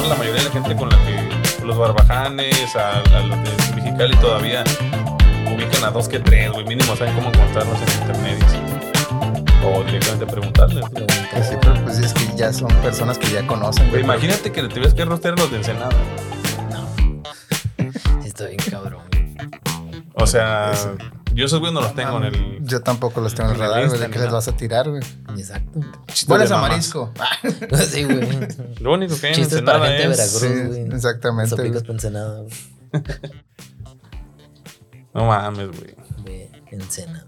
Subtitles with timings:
[0.00, 3.74] mejor la mayoría de la gente con la que los barbajanes, a, a los de
[3.74, 4.64] Mexicali todavía
[5.46, 6.64] ubican a dos que tres, güey.
[6.64, 8.38] Mínimo saben cómo encontrarlos en internet.
[9.64, 10.88] O directamente preguntarles.
[10.90, 11.06] güey.
[11.32, 14.62] Pues sí, pero pues es que ya son personas que ya conocen, Güey, imagínate que
[14.62, 15.90] le tuvieras que rostear a los de Ensenada.
[18.24, 19.50] Está bien cabrón, güey.
[20.14, 20.96] O sea, Eso.
[21.34, 22.58] Yo esos güey no los tengo en el.
[22.64, 24.00] Yo tampoco los tengo en el radar, güey.
[24.00, 25.02] ¿De qué les vas a tirar, güey?
[25.36, 25.80] Exacto.
[26.08, 27.12] chistes ¿Cuál de es a marisco?
[27.88, 28.20] sí, güey.
[28.80, 30.18] Lo único que hay en Chistes para gente de es.
[30.18, 30.94] Veracruz, Sí, güey.
[30.96, 31.82] exactamente, Sopicos güey.
[31.82, 32.54] para Ensenada, güey.
[35.14, 35.94] No mames, güey.
[36.24, 37.26] De Ensenada.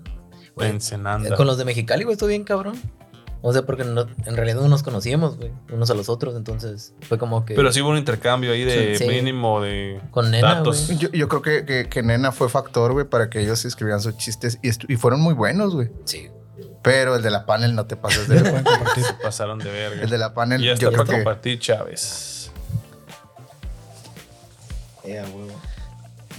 [0.58, 1.36] Ensenada.
[1.36, 2.80] Con los de Mexicali, güey, estuvo bien cabrón.
[3.44, 5.50] O sea, porque no- en realidad no nos conocíamos, güey.
[5.72, 7.54] Unos a los otros, entonces fue como que.
[7.54, 9.06] Pero sí hubo un intercambio ahí de Sí.
[9.08, 10.88] mínimo de Con nena, datos.
[10.96, 14.16] Yo, yo creo que, que, que Nena fue factor, güey, para que ellos escribieran sus
[14.16, 15.90] chistes y, y fueron muy buenos, güey.
[16.04, 16.28] Sí.
[16.82, 19.04] Pero el de la panel no te pases de compartir.
[19.06, 20.02] Se pasaron de verga.
[20.02, 22.50] El de la panel, y ya yo creo para que compartir, Chávez.
[25.04, 25.48] Huevo.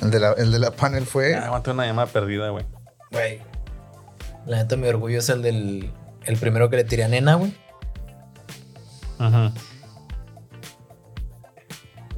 [0.01, 1.35] el de la, el de la panel fue.
[1.35, 2.65] Ah, aguanta una llamada perdida, güey.
[3.11, 3.41] Güey.
[4.45, 5.91] La neta, mi orgullo es el del.
[6.25, 7.53] El primero que le tiré a nena, güey.
[9.19, 9.53] Ajá.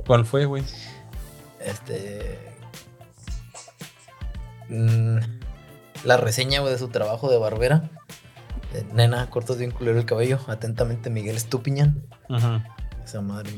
[0.05, 0.63] ¿Cuál fue, güey?
[1.59, 2.39] Este.
[4.69, 5.17] mm,
[6.03, 7.89] la reseña, güey, de su trabajo de barbera.
[8.93, 10.39] Nena, cortas bien culero el cabello.
[10.47, 12.05] Atentamente, Miguel Estupiñán.
[12.29, 12.75] Ajá.
[13.03, 13.51] Esa madre.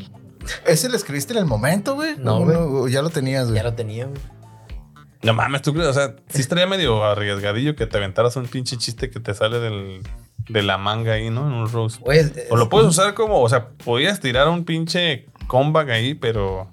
[0.65, 2.15] ¿Ese lo escribiste en el momento, güey?
[2.17, 2.57] No, ¿O güey.
[2.57, 3.57] o ya lo tenías, güey.
[3.57, 4.21] Ya lo tenía, güey.
[5.23, 8.77] No mames, tú crees, o sea, sí estaría medio arriesgadillo que te aventaras un pinche
[8.77, 10.03] chiste que te sale del,
[10.49, 11.47] de la manga ahí, ¿no?
[11.47, 11.99] En un roast.
[11.99, 16.13] Güey, es- O lo puedes usar como, o sea, podías tirar un pinche comeback ahí,
[16.13, 16.69] pero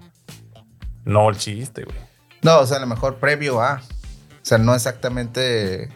[1.05, 1.97] no el chiste, güey.
[2.43, 3.81] No, o sea, a lo mejor previo a.
[3.83, 5.89] O sea, no exactamente.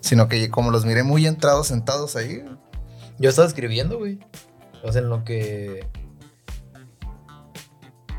[0.00, 2.44] Sino que como los miré muy entrados, sentados ahí.
[3.18, 4.18] Yo estaba escribiendo, güey.
[4.82, 5.86] O sea, en lo que.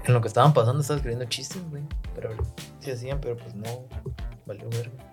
[0.05, 1.83] En lo que estaban pasando, estaba escribiendo chistes, güey.
[2.15, 2.31] Pero
[2.79, 3.65] sí hacían, pero pues no.
[4.45, 5.08] Valió verga.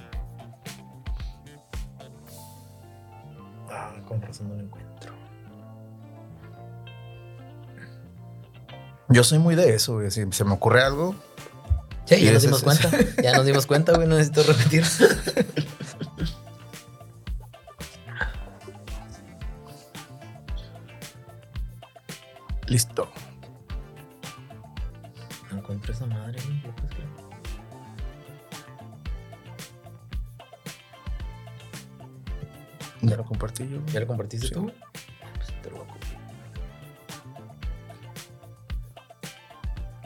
[3.76, 5.12] Ah, con razón no lo encuentro.
[9.08, 10.10] Yo soy muy de eso, güey.
[10.10, 11.14] Si se me ocurre algo.
[12.06, 12.90] Sí, ya nos dimos cuenta.
[13.22, 14.08] Ya nos dimos cuenta, güey.
[14.08, 14.84] No necesito repetir.
[22.66, 23.08] Listo.
[33.96, 34.52] ¿Ya lo compartiste Sí.
[34.52, 34.70] tú?
[35.36, 36.20] Pues te lo voy a copiar.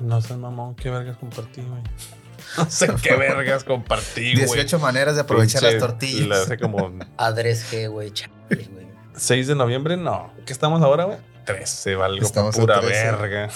[0.01, 1.83] No sé, mamón, qué vergas compartí, güey.
[2.57, 4.45] No sé qué vergas compartí, güey.
[4.47, 6.29] 18 maneras de aprovechar Pinche- las tortillas.
[6.29, 8.13] la hace como Adres G, güey.
[8.13, 8.87] Chale, güey.
[9.17, 10.33] 6 de noviembre, no.
[10.47, 11.19] ¿Qué estamos ahora, güey?
[11.47, 13.05] 13, valgo Estamos pura a 13.
[13.11, 13.49] verga.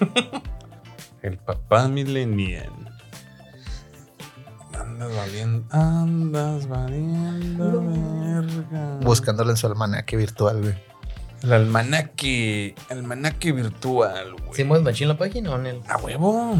[1.22, 2.70] El papá millennial.
[4.94, 8.98] Andas valiendo, andas valiendo verga.
[9.02, 10.74] Buscándolo en su almanaque virtual, güey.
[11.42, 14.54] El almanaque, almanaque virtual, güey.
[14.54, 16.56] ¿Sí mueves machín la página o en el A huevo.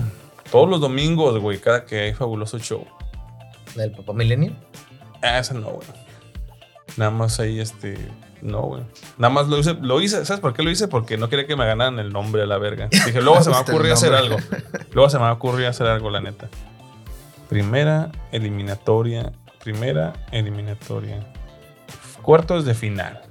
[0.51, 2.85] Todos los domingos, güey, cada que hay fabuloso show.
[3.77, 4.59] del papá Millennial?
[5.23, 5.87] Ah, ese no, güey.
[6.97, 7.97] Nada más ahí, este.
[8.43, 8.83] No, güey.
[9.17, 10.25] Nada más lo hice, lo hice.
[10.25, 10.89] ¿Sabes por qué lo hice?
[10.89, 12.89] Porque no quería que me ganaran el nombre a la verga.
[12.91, 14.39] Dije, luego se me va a el ocurrir hacer algo.
[14.93, 16.49] Luego se me va a ocurrir hacer algo, la neta.
[17.55, 19.31] Primera eliminatoria.
[19.63, 21.25] Primera eliminatoria.
[22.21, 23.23] Cuartos de final.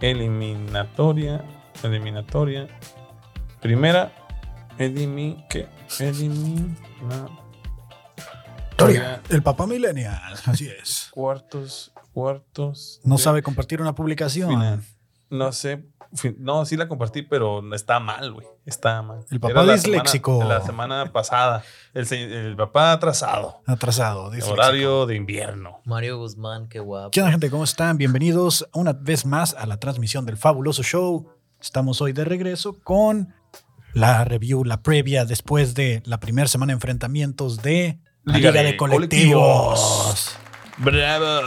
[0.00, 1.44] Eliminatoria.
[1.82, 2.68] Eliminatoria.
[3.60, 4.12] Primera.
[4.78, 5.44] Elimi.
[5.50, 5.68] ¿Qué?
[6.00, 6.74] Elimina.
[9.28, 11.08] El papá millennial, así es.
[11.10, 12.98] Cuartos, cuartos.
[13.04, 14.48] No sabe compartir una publicación.
[14.48, 14.82] final.
[15.28, 15.84] No sé.
[16.38, 18.46] No, sí la compartí, pero está mal, güey.
[18.66, 19.24] Está mal.
[19.30, 20.32] El papá Era la disléxico.
[20.40, 21.62] semana- la semana pasada.
[21.94, 23.62] El, el papá atrasado.
[23.66, 24.30] Atrasado.
[24.30, 24.52] disléxico.
[24.54, 25.80] Horario de invierno.
[25.84, 27.10] Mario Guzmán, qué guapo.
[27.12, 27.48] ¿Qué onda, gente?
[27.50, 27.96] ¿Cómo están?
[27.96, 31.28] Bienvenidos una vez más a la transmisión del Fabuloso Show.
[31.60, 33.34] Estamos hoy de regreso con
[33.94, 38.62] la review, la previa después de la primera semana de enfrentamientos de la Liga Liga,
[38.62, 40.36] de de Colectivos.
[40.78, 41.40] ¡Bravo!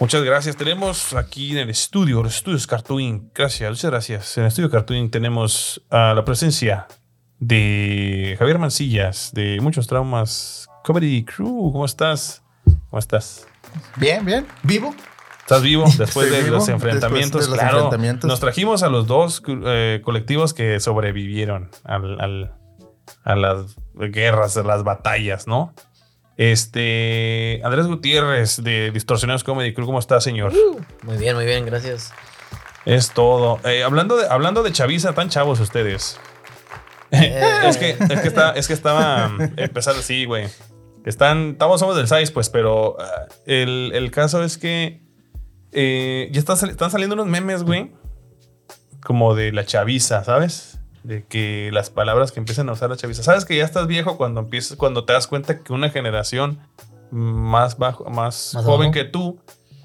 [0.00, 0.56] Muchas gracias.
[0.56, 3.30] Tenemos aquí en el estudio, los estudios Cartoon.
[3.34, 4.36] Gracias, muchas gracias.
[4.38, 6.86] En el estudio Cartoon tenemos a la presencia
[7.38, 11.70] de Javier Mancillas, de Muchos Traumas Comedy Crew.
[11.72, 12.42] ¿Cómo estás?
[12.88, 13.46] ¿Cómo estás?
[13.96, 14.46] Bien, bien.
[14.62, 14.94] ¿Vivo?
[15.40, 17.42] ¿Estás vivo después Estoy de vivo los enfrentamientos?
[17.44, 17.76] de los claro.
[17.76, 18.28] enfrentamientos.
[18.28, 22.54] Nos trajimos a los dos eh, colectivos que sobrevivieron al- al-
[23.24, 25.74] a las guerras, a las batallas, ¿no?
[26.40, 27.60] Este.
[27.64, 30.54] Andrés Gutiérrez de Distorsionados Comedy Crew, ¿cómo está, señor?
[31.02, 32.14] Muy bien, muy bien, gracias.
[32.86, 33.60] Es todo.
[33.62, 36.18] Eh, hablando, de, hablando de chaviza, tan chavos ustedes.
[37.10, 40.48] es, que, es, que está, es que estaba um, empezando así, güey.
[41.04, 43.02] Están, estamos, somos del SAIS, pues, pero uh,
[43.44, 45.02] el, el caso es que
[45.72, 47.92] eh, ya están, están saliendo unos memes, güey.
[49.02, 50.79] Como de la chaviza, ¿sabes?
[51.02, 53.22] De que las palabras que empiezan a usar la chaviza.
[53.22, 56.58] ¿Sabes que ya estás viejo cuando empiezas, cuando te das cuenta que una generación
[57.10, 59.40] más bajo, más, Más joven que tú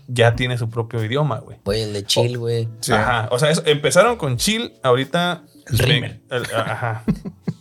[0.08, 1.58] ya tiene su propio idioma, güey?
[1.66, 2.68] Güey, el de chill, güey.
[2.82, 2.92] Sí.
[2.92, 3.28] Ajá.
[3.32, 5.44] O sea, eso- empezaron con chill, ahorita.
[5.68, 6.22] El rímel.
[6.30, 7.04] el- ajá.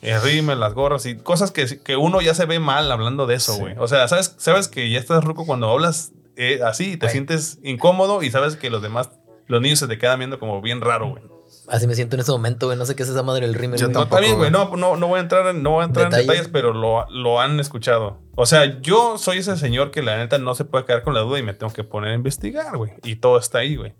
[0.02, 3.36] El rímel, las gorras y cosas que, que uno ya se ve mal hablando de
[3.36, 3.60] eso, Sí.
[3.60, 3.74] güey.
[3.78, 7.58] O sea, sabes, sabes que ya estás ruco cuando hablas eh, así y te sientes
[7.62, 9.10] incómodo y sabes que los demás,
[9.46, 11.22] los niños se te quedan viendo como bien raro, güey.
[11.68, 12.76] Así me siento en ese momento, güey.
[12.78, 13.94] No sé qué es esa madre del rímel, Yo güey.
[13.94, 14.50] No, tampoco, bien, güey.
[14.50, 16.28] No, no, no voy a entrar en, no voy a entrar en Detalles.
[16.28, 18.18] detalles, pero lo, lo han escuchado.
[18.36, 21.20] O sea, yo soy ese señor que la neta no se puede quedar con la
[21.20, 22.92] duda y me tengo que poner a investigar, güey.
[23.02, 23.94] Y todo está ahí, güey.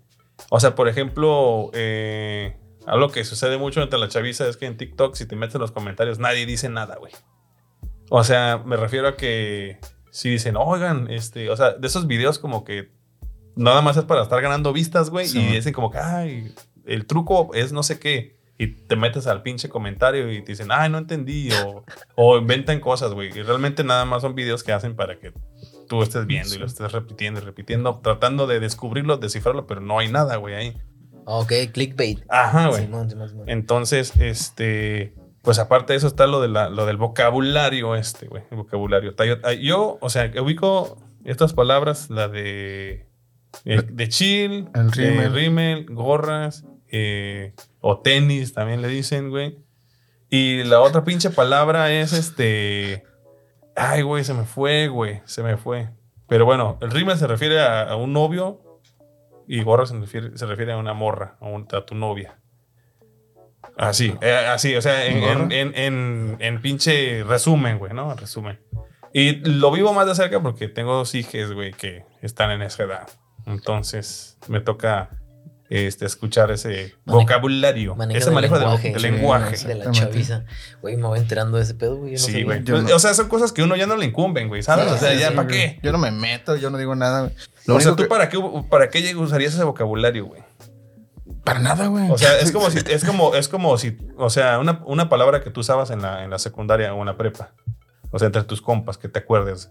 [0.49, 4.77] O sea, por ejemplo, eh, algo que sucede mucho entre la chaviza es que en
[4.77, 7.13] TikTok, si te metes en los comentarios, nadie dice nada, güey.
[8.11, 9.79] O sea, me refiero a que
[10.11, 12.91] si dicen, oigan, este, o sea, de esos videos como que
[13.55, 15.39] nada más es para estar ganando vistas, güey, Sí.
[15.39, 16.53] y dicen como que, ay,
[16.85, 20.67] el truco es no sé qué, y te metes al pinche comentario y te dicen,
[20.71, 21.83] ay, no entendí, o,
[22.15, 25.33] o inventan cosas, güey, y realmente nada más son videos que hacen para que
[25.89, 29.99] tú estés viendo y lo estés repitiendo y repitiendo, tratando de descubrirlo, descifrarlo, pero no
[29.99, 30.77] hay nada, güey, ahí.
[31.27, 32.19] Ah, Ok, clickbait.
[32.29, 32.87] Ajá, güey.
[33.47, 38.43] Entonces, este, pues aparte de eso está lo, de la- lo del vocabulario este, güey,
[38.51, 39.15] el vocabulario.
[39.15, 43.07] Ta- Yo, o sea, ubico estas palabras, la de,
[43.65, 45.33] eh, de chill, El de rímel.
[45.33, 46.63] rímel, gorras,
[46.97, 49.57] eh, o tenis también le dicen, güey.
[50.29, 53.03] Y la otra pinche palabra es este,
[53.75, 55.89] ay, güey, se me fue, güey, se me fue.
[56.27, 58.61] Pero bueno, el rímel se refiere a, a un novio
[59.47, 62.39] y gorra se refiere, se refiere a una morra, a, un- a tu novia.
[63.77, 68.13] Así, eh, así, o sea, en, en, en, en- en pinche resumen, güey, ¿no?
[68.15, 68.59] Resumen.
[69.13, 72.83] Y lo vivo más de cerca porque tengo dos hijas, güey, que están en esa
[72.83, 73.07] edad.
[73.45, 75.09] Entonces, me toca
[75.69, 79.67] este, escuchar ese vocabulario, Manejo ese del manejo lenguaje, sí, lenguaje.
[79.67, 80.43] De la chaviza.
[80.81, 82.13] Güey, me voy enterando de ese pedo, güey.
[82.15, 82.63] yo no Sí, güey.
[82.63, 82.95] Pues, no.
[82.95, 84.91] O sea, son cosas que uno ya no le incumben, güey, ¿sabes?
[84.91, 85.79] o sea, Sí, ya, sí, ¿para qué?
[85.81, 87.21] Yo no me meto, yo no digo nada.
[87.21, 87.33] güey.
[87.65, 88.39] Lo o sea, ¿tú que- para qué,
[88.69, 90.43] para qué usarías ese vocabulario, güey?
[91.43, 92.09] Para nada, güey.
[92.11, 95.41] O sea, es como si, es como, es como si, o sea, una, una palabra
[95.41, 97.53] que tú usabas en la, en la secundaria o en la prepa.
[98.11, 99.69] O sea, entre tus compas, que te acuerdes.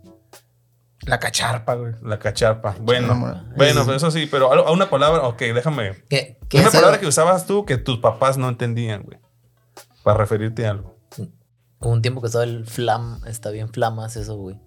[1.02, 1.92] La cacharpa, güey.
[2.02, 2.76] La cacharpa.
[2.80, 3.44] Bueno, Cacharpa.
[3.56, 6.02] bueno, pues eso sí, pero a una palabra, ok, déjame.
[6.08, 9.18] ¿Qué, qué Una palabra algo- que usabas tú que tus papás no entendían, güey.
[10.02, 10.96] Para referirte a algo.
[11.80, 14.58] Hubo un tiempo que estaba el flam, está bien flamas eso, güey.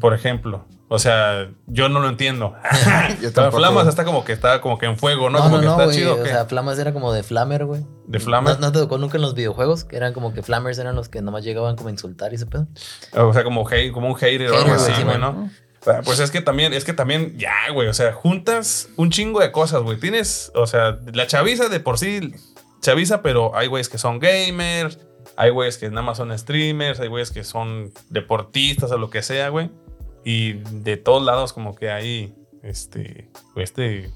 [0.00, 2.54] Por ejemplo, o sea, yo no lo entiendo.
[3.34, 5.38] Pero flamas está como que está como que en fuego, ¿no?
[5.38, 6.20] No, como no, que no, está chido.
[6.20, 7.80] O sea, flamas era como de flamer, güey.
[8.06, 8.60] de flamas.
[8.60, 9.84] ¿No, no te tocó nunca en los videojuegos?
[9.84, 12.44] Que eran como que flamers eran los que nomás llegaban como a insultar y ese
[12.44, 12.66] pedo.
[13.14, 15.18] O sea, como, hate- como un hater o algo así, sí, güey.
[15.18, 15.50] ¿no?
[16.04, 19.50] Pues es que también, es que también, ya, güey, o sea, juntas un chingo de
[19.50, 19.98] cosas, güey.
[19.98, 22.34] Tienes, o sea, la chaviza de por sí,
[22.82, 24.98] chaviza, pero hay güeyes que son gamers,
[25.36, 29.22] hay güeyes que nada más son streamers, hay güeyes que son deportistas o lo que
[29.22, 29.70] sea, güey.
[30.24, 34.10] Y de todos lados como que hay, este, este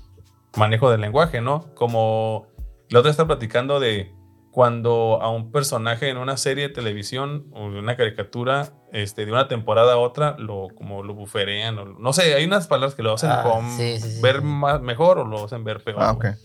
[0.56, 1.74] manejo del lenguaje, ¿no?
[1.74, 2.46] Como
[2.88, 4.12] la otra está platicando de
[4.52, 9.32] cuando a un personaje en una serie de televisión o de una caricatura, este, de
[9.32, 13.02] una temporada a otra, lo, como lo buferean, o, no sé, hay unas palabras que
[13.02, 14.42] lo hacen Ah, como sí, sí, sí, ver sí.
[14.44, 15.98] más, mejor o lo hacen ver peor.
[16.00, 16.30] Ah, güey.
[16.32, 16.38] ok.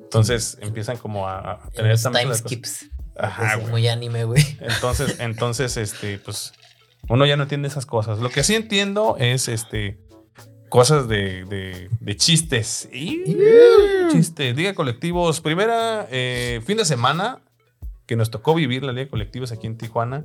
[0.00, 2.86] Entonces empiezan como a, a tener esta time skips.
[3.18, 4.42] Ajá, es muy anime, güey.
[4.60, 6.52] Entonces, entonces, este, pues,
[7.08, 8.18] uno ya no entiende esas cosas.
[8.18, 9.98] Lo que sí entiendo es, este,
[10.68, 12.88] cosas de, de, de chistes.
[14.10, 15.40] Chistes, Liga Colectivos.
[15.40, 17.42] Primera, eh, fin de semana
[18.06, 20.24] que nos tocó vivir la Liga Colectivos aquí en Tijuana.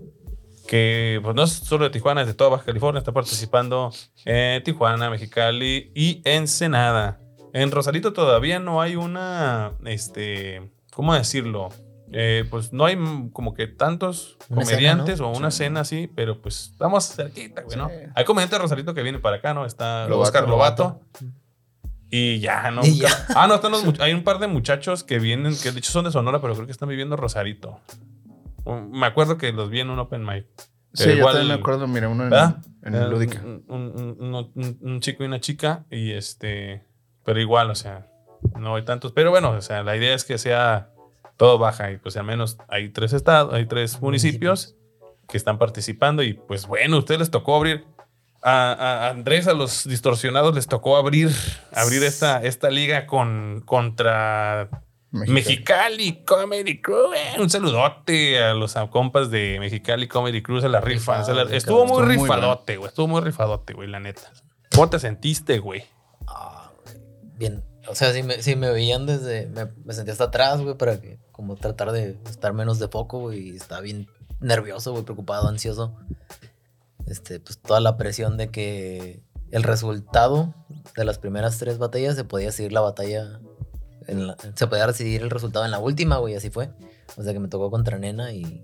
[0.67, 2.99] Que, pues, no es solo de Tijuana, es de toda Baja California.
[2.99, 3.91] Está participando
[4.25, 7.19] en Tijuana, Mexicali y Ensenada.
[7.53, 11.69] En Rosarito todavía no hay una, este, ¿cómo decirlo?
[12.11, 15.29] Eh, pues no hay mm, como que tantos Una escena, comediantes ¿no?
[15.31, 17.87] o una cena así, pero pues estamos cerquita, güey, ¿no?
[17.89, 17.95] Sí.
[18.15, 19.65] Hay comediantes de Rosarito que vienen para acá, ¿no?
[19.65, 20.21] Está Lobato.
[20.21, 21.01] Oscar Lobato.
[22.09, 22.83] Y ya, ¿no?
[22.83, 23.09] Y ya.
[23.35, 26.05] Ah, no, están los hay un par de muchachos que vienen, que de hecho son
[26.05, 27.79] de Sonora, pero creo que están viviendo en Rosarito.
[28.91, 30.47] Me acuerdo que los vi en un open mic.
[30.93, 32.33] Sí, yo igual- también me acuerdo, mira, uno en,
[32.83, 33.39] en Eh, Lúdica.
[33.43, 36.83] Un, un- un- un- un chico y una chica, y este,
[37.23, 38.07] pero igual, o sea,
[38.59, 39.11] no hay tantos.
[39.11, 40.89] Pero bueno, o sea, la idea es que sea
[41.39, 44.75] todo baja y pues al menos hay tres estados, hay tres municipios
[45.29, 47.85] que están participando y pues bueno, a ustedes les tocó abrir.
[48.41, 51.29] a, a Andrés, a los distorsionados, les tocó abrir,
[51.73, 54.69] abrir esta, esta liga con, contra
[55.11, 57.13] Mexicali Comedy Crew.
[57.13, 60.59] eh, un saludote a los compas de Mexicali Comedy Crew.
[60.61, 61.25] Se la rifan.
[61.25, 62.89] se la- estuvo muy Estuvo rifadote, güey.
[62.89, 64.21] Estuvo muy rifadote, güey, la neta.
[64.73, 65.83] ¿Cómo te sentiste, güey?
[66.27, 66.69] Ah,
[67.37, 67.63] bien.
[67.87, 69.47] O sea, si me, si me veían desde.
[69.47, 71.17] Me, me sentía hasta atrás, güey, para que.
[71.39, 73.51] Como tratar de estar menos de foco, güey.
[73.51, 74.09] Y estaba bien
[74.41, 75.95] nervioso, güey, preocupado, ansioso.
[77.07, 80.53] Este, pues toda la presión de que el resultado
[80.97, 83.39] de las primeras tres batallas se podía seguir la batalla.
[84.07, 86.71] en la- se podía decidir el resultado en la última, güey, así fue.
[87.15, 88.63] O sea que me tocó contra Nena y.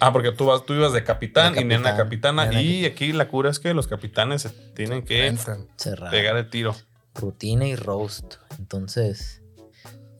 [0.00, 2.46] Ah, porque tú, vas, tú ibas de capitán, De y nena capitana.
[2.46, 5.68] nena y aquí la cura es que los capitanes se tienen que Entran.
[5.76, 6.10] Cerrar.
[6.10, 6.74] pegar el tiro.
[7.14, 8.36] rutina y roast.
[8.58, 9.41] Entonces,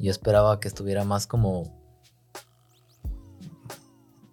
[0.03, 1.81] yo esperaba que estuviera más como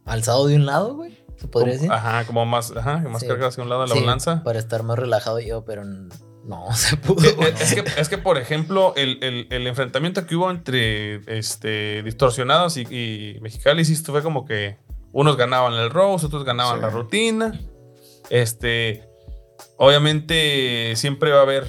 [0.06, 1.18] alzado de un lado, güey.
[1.38, 1.92] ¿Se podría Como- decir?
[1.92, 3.28] Ajá, como más, ajá, más Sí.
[3.28, 4.44] cargado hacia un lado de la Sí, balanza.
[4.44, 7.24] Para estar más relajado yo, pero no se pudo.
[7.26, 11.22] Eh, eh, Es que, es que, por ejemplo, el, el- el enfrentamiento que hubo entre
[11.38, 14.78] este, distorsionados y, y Mexicali sí fue como que
[15.14, 16.82] unos ganaban el roast, otros ganaban Sí.
[16.82, 17.60] la rutina.
[18.30, 19.08] Este,
[19.78, 21.68] obviamente siempre va a haber,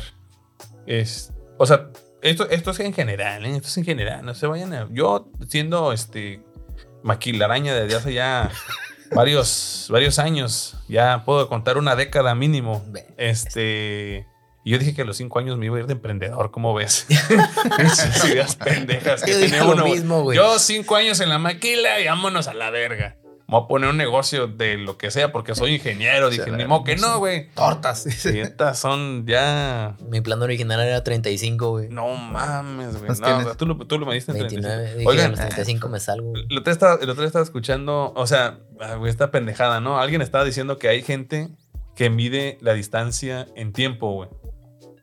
[0.86, 1.90] es, o sea,
[2.22, 3.56] esto, esto es en general, ¿eh?
[3.56, 6.42] esto es en general, no se vayan a, yo siendo este
[7.02, 8.50] maquilaraña desde hace ya
[9.12, 12.84] varios, varios años, ya puedo contar una década mínimo.
[13.16, 14.26] Este.
[14.64, 16.74] y Yo dije que a los cinco años me iba a ir de emprendedor, ¿cómo
[16.74, 17.06] ves?
[17.78, 19.84] Esas ideas pendejas que Yo dije tenía lo uno.
[19.84, 20.32] mismo.
[20.32, 23.16] Yo cinco años en la maquila y vámonos a la verga.
[23.50, 26.30] Me voy a poner un negocio de lo que sea porque soy ingeniero.
[26.30, 27.50] Dije, ni modo que no, güey.
[27.50, 28.06] Tortas.
[28.26, 29.96] Y estas son ya.
[30.08, 31.88] Mi plan original era 35, güey.
[31.88, 33.08] No mames, güey.
[33.08, 34.76] No, o sea, tú, lo, tú lo me diste en 29.
[34.94, 34.98] 35.
[34.98, 37.44] Dije, a Oigan, los 35 me salgo, el otro, día estaba, el otro día estaba
[37.44, 39.98] escuchando, o sea, ah, güey, esta pendejada, ¿no?
[39.98, 41.48] Alguien estaba diciendo que hay gente
[41.96, 44.28] que mide la distancia en tiempo, güey.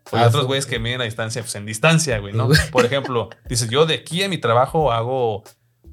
[0.09, 2.47] O hay Ah, otros güeyes que miden la distancia, pues en distancia, güey, ¿no?
[2.71, 5.43] Por ejemplo, dice, yo de aquí a mi trabajo hago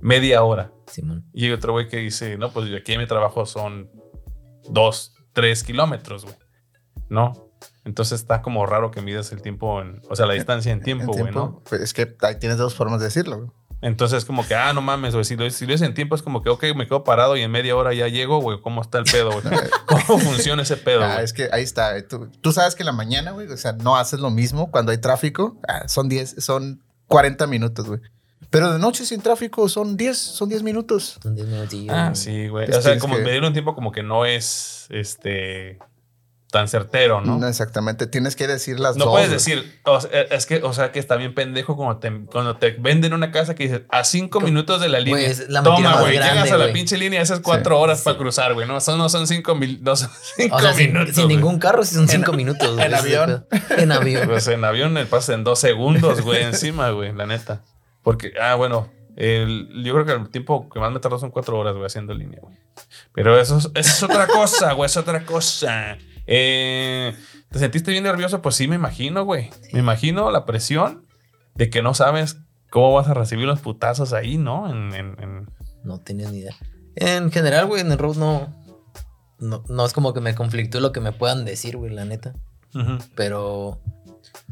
[0.05, 0.71] media hora.
[0.87, 1.25] Simón.
[1.33, 3.91] Y hay otro güey que dice, no, pues de aquí a mi trabajo son
[4.69, 6.37] dos, tres kilómetros, güey.
[7.09, 7.51] ¿No?
[7.87, 11.15] Entonces está como raro que midas el tiempo, en, o sea, la distancia en tiempo,
[11.15, 11.63] En güey, ¿no?
[11.69, 13.37] Pues es que ahí tienes dos formas de decirlo.
[13.39, 13.51] güey.
[13.81, 15.25] Entonces, como que, ah, no mames, güey.
[15.25, 17.43] Si lo, si lo hice en tiempo, es como que, ok, me quedo parado y
[17.43, 18.61] en media hora ya llego, güey.
[18.63, 19.43] ¿Cómo está el pedo, güey?
[19.87, 21.25] ¿Cómo funciona ese pedo, Ah, güey?
[21.25, 22.07] es que ahí está.
[22.07, 24.93] Tú, tú sabes que en la mañana, güey, o sea, no haces lo mismo cuando
[24.93, 25.59] hay tráfico.
[25.69, 28.01] Ah, son 10, son 40 minutos, güey.
[28.51, 31.19] Pero de noche sin tráfico son 10, son 10 minutos.
[31.23, 31.95] Son 10 minutillos.
[31.97, 32.67] Ah, sí, güey.
[32.67, 35.79] Pues O sea, como que- medir un tiempo como que no es, este,
[36.53, 37.37] tan certero, ¿no?
[37.39, 38.07] No, exactamente.
[38.07, 39.15] Tienes que decir las No dos.
[39.15, 39.39] puedes güey.
[39.39, 42.71] decir, o sea, es que, o sea, que está bien pendejo cuando te, cuando te
[42.79, 45.27] venden una casa que dices a cinco minutos de la línea.
[45.27, 48.69] es la Toma, güey, llegas a la pinche línea, esas cuatro horas para cruzar, güey.
[48.69, 51.17] No son, no son cinco mil, no son cinco O sea, sin, minutos.
[51.17, 52.73] sin ningún carro, si son 5 minutos.
[52.75, 53.47] güey, en avión.
[53.77, 54.29] En avión.
[54.29, 57.65] Pues en avión el pasa en dos segundos, güey, encima, güey, la neta.
[58.05, 61.59] Porque, ah, bueno, el- yo creo que el tiempo que más me tardó son cuatro
[61.59, 62.57] horas, güey, haciendo línea, güey.
[63.13, 65.99] Pero eso, es- eso es otra cosa, güey, es otra cosa.
[66.27, 67.15] Eh,
[67.51, 68.41] ¿Te sentiste bien nervioso?
[68.43, 69.51] Pues sí, me imagino, güey.
[69.73, 71.07] Me imagino la presión
[71.55, 72.39] de que no sabes
[72.71, 74.71] cómo vas a recibir los putazos ahí, ¿no?
[74.71, 75.49] En, en- en-
[75.85, 76.55] No tenía ni idea.
[76.97, 78.53] En general, güey, en el road no,
[79.39, 79.63] no.
[79.69, 82.35] No es como que me conflictúe lo que me puedan decir, güey, la neta.
[83.15, 83.81] Pero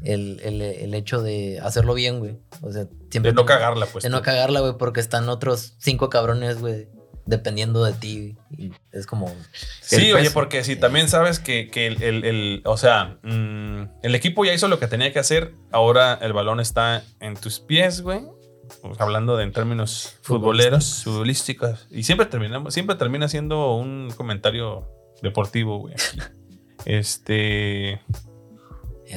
[0.02, 2.36] el, el- el hecho de hacerlo bien, güey.
[2.60, 3.32] O sea, siempre.
[3.32, 4.04] De no cagarla, pues.
[4.04, 6.88] De no cagarla, güey, porque están otros cinco cabrones, güey,
[7.26, 8.36] dependiendo de ti.
[8.56, 9.34] Y es como.
[9.80, 14.14] Sí, oye, porque si también sabes que, que el, el- el- o sea, mm, el
[14.14, 18.00] equipo ya hizo lo que tenía que hacer, ahora el balón está en tus pies,
[18.02, 18.20] güey.
[18.80, 21.86] Pues, hablando de en términos futboleros, futbolísticos.
[21.90, 24.88] Y siempre terminamos, siempre termina siendo un comentario
[25.22, 25.94] deportivo, güey.
[26.84, 28.00] Este.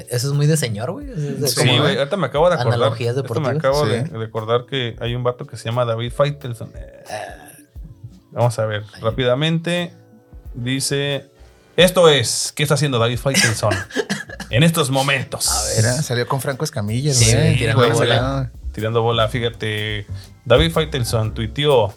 [0.09, 1.07] Eso es muy de señor, güey.
[1.47, 2.73] Sí, güey, ahorita me acabo de acordar.
[2.75, 3.57] Analogías ahorita me deportivas.
[3.57, 4.11] acabo de, Sí.
[4.17, 6.71] de acordar que hay un vato que se llama David Faitelson.
[6.75, 7.41] Eh, Ah,
[8.31, 9.01] Vamos a ver Ahí.
[9.01, 9.93] rápidamente.
[10.53, 11.29] Dice:
[11.77, 13.73] Esto es, ¿qué está haciendo David Faitelson
[14.49, 15.47] en estos momentos?
[15.49, 15.83] A ver.
[16.03, 17.57] Salió con Franco Escamilla, Sí, güey.
[17.57, 18.51] tirando Güey, bola.
[18.73, 20.05] Tirando bola, fíjate.
[20.43, 21.93] David Faitelson tuiteó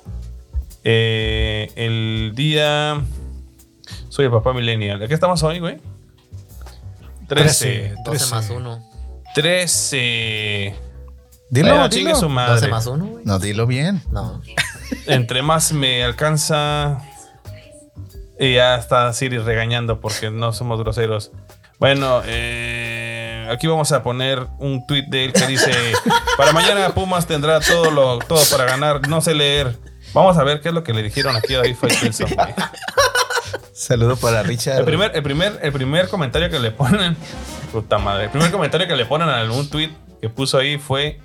[0.85, 3.01] eh, el día.
[4.09, 4.99] Soy el papá millennial.
[5.01, 5.79] ¿De qué estamos hoy, güey?
[7.29, 7.95] 13.
[8.05, 8.35] 12 13.
[8.35, 8.89] más 1.
[9.35, 10.75] 13.
[11.51, 11.89] Dilo, Bueno, dilo.
[11.89, 12.69] chingue su 12 madre.
[12.69, 13.25] más 1, güey.
[13.25, 14.03] No, dilo bien.
[14.11, 14.43] No.
[15.07, 16.99] Entre más me alcanza.
[18.39, 21.33] Y ya está Siri regañando porque no somos groseros.
[21.79, 25.73] Bueno, eh, aquí vamos a poner un tweet de él que dice:
[26.37, 29.09] Para mañana Pumas tendrá todo, lo, todo para ganar.
[29.09, 29.77] No sé leer.
[30.15, 32.29] Vamos a ver qué es lo que le dijeron aquí a David Faitelson.
[33.73, 34.79] Saludo para Richard.
[34.81, 37.17] El primer, el, primer, el primer comentario que le ponen.
[37.73, 38.25] Puta madre.
[38.25, 39.91] El primer comentario que le ponen a algún tweet
[40.21, 41.21] que puso ahí fue.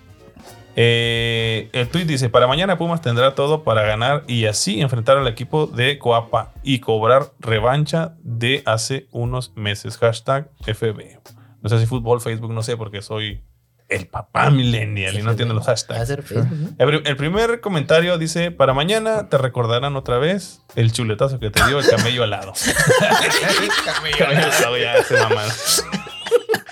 [0.75, 5.27] eh, el tweet dice: Para mañana Pumas tendrá todo para ganar y así enfrentar al
[5.27, 9.97] equipo de Coapa y cobrar revancha de hace unos meses.
[9.97, 11.19] Hashtag FB.
[11.61, 13.41] No sé si fútbol, Facebook, no sé, porque soy
[13.89, 16.07] el papá millennial y no entiendo los hashtags.
[16.07, 16.69] ser Facebook, ¿no?
[16.79, 21.49] El, pri- el primer comentario dice: Para mañana te recordarán otra vez el chuletazo que
[21.49, 22.53] te dio el camello alado.
[23.85, 25.15] camello alado, ya se.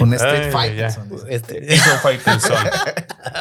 [0.00, 0.90] Un Street Fighter.
[1.28, 1.76] Este.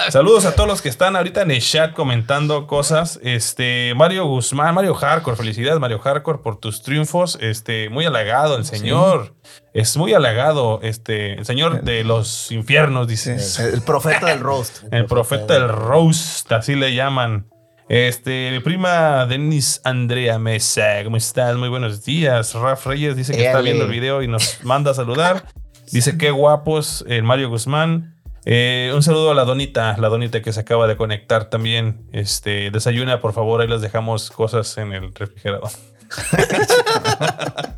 [0.10, 3.20] Saludos a todos los que están ahorita en el chat comentando cosas.
[3.24, 7.38] Este, Mario Guzmán, Mario Hardcore, felicidades Mario Hardcore por tus triunfos.
[7.42, 9.36] Este, muy halagado el señor.
[9.74, 13.39] Es muy halagado, este, el señor de los infiernos, dice.
[13.39, 14.84] Sí, El profeta del roast.
[14.92, 17.48] El profeta del roast, así le llaman.
[17.89, 21.56] Este, mi prima Denis Andrea Mesa, ¿cómo estás?
[21.56, 22.54] Muy buenos días.
[22.54, 25.46] Raf Reyes dice que está viendo el video y nos manda a saludar.
[25.91, 28.15] Dice qué guapos el Mario Guzmán.
[28.46, 32.08] Eh, un saludo a la Donita, la Donita que se acaba de conectar también.
[32.12, 35.70] Este, desayuna, por favor, ahí les dejamos cosas en el refrigerador.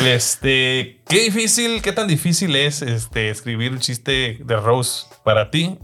[0.00, 5.78] este, qué difícil, qué tan difícil es este, escribir un chiste de Rose para ti.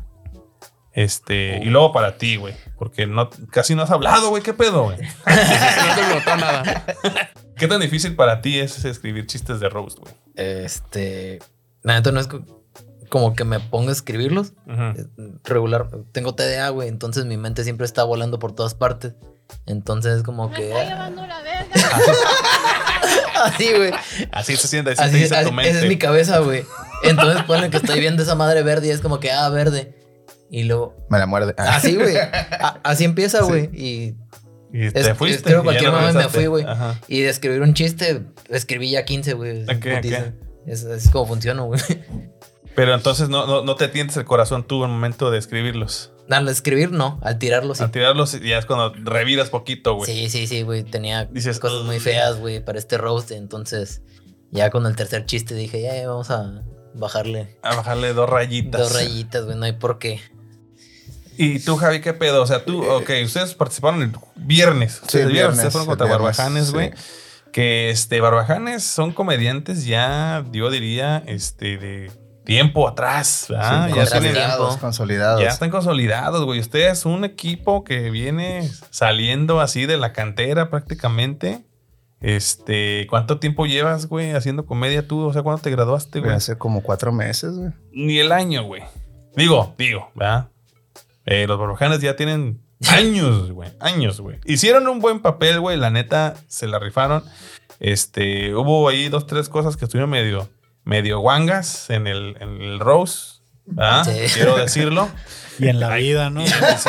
[1.02, 2.54] Este, y luego para ti, güey.
[2.78, 4.42] Porque no, casi no has hablado, güey.
[4.42, 4.98] ¿Qué pedo, güey?
[5.26, 6.86] no te brotó nada.
[7.56, 10.14] ¿Qué tan difícil para ti es escribir chistes de Rose, güey?
[10.36, 11.38] este.
[11.82, 12.44] Neta no es co-
[13.08, 14.52] como que me pongo a escribirlos.
[14.68, 15.06] Eh,
[15.44, 15.88] Regular.
[16.12, 16.88] Tengo TDA, güey.
[16.88, 19.14] Entonces mi mente siempre está volando por todas partes.
[19.66, 20.68] Entonces es como que.
[20.68, 21.70] está llevando la verga.
[23.44, 23.90] Así, güey.
[24.32, 25.70] Así se siente, así, Así, dice así- tu mente.
[25.70, 26.64] esa es mi cabeza, güey.
[27.02, 29.96] Entonces ponle que estoy viendo esa madre verde y es como que, ah, verde.
[30.50, 31.54] Y luego, Me la muerde.
[31.58, 32.14] Así, güey.
[32.82, 33.70] Así empieza, güey.
[33.72, 34.16] Y,
[34.72, 35.52] y te es- fuiste.
[35.52, 36.64] y cualquier mame, me fui, güey.
[36.66, 36.98] Ajá.
[37.08, 39.62] y de escribir un chiste, escribí ya 15, güey.
[39.64, 40.18] Ok, Putiza.
[40.18, 40.34] ok.
[40.66, 41.80] Es, es como funciona, güey.
[42.76, 46.12] Pero entonces no, no, no te tientes el corazón tú en el momento de escribirlos.
[46.28, 47.18] Al escribir, no.
[47.22, 47.82] Al tirarlo, sí.
[47.82, 50.06] Al tirarlos ya es cuando reviras poquito, güey.
[50.12, 50.84] Sí, sí, sí, güey.
[50.84, 53.32] Tenía Dices, cosas muy feas, güey, para este roast.
[53.32, 54.02] Entonces,
[54.52, 56.62] ya con el tercer chiste dije, ya, ya, vamos a
[56.94, 58.80] bajarle A bajarle dos rayitas.
[58.80, 59.56] dos rayitas, güey.
[59.56, 60.20] No hay por qué.
[61.42, 62.42] Y tú, Javi, ¿qué pedo?
[62.42, 65.00] O sea, tú, ok, ustedes participaron el viernes.
[65.00, 66.72] Ustedes el viernes, viernes, ustedes fueron contra viernes, Barbajanes, sí.
[66.72, 66.92] güey.
[67.50, 72.12] Que este, Barbajanes son comediantes ya, yo diría, este, de
[72.44, 73.44] tiempo atrás.
[73.46, 74.80] Sí, ya, consolidados, tiempo.
[74.80, 75.40] consolidados.
[75.40, 76.60] ya están consolidados, güey.
[76.60, 81.64] Ustedes un equipo que viene saliendo así de la cantera prácticamente.
[82.20, 85.24] Este, ¿cuánto tiempo llevas, güey, haciendo comedia tú?
[85.24, 86.34] O sea, ¿cuándo te graduaste, güey?
[86.34, 87.70] Hace como cuatro meses, güey.
[87.92, 88.82] Ni el año, güey.
[89.34, 90.50] Digo, digo, ¿verdad?
[91.30, 93.70] Eh, los barbajanes ya tienen años, güey.
[93.78, 94.38] Años, güey.
[94.44, 95.76] Hicieron un buen papel, güey.
[95.76, 97.22] La neta, se la rifaron.
[97.78, 100.48] Este, hubo ahí dos, tres cosas que estuvieron medio,
[100.84, 103.40] medio guangas en el, en el Rose.
[103.64, 104.04] ¿verdad?
[104.04, 104.34] Sí.
[104.34, 105.08] Quiero decirlo.
[105.60, 106.42] Y en la vida, ¿no?
[106.46, 106.88] Sí.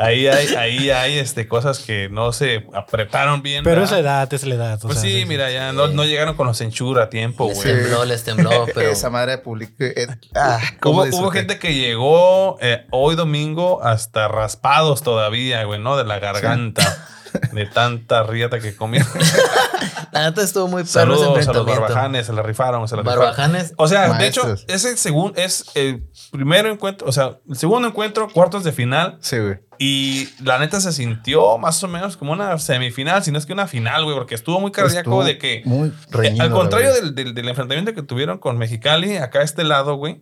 [0.00, 3.64] Ahí hay, ahí hay este, cosas que no se apretaron bien.
[3.64, 3.98] Pero ¿verdad?
[3.98, 4.78] es la edad, es la edad.
[4.82, 7.56] o Pues sea, sí, mira, ya no, no llegaron con los Enchura a tiempo, Les
[7.62, 7.74] güey.
[7.74, 8.90] tembló, les tembló, pero.
[8.90, 9.74] Esa madre publicó.
[9.84, 11.22] eh, ah, cómo Hubo, disfruté.
[11.24, 15.96] hubo gente que llegó eh, hoy domingo hasta raspados todavía, güey, ¿no?
[15.96, 17.06] De la garganta.
[17.52, 19.08] De tanta riata que comieron.
[20.12, 21.80] La neta estuvo muy perro ese Saludos a los enfrentamiento.
[21.82, 23.20] barbajanes, se la rifaron, se la rifaron.
[23.24, 23.74] Barbajanes.
[23.76, 24.46] O sea, Maestros.
[24.46, 28.72] de hecho, ese segundo es el primero encuentro, o sea, el segundo encuentro, cuartos de
[28.72, 29.18] final.
[29.20, 29.58] Sí, güey.
[29.78, 33.52] Y la neta se sintió más o menos como una semifinal, si no es que
[33.52, 35.62] una final, güey, porque estuvo muy cardíaco Estuvo de que.
[35.64, 36.44] Muy Eh, reñido.
[36.44, 40.20] al contrario del- del enfrentamiento que tuvieron con Mexicali, acá a este lado, güey,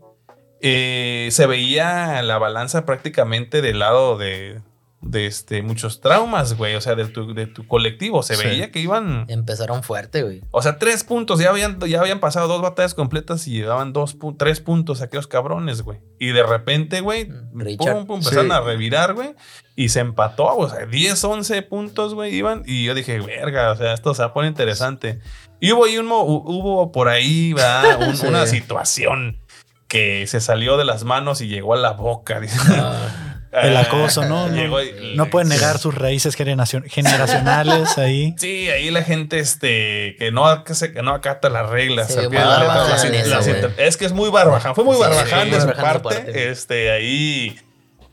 [0.61, 4.61] eh, se veía la balanza prácticamente del lado de,
[5.01, 8.23] de este, muchos traumas, güey, o sea, de tu, de tu colectivo.
[8.25, 8.45] Se Sí.
[8.47, 10.43] veía que iban, Empezaron fuerte, güey.
[10.51, 14.19] o sea, tres puntos, ya habían, ya habían pasado dos batallas completas y llevaban dos,
[14.19, 16.01] pu- tres puntos aquellos cabrones, güey.
[16.19, 17.95] Y de repente, güey, Mm, Richard.
[17.95, 18.53] pum, pum, empezaron Sí.
[18.53, 19.35] a revirar, güey.
[19.77, 22.65] Y se empató, o sea, 10, 11 puntos, güey, iban.
[22.67, 25.21] Y yo dije, verga, o sea, esto se pone interesante.
[25.61, 28.01] Y hubo ahí un, hubo por ahí, ¿verdad?
[28.09, 28.27] Un- Sí.
[28.27, 29.39] una situación
[29.87, 32.41] que se salió de las manos y llegó a la boca.
[32.41, 32.59] dice.
[32.73, 34.49] Ah, El acoso, ¿no?
[34.49, 38.35] No, Llegó y- no pueden negar sus raíces generacion- generacionales ahí.
[38.39, 42.09] Sí, ahí la gente este, que, no, que, se- que no acata las reglas.
[42.09, 43.47] Sí, las- eso, las
[43.79, 44.75] es que es muy barbaján.
[44.75, 46.01] Fue muy Sí, barbaján sí, de su parte.
[46.17, 46.51] parte.
[46.51, 47.59] Este, ahí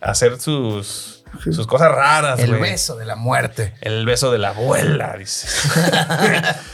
[0.01, 2.39] hacer sus, sus cosas raras.
[2.39, 3.73] El beso de la muerte.
[3.81, 5.47] El beso de la abuela, dice.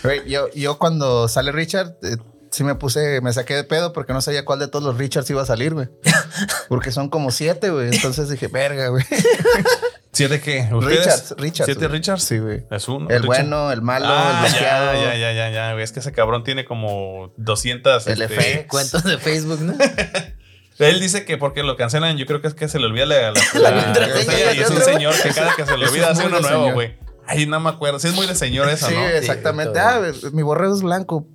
[0.28, 2.18] Yo, yo cuando sale Richard, eh,
[2.52, 5.30] sí me puse, me saqué de pedo porque no sabía cuál de todos los Richards
[5.30, 5.88] iba a salir, güey.
[6.70, 7.90] Porque son como siete, güey.
[7.94, 9.04] Entonces dije, verga, güey.
[10.14, 10.68] ¿Siete qué?
[10.74, 10.98] ¿Ustedes?
[11.06, 11.66] Richards, Richards.
[11.66, 11.98] ¿Siete güey.
[12.00, 12.24] Richards?
[12.24, 12.64] Sí, güey.
[12.70, 13.10] Es uno.
[13.10, 13.26] El Richard.
[13.28, 14.94] bueno, el malo, Ah, el bloqueado.
[14.94, 15.84] ya, ya, ya, ya, ya, güey.
[15.84, 18.08] Es que ese cabrón tiene como 200.
[18.08, 18.68] El este, FX.
[18.68, 19.74] Cuentos de Facebook, ¿no?
[20.80, 23.32] Él dice que porque lo cancelan, yo creo que es que se le olvida la,
[23.32, 24.54] la, La la- contraseña.
[24.54, 26.98] Y es un señor que cada que se le olvida hace uno nuevo, güey.
[27.28, 28.00] Ay, no me acuerdo.
[28.00, 29.08] Sí, es muy de señor eso, Sí, ¿no?
[29.08, 29.74] exactamente.
[29.80, 29.84] todo.
[29.88, 30.02] ah,
[30.34, 31.28] mi borrego es blanco.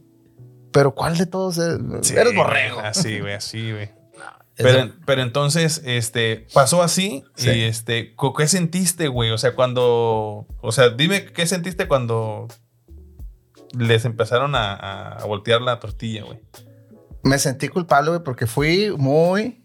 [0.72, 1.78] Pero ¿cuál de todos es?
[2.02, 2.80] Sí, Eres borrego.
[2.80, 3.90] Así, güey, así, güey.
[4.58, 7.50] Pero, pero entonces, este, pasó así Sí.
[7.50, 9.30] y este, ¿qué sentiste, güey?
[9.30, 12.48] O sea, cuando, o sea, dime qué sentiste cuando
[13.78, 16.40] les empezaron a, a voltear la tortilla, güey.
[17.22, 19.62] Me sentí culpable, güey, porque fui muy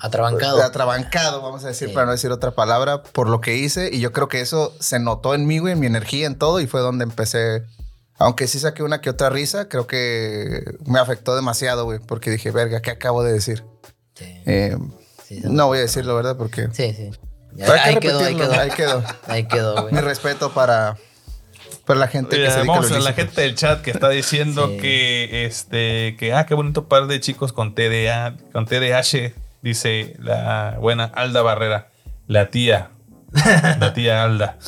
[0.00, 0.62] Atrabancado.
[0.62, 1.94] atrabancado, vamos a decir, Sí.
[1.94, 3.90] para no decir otra palabra, por lo que hice.
[3.92, 6.60] Y yo creo que eso se notó en mí, güey, en mi energía, en todo.
[6.60, 7.64] Y fue donde empecé.
[8.18, 12.50] Aunque sí saqué una que otra risa, creo que me afectó demasiado, güey, porque dije,
[12.50, 13.64] verga, ¿qué acabo de decir?
[14.14, 14.76] Sí, Eh,
[15.24, 16.36] sí, no voy a decirlo, ¿verdad?
[16.36, 17.10] Porque Sí, sí.
[17.54, 18.52] Ya, que ahí quedó, ahí quedó.
[18.52, 19.04] ahí quedó.
[19.26, 19.94] Ahí quedó, güey.
[19.94, 20.96] mi respeto para,
[21.86, 24.68] para la gente que se dedica vamos a la gente del chat que está diciendo
[24.68, 24.76] Sí.
[24.78, 30.76] que este que ah qué bonito par de chicos con TDA con TDH dice la
[30.80, 31.88] buena Alda Barrera
[32.26, 32.90] la tía
[33.80, 34.58] la tía Alda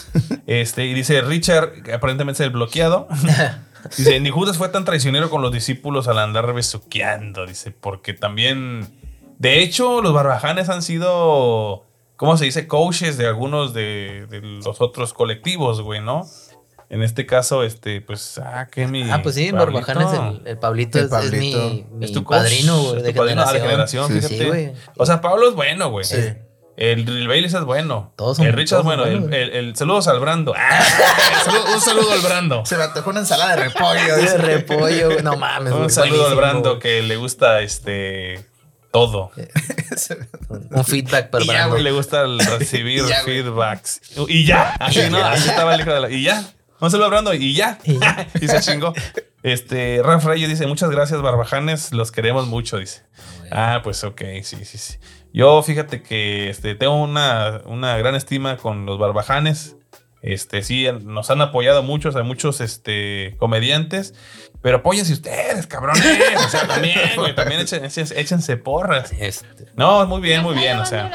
[0.46, 3.08] este y dice Richard que aparentemente es el bloqueado
[3.96, 8.88] dice ni Judas fue tan traicionero con los discípulos al andar besuqueando dice porque también
[9.38, 12.66] de hecho los barbajanes han sido ¿cómo se dice?
[12.66, 16.26] coaches de algunos de, de los otros colectivos güey no
[16.92, 19.08] en este caso, este, pues, ah, que mi.
[19.08, 19.86] Ah, pues sí, Pablito.
[19.86, 21.64] Barbajanes, el, el Pablito, El es- Pablito.
[21.68, 24.08] es, mi, mi Es tu coach, padrino, güey, es de tu padrino, ah, de generación.
[24.08, 24.38] generación, Sí, fíjate.
[24.38, 24.72] sí, güey.
[24.96, 26.04] O sea, Pablo es bueno, güey.
[26.04, 26.16] Sí.
[26.80, 28.12] El, el Bailey es bueno.
[28.16, 29.04] Todos son- el Richard es bueno.
[29.04, 30.54] El, el- el- saludos al Brando.
[30.58, 30.82] Ah,
[31.44, 32.64] saludo- un saludo al Brando.
[32.66, 34.16] Se me antojó una ensalada de repollo.
[34.16, 35.22] De repollo, güey.
[35.22, 35.72] No mames.
[35.72, 36.80] Un saludo al Brando güey.
[36.80, 38.44] que le gusta este
[38.90, 39.30] todo.
[40.70, 41.70] Un feedback para Y ya, Brando.
[41.72, 42.24] güey, le gusta
[42.58, 44.00] recibir Y ya, feedbacks.
[44.28, 45.18] Y ya, así, ¿no?
[45.24, 46.10] Así estaba el hijo de la.
[46.10, 46.44] Y ya.
[46.80, 47.78] Un saludo a Brando y ya.
[47.84, 48.26] Y ya.
[48.40, 48.94] y se chingó.
[49.42, 51.92] Este, Raf Reyes dice: Muchas gracias, Barbajanes.
[51.92, 53.02] Los queremos mucho, dice.
[53.52, 54.94] Ah, pues ok, sí, sí, sí.
[55.32, 59.76] Yo fíjate que este, tengo una, una gran estima con los barbajanes.
[60.22, 64.14] Este, sí, nos han apoyado muchos, hay muchos este, comediantes.
[64.60, 66.04] Pero apóyense ustedes, cabrones.
[66.44, 69.12] O sea, también, güey, también echen- echen- échense porras.
[69.18, 71.10] Este, No, muy bien, muy bien, o sea.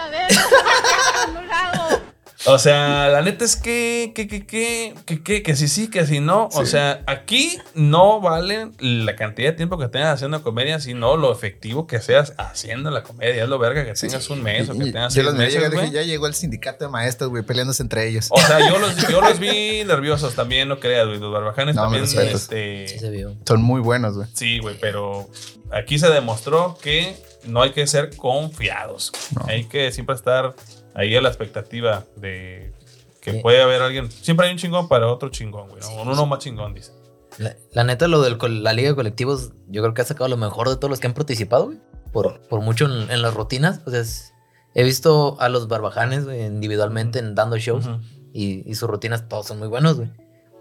[2.48, 6.06] O sea, la neta es que, que, que, que, que, que, que sí, sí, que
[6.06, 6.50] si no.
[6.54, 6.72] O Sí.
[6.72, 11.88] sea, aquí no vale la cantidad de tiempo que tengas haciendo comedia, sino lo efectivo
[11.88, 13.44] que seas haciendo la comedia.
[13.44, 15.92] Es lo verga que tengas un mes o que tengas yo seis los meses, dije,
[15.92, 18.28] ya llegó el sindicato de maestros, güey, peleándose entre ellos.
[18.30, 21.20] O sea, yo los, yo los vi nerviosos también, no creas, güey.
[21.20, 22.88] Los barbajanes No, también, este...
[22.88, 23.36] sí se vio.
[23.48, 24.28] Son muy buenos, güey.
[24.34, 25.28] Sí, güey, pero
[25.72, 29.12] aquí se demostró que no hay que ser confiados.
[29.36, 29.46] No.
[29.48, 30.56] Hay que siempre estar
[30.96, 32.74] ahí a la expectativa de
[33.22, 33.40] que Sí.
[33.42, 34.10] puede haber alguien.
[34.12, 35.82] Siempre hay un chingón para otro chingón, güey.
[35.82, 36.02] ¿no?
[36.12, 36.92] Uno más chingón, dice.
[37.38, 40.38] La, la neta, lo de la Liga de Colectivos, yo creo que ha sacado lo
[40.38, 41.80] mejor de todos los que han participado, güey.
[42.14, 43.82] Por, por mucho en, en las rutinas.
[43.86, 44.32] O sea, es-
[44.74, 47.86] he visto a los barbajanes, güey, individualmente en dando shows.
[47.88, 48.00] Ujú.
[48.34, 50.12] y, y sus rutinas todos son muy buenos, güey.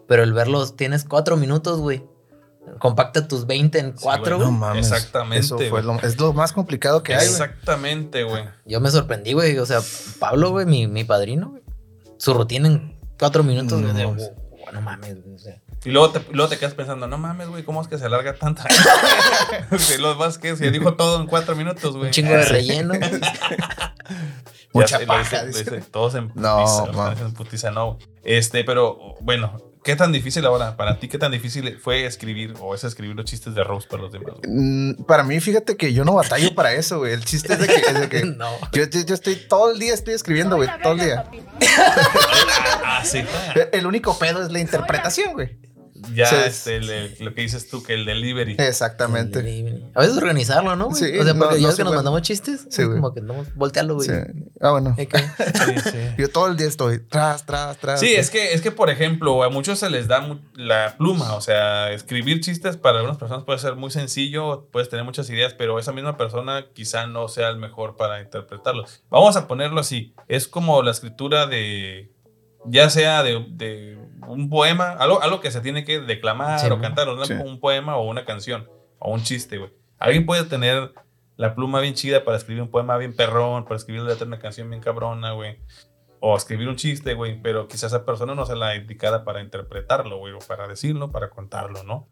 [0.06, 2.04] Pero el verlos, tienes cuatro minutos, güey.
[2.78, 4.48] Compacta tus 20 en cuatro, güey.
[4.48, 4.52] güey.
[4.60, 4.86] No mames.
[4.90, 5.82] Exactamente, Eso fue güey.
[5.84, 7.30] lo, es lo más complicado que hay, güey.
[7.30, 8.44] Exactamente, güey.
[8.64, 9.56] Yo me sorprendí, güey.
[9.58, 9.80] O sea,
[10.18, 11.62] Pablo, güey, mi, mi padrino, güey.
[12.18, 13.92] Su rutina en cuatro minutos, güey.
[13.92, 14.04] No de.
[14.06, 15.34] "Oh, no mames, güey.
[15.34, 17.98] O sea, Y luego te, luego te quedas pensando, no mames, güey, ¿cómo es que
[17.98, 18.62] se alarga tanto?
[19.86, 22.06] que los más que se dijo todo en cuatro minutos, güey.
[22.06, 22.94] un chingo de relleno.
[22.98, 23.20] güey.
[24.72, 26.64] Mucha lo paja, dice- lo todos en No,
[27.36, 27.98] putiza, no.
[28.24, 30.76] Este, pero bueno, ¿qué tan difícil ahora?
[30.76, 34.02] Para ti, ¿qué tan difícil fue escribir o es escribir los chistes de Rose para
[34.02, 34.34] los demás?
[34.42, 34.50] güey?
[34.52, 37.12] Mm, Para mí, fíjate que yo no batallo para eso, güey.
[37.12, 38.50] El chiste es de que, es de que no.
[38.72, 41.24] yo, yo- yo estoy todo el día estoy escribiendo, güey, todo el día.
[42.86, 43.24] Ah, sí.
[43.72, 45.58] El único pedo es la interpretación, güey.
[46.14, 46.36] Ya Sí.
[46.46, 48.56] este, el- el- lo que dices tú, que el delivery.
[48.58, 49.38] Exactamente.
[49.94, 50.88] A veces organizarlo, ¿no?
[50.90, 50.96] güey?
[50.98, 51.96] Sí, o sea, porque no- ya no se que nos puede.
[51.96, 52.60] mandamos chistes.
[52.68, 53.00] Sí, es güey.
[53.00, 54.08] como que andamos voltearlo, güey.
[54.08, 54.14] Sí.
[54.60, 54.96] Ah, bueno.
[56.18, 58.00] Yo todo el día estoy tras, tras, tras.
[58.00, 61.34] Sí, es que, es que, por ejemplo, a muchos se les da la pluma.
[61.34, 65.54] O sea, escribir chistes para algunas personas puede ser muy sencillo, puedes tener muchas ideas,
[65.54, 68.84] pero esa misma persona quizá no sea el mejor para interpretarlo.
[69.10, 70.14] Vamos a ponerlo así.
[70.28, 72.10] Es como la escritura de,
[72.66, 76.80] ya sea de, de un poema, algo, algo que se tiene que declamar Sí, o
[76.80, 77.34] cantar, una- Sí.
[77.34, 79.70] un poema o una canción o un chiste, güey.
[79.98, 80.92] Alguien puede tener
[81.36, 84.28] la pluma bien chida para escribir un poema bien perrón, para escribir la letra de
[84.28, 85.58] una canción bien cabrona, güey
[86.26, 90.16] o escribir un chiste, güey, pero quizás esa persona no sea la indicada para interpretarlo,
[90.16, 92.08] güey, o para decirlo, para contarlo, ¿no?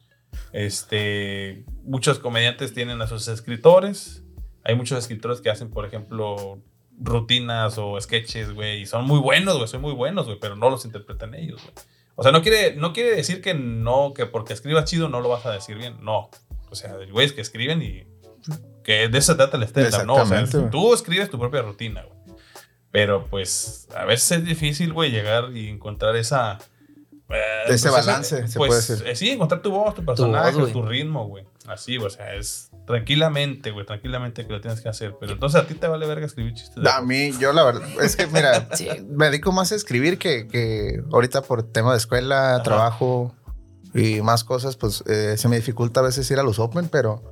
[0.53, 4.23] Este, muchos comediantes tienen a sus escritores.
[4.65, 6.61] Hay muchos escritores que hacen, por ejemplo,
[7.01, 10.71] rutinas o sketches, güey, y son muy buenos, güey, son muy buenos, güey, pero no
[10.71, 11.75] los interpretan ellos, güey.
[12.23, 15.29] O sea, no quiere, no quiere decir que no, que porque escribas chido no lo
[15.29, 16.31] vas a decir bien, no.
[16.71, 18.05] O sea, güeyes que escriben y
[18.85, 20.15] que de eso trata el stand-up, ¿no?
[20.15, 22.37] O sea, tú escribes tu propia rutina, güey.
[22.93, 26.59] Pero pues a veces es difícil, güey, llegar y encontrar esa...
[27.31, 29.07] eh, Ese pues, balance, se pues, puede decir.
[29.09, 31.45] eh, sí, encontrar tu voz, tu personaje, voz, tu, ritmo, güey.
[31.67, 35.15] Así, güey, o sea, es tranquilamente, güey, tranquilamente que lo tienes que hacer.
[35.19, 36.83] Pero entonces a ti te vale verga escribir chistes.
[36.83, 38.87] de A mí, yo la verdad, es que mira, Sí.
[39.09, 42.63] me dedico más a escribir que, que ahorita por tema de escuela, Ajá.
[42.63, 43.35] trabajo
[43.95, 47.23] y más cosas, pues eh, se me dificulta a veces ir a los Open, pero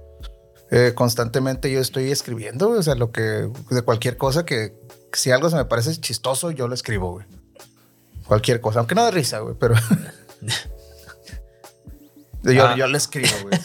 [0.70, 4.74] eh, constantemente yo estoy escribiendo, güey, o sea, lo que, de cualquier cosa que,
[5.12, 7.26] si algo se me parece chistoso, yo lo escribo, güey.
[8.26, 9.74] Cualquier cosa, aunque no de risa, güey, pero...
[12.44, 12.76] yo, Ah.
[12.76, 13.58] yo lo escribo, güey.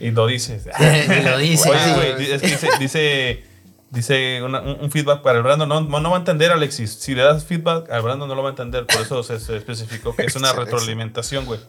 [0.00, 0.66] Y lo dices.
[0.80, 1.70] Y lo dice.
[1.70, 3.44] Oye, güey, es que dice, dice,
[3.90, 5.68] dice una- un, un feedback para el Brandon.
[5.68, 6.92] No, no va a entender, Alexis.
[6.94, 8.86] Si le das feedback al Brandon, no lo va a entender.
[8.86, 11.60] Por eso se, se especificó que es una retroalimentación, güey.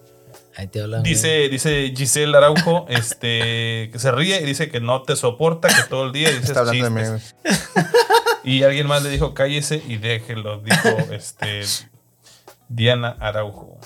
[0.56, 1.02] Ahí te hablan.
[1.02, 1.14] güey.
[1.14, 5.84] Dice, dice Giselle Araujo este, que se ríe y dice que no te soporta, que
[5.88, 7.20] todo el día dices Está hablando de mí.
[8.44, 10.60] Y alguien más le dijo, cállese y déjelo.
[10.62, 11.64] Dijo este,
[12.70, 13.78] Diana Araujo.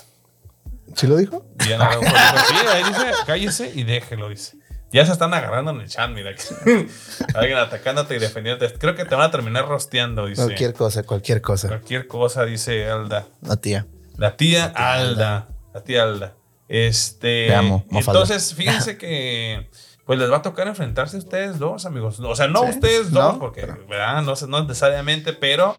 [0.95, 1.45] ¿Sí lo dijo?
[1.55, 4.57] Diana Araujo dijo, sí, ahí dice, cállese y déjelo, dice.
[4.93, 6.31] Ya se están agarrando en el chat, mira.
[7.35, 8.77] Alguien atacándote y defendiéndote.
[8.77, 10.43] Creo que te van a terminar rosteando, dice.
[10.43, 11.67] Cualquier cosa, cualquier cosa.
[11.69, 13.25] Cualquier cosa, dice Alda.
[13.39, 13.87] No, tía.
[14.17, 15.47] La tía Alda.
[15.73, 16.35] La tía Alda.
[16.67, 17.47] Este.
[17.47, 17.85] Te amo.
[17.91, 19.69] Entonces, fíjense que.
[20.05, 22.19] Pues les va a tocar enfrentarse a ustedes dos, amigos.
[22.19, 24.21] O sea, no Sí, ustedes no, dos, porque, pero- ¿verdad?
[24.23, 25.77] No, no necesariamente, pero.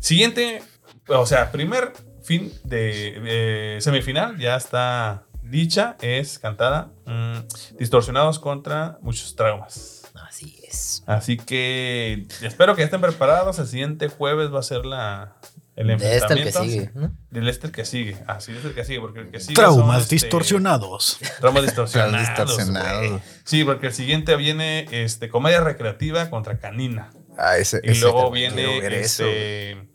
[0.00, 0.62] Siguiente.
[1.06, 1.92] O sea, primer
[2.28, 2.78] fin de,
[3.20, 6.90] de semifinal ya está dicha, es cantada.
[7.06, 10.02] mm, distorsionados contra muchos traumas.
[10.28, 11.02] Así es.
[11.06, 13.58] Así que espero que estén preparados.
[13.58, 15.36] El siguiente jueves va a ser la,
[15.76, 16.62] el De este el que enfrentamiento.
[16.64, 16.90] sigue.
[16.94, 17.16] ¿no?
[17.30, 18.16] Del este el que sigue.
[18.26, 19.54] Ah, sí, este el que sigue, porque el que sigue.
[19.54, 21.18] Traumas son, este, distorsionados.
[21.40, 22.28] Traumas distorsionados.
[22.28, 23.22] distorsionados.
[23.44, 27.10] Sí, porque el siguiente viene este, comedia recreativa contra canina.
[27.38, 29.24] Ah, ese, Y ese luego viene ver eso.
[29.24, 29.87] este,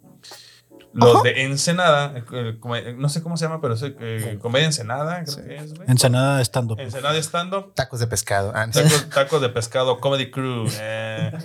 [0.94, 2.14] los de Ensenada.
[2.16, 5.24] eh, eh, no sé cómo se llama, pero es eh, comedia Ensenada.
[5.24, 5.90] Creo que es, güey.
[5.90, 6.78] Ensenada estando.
[6.78, 7.74] Ensenada stand-up.
[7.76, 8.52] Tacos de pescado.
[8.56, 8.74] Ah, no.
[8.74, 10.68] Tacos, tacos de pescado, Comedy Crew.
[10.80, 11.32] eh.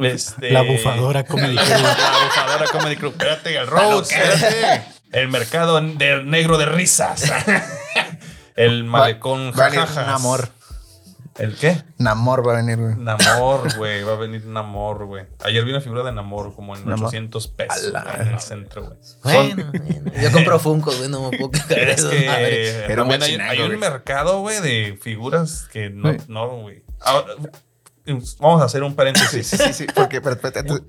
[0.00, 1.68] Este- La bufadora Comedy Crew.
[1.68, 3.10] La bufadora Comedy Crew.
[3.10, 4.84] Espérate, el Rhodes, espérate.
[5.12, 7.24] El mercado de negro de risas.
[8.56, 10.06] El malecón jajajas.
[10.06, 10.48] Namor.
[11.38, 11.82] ¿El qué?
[11.98, 12.96] Namor va a venir, güey.
[12.96, 14.02] Namor, güey.
[14.02, 15.26] Va a venir Namor, güey.
[15.44, 17.06] Ayer vi una figura de Namor como en Namor.
[17.08, 18.98] 800 pesos güey, en el centro, güey.
[19.22, 20.12] Bueno, bueno.
[20.20, 21.08] Yo compro Funko, güey.
[21.08, 22.10] No me puedo de Es eso.
[22.10, 22.86] que madre.
[22.90, 26.82] Un también hay, hay un mercado, güey, de figuras que no, no, güey.
[27.00, 27.34] Ahora,
[28.40, 29.46] Vamos a hacer un Sí, paréntesis.
[29.46, 30.80] sí, sí, sí, porque pero, pero, pero,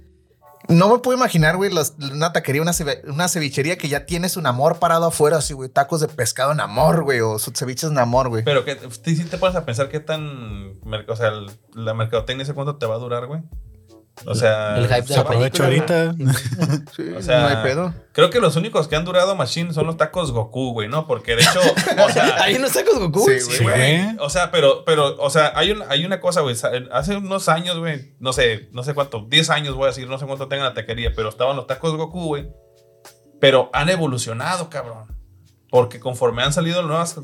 [0.70, 2.72] no me puedo imaginar, güey, los- una taquería, una,
[3.08, 7.04] una cevichería que ya tiene su Namor parado afuera, así, güey, tacos de pescado Namor,
[7.04, 8.44] güey, o ceviches Namor, güey.
[8.44, 11.32] Pero que si te pones a pensar qué tan, o sea,
[11.74, 13.42] la mercadotecnia, ¿ese cuánto te va a durar, güey?
[14.26, 16.14] O sea, El hype de Se aprovecha ahorita.
[16.96, 17.94] Sí, o sea, no hay pedo.
[18.12, 21.08] Creo que los únicos que han durado Machine son los tacos Goku, güey, ¿no?
[21.08, 21.62] Porque de hecho,
[22.06, 23.26] o sea, ¿Hay unos tacos Goku?
[23.26, 24.02] Sí, Sí, güey.
[24.04, 24.18] güey.
[24.20, 26.56] O sea, pero, pero, o sea, hay, un, hay una cosa, güey.
[26.92, 30.18] Hace unos años, güey, no sé, no sé cuánto, 10 años voy a decir, no
[30.18, 32.50] sé cuánto tenga la taquería, pero estaban los tacos Goku, güey.
[33.40, 35.18] Pero han evolucionado, cabrón.
[35.70, 37.16] Porque conforme han salido nuevas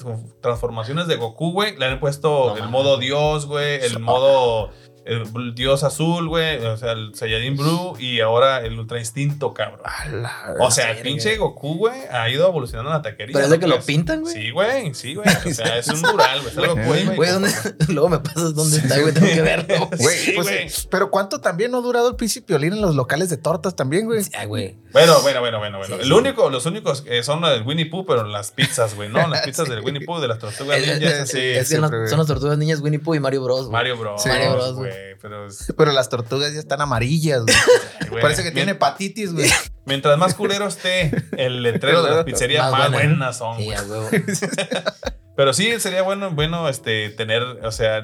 [0.41, 4.71] transformaciones de Goku, güey, le han puesto No el modo Dios, güey, el modo
[5.05, 9.81] el Dios azul, güey, o sea, el Saiyajin Blue y ahora el Ultra Instinto, cabrón.
[10.11, 13.33] La- O sea, el pinche Goku, güey, ha ido evolucionando en la taquería.
[13.33, 14.33] Pero es de ¿no que lo pintan, güey.
[14.33, 15.27] Sí, güey, sí, güey.
[15.45, 16.51] O sea, es un mural, güey.
[16.51, 17.29] Es algo cool, güey.
[17.89, 19.13] Luego me pasas dónde está, güey.
[19.13, 19.89] Tengo que verlo.
[19.97, 20.67] Güey, Sí, pues, güey.
[20.89, 24.05] pero ¿cuánto también no ha durado el príncipe Olín en los locales de tortas también,
[24.05, 24.23] güey?
[24.91, 25.95] Bueno, bueno, bueno, bueno, bueno.
[25.95, 26.11] Sí, El sí.
[26.13, 29.27] único, los únicos que son los del Winnie Pooh, pero las pizzas, güey, ¿no?
[29.27, 31.39] Las pizzas del Winnie Pooh, de las tortugas ninjas, así.
[31.39, 33.69] es que siempre, son, las tortugas niñas Winnie Pooh y Mario Bros.
[33.69, 34.25] Mario Bros.
[34.25, 34.94] Mario Bros, güey.
[35.21, 37.55] Pero es- Pero las tortugas ya están amarillas, güey.
[38.09, 39.49] güey, Parece que mien- tiene hepatitis, güey.
[39.85, 42.97] Mientras más culero esté el letrero de las pizzerías, más, buena.
[43.09, 43.77] buenas son, güey.
[45.35, 48.01] Pero sí, sería bueno, bueno, este, tener, o sea,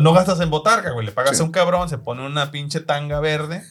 [0.00, 1.06] no gastas en botarga, güey.
[1.06, 1.42] Le pagas Sí.
[1.42, 3.62] a un cabrón, se pone una pinche tanga verde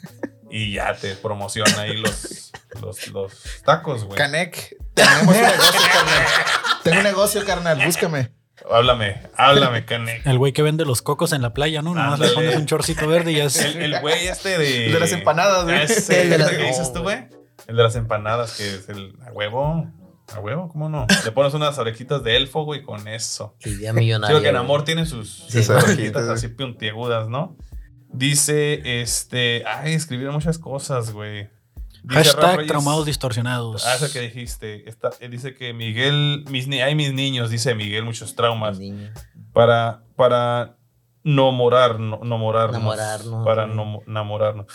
[0.49, 4.17] y ya te promociona ahí los, los, los tacos, güey.
[4.17, 6.23] Canek, tenemos un negocio, carnal.
[6.83, 8.31] Tengo un negocio, carnal, búscame.
[8.71, 10.25] Háblame, háblame, Canek.
[10.25, 11.93] El güey que vende los cocos en la playa, ¿no?
[11.93, 13.57] Nomás le pones un chorcito verde y ya es.
[13.63, 14.87] El, el güey este de.
[14.87, 15.81] El de las empanadas, güey.
[15.83, 17.27] Ese, El de las- que dices tú, güey.
[17.67, 19.15] El de las empanadas, que es el.
[19.25, 19.87] A huevo.
[20.35, 21.07] A huevo, ¿cómo no?
[21.23, 23.55] Le pones unas orejitas de elfo, güey, con eso.
[23.63, 24.27] Idea millonaria.
[24.35, 24.65] Creo que en güey.
[24.65, 27.55] amor tiene sus, Sí, sus orejitas así puntiagudas, ¿no?
[28.11, 31.49] Dice, este, ay, escribieron muchas cosas, güey.
[32.03, 33.85] Dice Hashtag Reyes- traumados distorsionados.
[33.85, 34.87] Ah, eso que dijiste.
[34.89, 38.79] Está- eh, dice que Miguel, mis, ni- ay, mis niños, dice Miguel, muchos traumas.
[39.53, 40.77] Para, para
[41.23, 42.79] no morar, no, no morarnos.
[42.79, 43.75] Namorarnos, Para güey.
[43.75, 44.67] no mo- enamorarnos.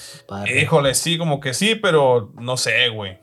[0.60, 3.18] Híjole, sí, como que sí, pero no sé, güey.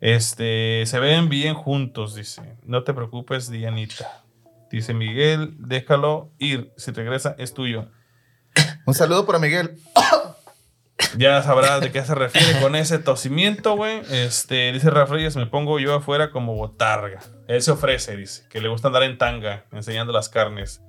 [0.00, 2.56] Este, se ven bien juntos, dice.
[2.64, 4.24] No te preocupes, Dianita.
[4.70, 6.72] Dice Miguel, déjalo ir.
[6.76, 7.90] Si regresa, es tuyo.
[8.86, 9.76] Un saludo para Miguel.
[11.16, 14.02] Ya sabrás de qué se refiere con ese tosimiento, güey.
[14.10, 17.20] Este, dice Rafa Reyes, me pongo yo afuera como botarga.
[17.46, 20.82] Él se ofrece, dice, que le gusta andar en tanga, enseñando las carnes.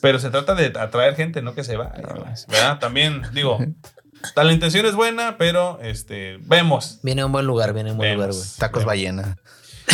[0.00, 1.92] Pero se trata de atraer gente, no que se vaya,
[2.48, 2.78] ¿verdad?
[2.80, 3.58] También, digo,
[4.34, 6.98] la intención es buena, pero, este, vemos.
[7.02, 8.42] Viene a un buen lugar, viene a un buen lugar, güey.
[8.58, 8.86] Tacos Vemos.
[8.86, 9.36] ballena.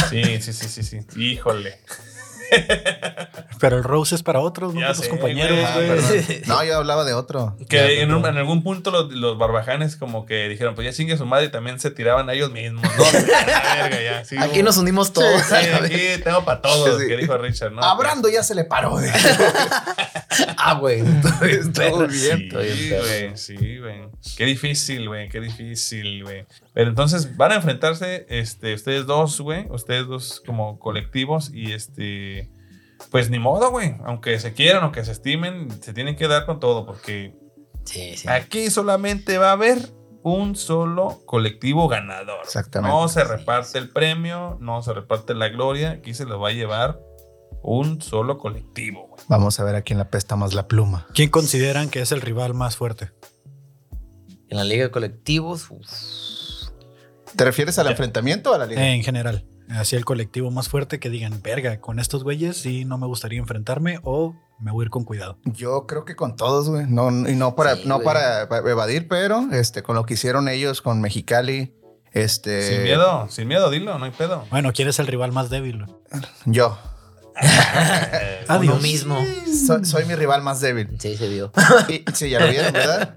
[0.09, 0.99] Sí, sí, sí, sí, sí.
[1.17, 1.79] Híjole.
[3.61, 5.91] Pero el Rose es para otros, no para tus sé, compañeros, güey.
[5.91, 6.35] Ah.
[6.47, 7.57] No, yo hablaba de otro.
[7.69, 10.93] Que Ya, en, un- en algún punto los, los barbajanes como que dijeron, pues ya
[10.93, 12.83] chingue su madre y también se tiraban a ellos mismos.
[12.85, 14.25] No, la verga, ya.
[14.25, 15.43] sí, Aquí nos unimos todos.
[15.43, 17.83] Sí, aquí tengo para todos, que dijo Richard, ¿no?
[17.83, 18.97] A Brando ya se le paró.
[20.71, 21.03] Ah, güey.
[21.75, 22.07] Perro.
[22.09, 22.43] bien.
[22.43, 24.09] Estoy bien güey, sí, güey.
[24.37, 26.47] Qué difícil, güey, qué difícil, güey.
[26.75, 32.51] Pero entonces van a enfrentarse, este, ustedes dos, güey, ustedes dos como colectivos y este,
[33.11, 33.97] pues ni modo, güey.
[34.05, 37.35] Aunque se quieran, aunque se estimen, se tienen que dar con todo porque
[37.85, 38.29] Sí, sí.
[38.29, 39.79] aquí solamente va a haber
[40.23, 42.41] un solo colectivo ganador.
[42.45, 42.95] Exactamente.
[42.95, 46.53] No se reparte el premio, no se reparte la gloria, aquí se lo va a
[46.53, 47.01] llevar
[47.63, 49.23] un solo colectivo, güey.
[49.29, 51.07] Vamos a ver a quién la pesta más la pluma.
[51.15, 53.11] ¿Quién consideran que es el rival más fuerte?
[54.49, 55.87] En la liga de colectivos, uf,
[57.37, 57.91] ¿Te refieres al Ya.
[57.93, 58.87] enfrentamiento o a la liga?
[58.89, 59.47] En general.
[59.69, 63.39] Así el colectivo más fuerte que digan, verga, con estos güeyes sí no me gustaría
[63.39, 65.39] enfrentarme o me voy a ir con cuidado.
[65.45, 66.87] Yo creo que con todos, güey.
[66.89, 70.81] No, y no para, Sí, no para evadir, pero este, con lo que hicieron ellos
[70.81, 71.75] con Mexicali,
[72.13, 72.63] este.
[72.63, 74.47] Sin miedo, sin miedo, dilo, no hay pedo.
[74.51, 75.85] Bueno, ¿quién es el rival más débil?
[76.47, 76.79] Yo.
[78.49, 78.75] Adiós.
[78.75, 79.25] uno mismo.
[79.67, 80.89] Soy, soy mi rival más débil.
[80.99, 81.53] Sí, se vio.
[81.89, 83.17] Y- sí, ya lo vieron, ¿verdad?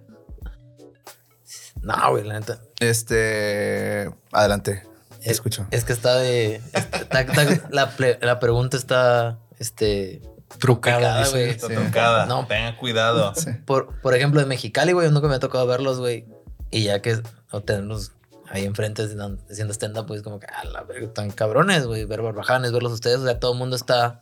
[1.82, 2.60] No, güey, la neta.
[2.80, 4.10] Este.
[4.32, 4.84] Adelante.
[5.20, 5.66] Te Es- escucho.
[5.72, 6.62] Es que está de.
[6.74, 9.40] está- está- la, la pregunta está.
[9.60, 10.22] Este.
[10.60, 11.50] Trucada, güey.
[11.50, 11.74] Está Sí.
[11.76, 12.26] tocada.
[12.26, 12.46] No.
[12.46, 13.34] tengan cuidado.
[13.36, 13.50] Sí.
[13.66, 16.26] Por, por ejemplo, de Mexicali, güey, nunca me ha tocado verlos, güey.
[16.72, 18.12] Y ya que o tenerlos
[18.52, 22.06] ahí enfrente haciendo stand-up, pues como que, a la verga, tan cabrones, güey.
[22.06, 23.20] Ver barbajanes, verlos ustedes.
[23.20, 24.22] O sea, todo el mundo está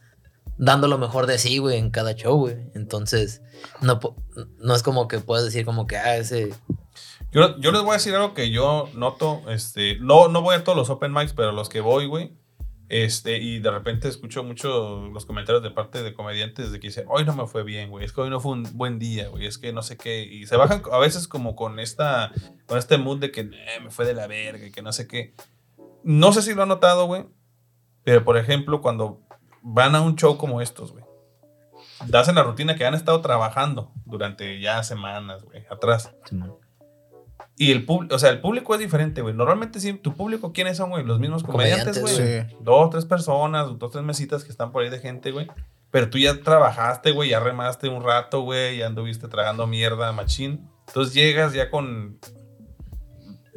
[0.58, 2.58] dando lo mejor de sí, güey, en cada show, güey.
[2.76, 3.42] Entonces,
[3.82, 4.00] no,
[4.60, 6.54] no es como que puedas decir como que, ah, ese...
[7.32, 10.64] Yo, yo les voy a decir algo que yo noto, este, no, no voy a
[10.64, 12.39] todos los open mics, pero los que voy, güey,
[12.90, 17.06] este, y de repente escucho mucho los comentarios de parte de comediantes de que dicen,
[17.08, 19.46] hoy no me fue bien, güey, es que hoy no fue un buen día, güey,
[19.46, 22.32] es que no sé qué, y se bajan a veces como con esta,
[22.66, 25.08] con este mood de que "Eh, me fue de la verga, y que no sé
[25.08, 25.34] qué.
[26.04, 27.26] No sé si lo han notado, güey,
[28.04, 29.22] pero por ejemplo, cuando
[29.62, 31.04] van a un show como estos, güey,
[32.14, 36.16] hacen la rutina que han estado trabajando durante ya semanas, güey, atrás.
[37.62, 39.36] Y el público, o sea, el público es diferente, güey.
[39.36, 41.04] Normalmente sí, tu público, ¿quiénes son, güey?
[41.04, 42.16] Los mismos comediantes, güey.
[42.16, 42.56] Sí.
[42.62, 45.46] Dos, tres personas, dos, tres mesitas que están por ahí de gente, güey.
[45.92, 50.70] Pero tú ya trabajaste, güey, ya remaste un rato, güey, ya anduviste tragando mierda, machín.
[50.88, 52.18] Entonces llegas ya con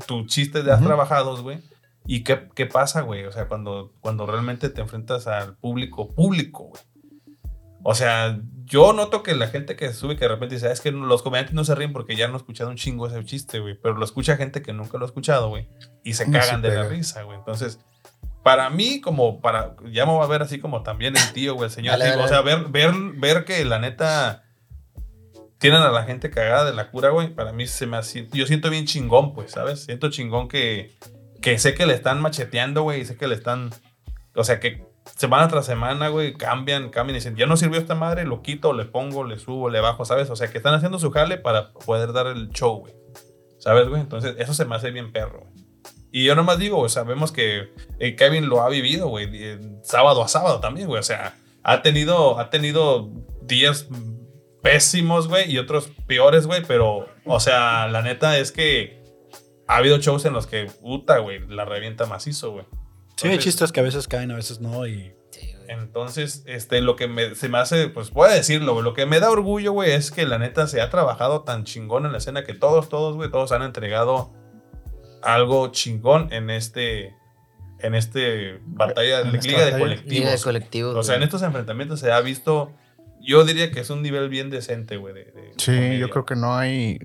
[0.09, 0.89] tu chiste de has Ujú.
[0.89, 1.61] trabajados, güey.
[2.05, 3.25] ¿Y qué, qué pasa, güey?
[3.27, 6.83] O sea, cuando, cuando realmente te enfrentas al público, público, güey.
[7.83, 10.81] O sea, yo noto que la gente que sube, que de repente dice, "Ah, es
[10.81, 13.59] que los comediantes no se ríen porque ya no han escuchado un chingo ese chiste,
[13.59, 13.75] güey.
[13.75, 15.69] Pero lo escucha gente que nunca lo ha escuchado, güey.
[16.05, 17.39] Y se cagan se de la risa, güey.
[17.39, 17.81] Entonces,
[18.43, 21.67] para mí, como para, ya me va a ver así como también el tío, güey,
[21.67, 21.93] el señor.
[21.93, 22.27] Dale, digo, dale.
[22.27, 24.45] o sea, ver, ver, ver que la neta
[25.59, 27.35] tienen a la gente cagada de la cura, güey.
[27.35, 29.85] Para mí se me hace, yo siento bien chingón, pues, ¿sabes?
[29.85, 30.93] Siento chingón que,
[31.41, 33.71] que sé que le están macheteando, güey, y sé que le están,
[34.35, 34.85] o sea, que
[35.17, 38.73] semana tras semana, güey, cambian, cambian y dicen, ya no sirvió esta madre, lo quito,
[38.73, 40.31] le pongo, le subo, le bajo, ¿sabes?
[40.31, 42.95] O sea, que están haciendo su jale para poder dar el show, güey.
[43.59, 44.01] ¿Sabes, güey?
[44.01, 45.63] Entonces, eso se me hace bien perro, güey.
[46.15, 50.29] Y yo nomás digo, vemos que eh, Kevin lo ha vivido, güey, eh, sábado a
[50.29, 51.01] sábado también, güey.
[51.01, 53.09] O sea, ha tenido, ha tenido
[53.41, 53.89] días
[54.63, 59.03] pésimos, güey, y otros peores, güey, pero, o sea, la neta es que
[59.67, 62.67] ha habido shows en los que, puta, güey, la revienta macizo, güey.
[63.17, 64.87] Sí, hay chistes que a veces caen, a veces no.
[64.87, 65.71] Y Sí, güey.
[65.71, 69.21] entonces, este, lo que me, se me hace, pues puedo decirlo, güey, lo que me
[69.21, 72.45] da orgullo, güey, es que la neta se ha trabajado tan chingón en la escena
[72.45, 74.33] que todos, todos, güey, todos han entregado
[75.23, 77.15] algo chingón en este,
[77.79, 79.39] en este batalla, En de
[79.79, 80.07] colectivos.
[80.09, 80.97] Liga de colectivos.
[80.97, 82.73] O sea, en estos enfrentamientos se ha visto
[83.25, 85.15] yo diría que es un nivel bien decente, güey.
[85.15, 85.99] de- de Sí, comedia.
[85.99, 86.99] yo creo que no hay.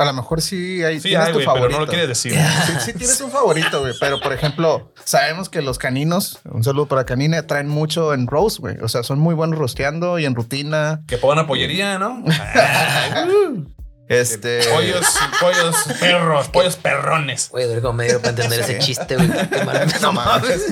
[0.00, 1.00] A lo mejor sí hay.
[1.00, 1.78] Sí, tienes hay, tu pero favorito.
[1.80, 2.32] no lo quieres decir.
[2.66, 3.94] Sí, sí tienes un favorito, güey.
[3.98, 8.58] Pero, por ejemplo, sabemos que los caninos, un saludo para Canina, traen mucho en roast,
[8.60, 8.76] güey.
[8.80, 11.02] O sea, son muy buenos rosteando y en rutina.
[11.08, 12.22] que pongan pollería, ¿no?
[14.08, 14.60] Este.
[14.72, 15.04] pollos,
[15.38, 17.50] pollos perros, pollos perrones.
[17.50, 19.28] Güey, duré como medio para entender ese chiste, güey.
[20.00, 20.62] No mames.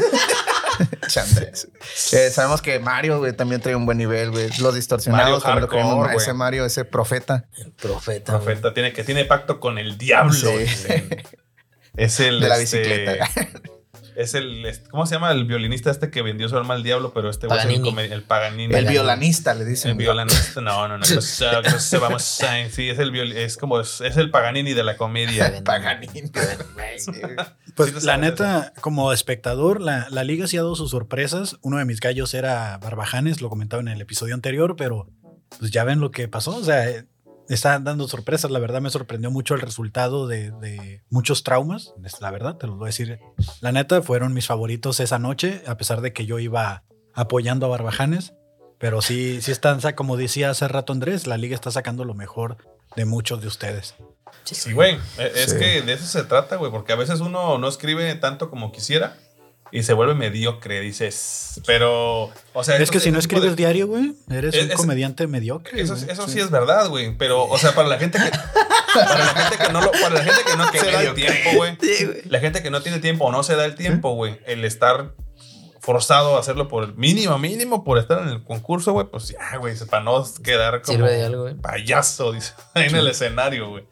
[1.08, 1.68] Chandres.
[2.12, 4.48] Eh, sabemos que Mario, güey, también trae un buen nivel, güey.
[4.58, 5.94] Los distorsionados, Mario también lo queremos.
[5.98, 6.32] Hardcore, Ese.
[6.32, 7.48] Mario, ese profeta.
[7.80, 8.32] Profeta.
[8.32, 8.44] güey.
[8.44, 10.32] Profeta tiene que tiene pacto con el diablo.
[10.32, 10.48] Sí.
[11.96, 13.28] Es el De la este, bicicleta.
[14.16, 17.28] Es el ¿cómo se llama el violinista este que vendió su alma al diablo, pero
[17.28, 18.12] este güey es el, Paganini.
[18.14, 18.74] el Paganini.
[18.74, 19.90] El violanista, le dicen.
[19.92, 21.04] El violinista, no, no, no.
[21.04, 24.82] ah, pues, vamos a- sí, es el viol- es como es, es el Paganini de
[24.84, 25.62] la comedia.
[25.64, 26.22] Paganini.
[27.74, 31.58] Pues la neta, como espectador, la, la liga sí ha dado sus sorpresas.
[31.60, 35.10] Uno de mis gallos era Barbajanes, lo comentaba en el episodio anterior, pero
[35.58, 36.56] pues ya ven lo que pasó.
[36.56, 37.04] O sea,
[37.48, 38.50] eh, está dando sorpresas.
[38.50, 41.94] La verdad me sorprendió mucho el resultado de, de muchos traumas.
[42.04, 43.20] Es La verdad, te lo voy a decir.
[43.60, 46.82] La neta, fueron mis favoritos esa noche, a pesar de que yo iba
[47.14, 48.34] apoyando a Barbajanes.
[48.78, 52.58] Pero sí, sí están, como decía hace rato Andrés, la liga está sacando lo mejor
[52.94, 53.94] de muchos de ustedes.
[54.44, 54.98] Sí, güey.
[55.18, 55.58] e- Es Sí.
[55.58, 59.16] que de eso se trata, güey, porque a veces uno no escribe tanto como quisiera
[59.72, 61.60] y se vuelve mediocre, dices.
[61.66, 64.70] Pero, o sea, Es que si no tipo de- escribes diario, güey, eres Es- un
[64.70, 65.80] es- comediante mediocre.
[65.80, 66.06] Eso, sí.
[66.40, 67.16] es verdad, güey.
[67.16, 68.30] Pero, o sea, para la gente que.
[68.94, 71.14] Para la gente que no lo, para la gente que no el mediocre.
[71.14, 71.76] tiempo, güey.
[72.26, 74.40] La gente que no tiene tiempo o no se da el tiempo, güey.
[74.46, 75.14] El estar
[75.80, 79.06] forzado a hacerlo por el mínimo, mínimo, por estar en el concurso, güey.
[79.10, 79.74] Pues ya, güey.
[79.90, 81.54] Para no quedar como Sirve de algo, güey.
[81.54, 82.54] payaso, dice.
[82.74, 83.84] Ahí en el escenario, güey.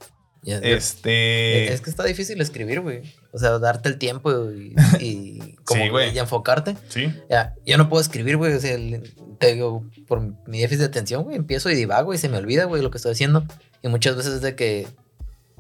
[0.46, 1.72] Este.
[1.72, 3.02] Es que está difícil escribir, güey.
[3.32, 6.14] O sea, darte el tiempo y, y como Sí, güey.
[6.14, 6.76] y enfocarte.
[6.88, 7.12] Sí.
[7.30, 8.52] Ya, yo no puedo escribir, güey.
[8.52, 12.18] O sea, el- te digo, por mi déficit de atención, güey, empiezo y divago y
[12.18, 13.44] se me olvida, güey, lo que estoy haciendo.
[13.82, 14.86] Y muchas veces es de que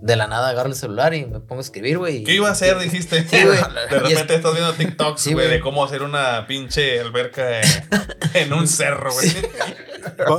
[0.04, 2.24] de la nada agarro el celular y me pongo a escribir, güey.
[2.24, 2.78] ¿Qué iba a hacer?
[2.80, 3.26] Dijiste.
[3.26, 3.58] Sí, güey.
[3.90, 5.56] De repente estás viendo TikToks, Sí, güey, güey.
[5.58, 7.68] de cómo hacer una pinche alberca en,
[8.34, 9.30] en un cerro, güey.
[9.30, 9.38] Sí,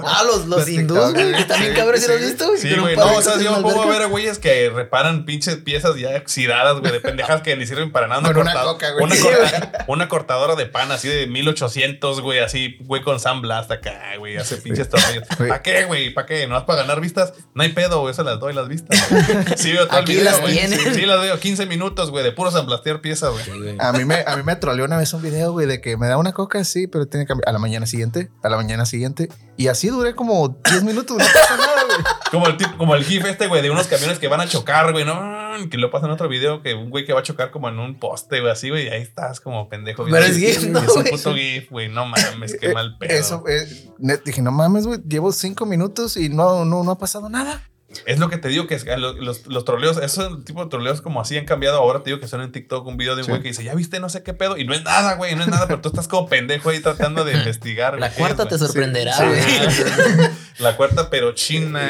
[0.06, 1.32] Ah, los, los Los hindús, güey.
[1.32, 1.42] güey.
[1.42, 2.12] Están bien Sí, cabrones, ¿sí sí.
[2.12, 2.48] lo has visto?
[2.48, 2.62] güey?
[2.62, 2.96] Que güey.
[2.96, 6.10] No, o sea, yo me pongo a ver a güeyes que reparan pinches piezas ya
[6.18, 8.22] oxidadas, güey, de pendejas que ni sirven para nada.
[8.22, 9.04] Una corta- coca, güey.
[9.06, 13.72] Una, Sí, corta- una cortadora de pan así de 1800, güey, así, güey, con Blast
[13.72, 15.24] acá, güey, hace pinches tornillos.
[15.38, 15.50] Güey.
[15.50, 16.14] ¿Para qué, güey?
[16.14, 16.46] ¿Para qué?
[16.48, 17.34] ¿No vas para ganar vistas?
[17.56, 19.04] No hay pedo, güey, eso las doy las vistas.
[19.10, 19.24] güey.
[19.66, 20.54] Sí, veo todo Aquí el video, las güey.
[20.54, 20.82] tienes.
[20.82, 23.60] Sí, sí, las veo 15 minutos, güey, de puro samblastear piezas, güey.
[23.60, 23.76] Güey.
[23.80, 26.08] A mí me, a mí me troleó una vez un video, güey, de que me
[26.08, 27.50] da una coca, sí, pero tiene que cambiar.
[27.50, 29.30] A la mañana siguiente, a la mañana siguiente.
[29.58, 31.98] Y así duré como 10 minutos, no pasa nada, güey.
[32.32, 34.92] Como el, tipo, como el gif este, güey, de unos camiones que van a chocar,
[34.92, 35.46] güey, ¿no?
[35.70, 37.80] Que lo pasan en otro video, que un güey que va a chocar como en
[37.80, 40.04] un poste, güey, así, güey, y ahí estás como pendejo.
[40.04, 41.12] Pero es gif, ¿no, Es un güey?
[41.12, 43.14] puto gif, güey, no mames, qué mal pedo.
[43.18, 43.66] Eso, eh,
[44.00, 47.62] net- dije, no mames, güey, llevo cinco minutos y no, no, no ha pasado nada.
[48.06, 51.02] Es lo que te digo, que es- los, los, los troleos, esos tipos de troleos
[51.02, 51.78] como así han cambiado.
[51.78, 53.32] Ahora te digo que son en TikTok un video de un Sí.
[53.32, 54.58] güey que dice, ya viste, no sé qué pedo.
[54.58, 57.24] Y no es nada, güey, no es nada, pero tú estás como pendejo ahí tratando
[57.24, 58.00] de investigar.
[58.00, 58.68] La güey, cuarta es, te güey.
[58.68, 59.24] sorprenderá, Sí.
[60.60, 61.90] La cuarta, pero china.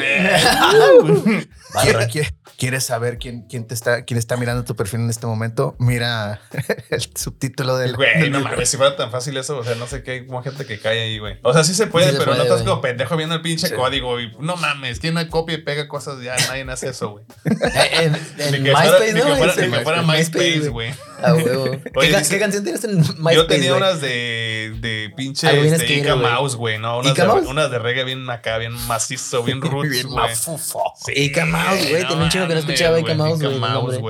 [1.74, 2.06] Barra.
[2.58, 5.76] ¿Quieres, saber quién, quién te está, quién está mirando tu perfil en este momento?
[5.78, 6.40] Mira
[6.90, 7.94] el subtítulo del.
[7.96, 10.26] Güey, del no mames, si fuera tan fácil eso, o sea, no sé qué, hay
[10.26, 11.38] como gente que cae ahí, güey.
[11.42, 12.70] O sea, sí se puede, Sí se pero no puede, estás güey.
[12.70, 13.74] como pendejo viendo el pinche Sí.
[13.74, 16.22] código y no mames, ¿quién no copia y pega cosas?
[16.22, 17.24] Ya nadie hace eso, güey.
[17.44, 19.26] Eh, En, en Ni que fuera, MySpace, ni ¿no?
[19.26, 20.94] que fuera, Sí, ni que fuera en MySpace, güey.
[21.22, 21.64] Ah, huevo.
[21.72, 23.34] ¿Qué, Oye, ca- dice- qué canción tienes en MySpace?
[23.34, 23.82] Yo tenía güey?
[23.82, 26.16] unas de, de pinche bien este, Ica.
[26.16, 26.98] Mouse, güey, ¿no?
[27.00, 27.46] Unas ¿Ica de, Mouse?
[27.46, 30.16] unas de reggae bien acá, bien macizo, bien roots, Bien güey.
[30.28, 30.82] mafufo.
[31.04, 34.00] Sí, Ica Mouse, güey, tenía un chingo que no escuchaba Ica güey, Mouse, güey, Mouse.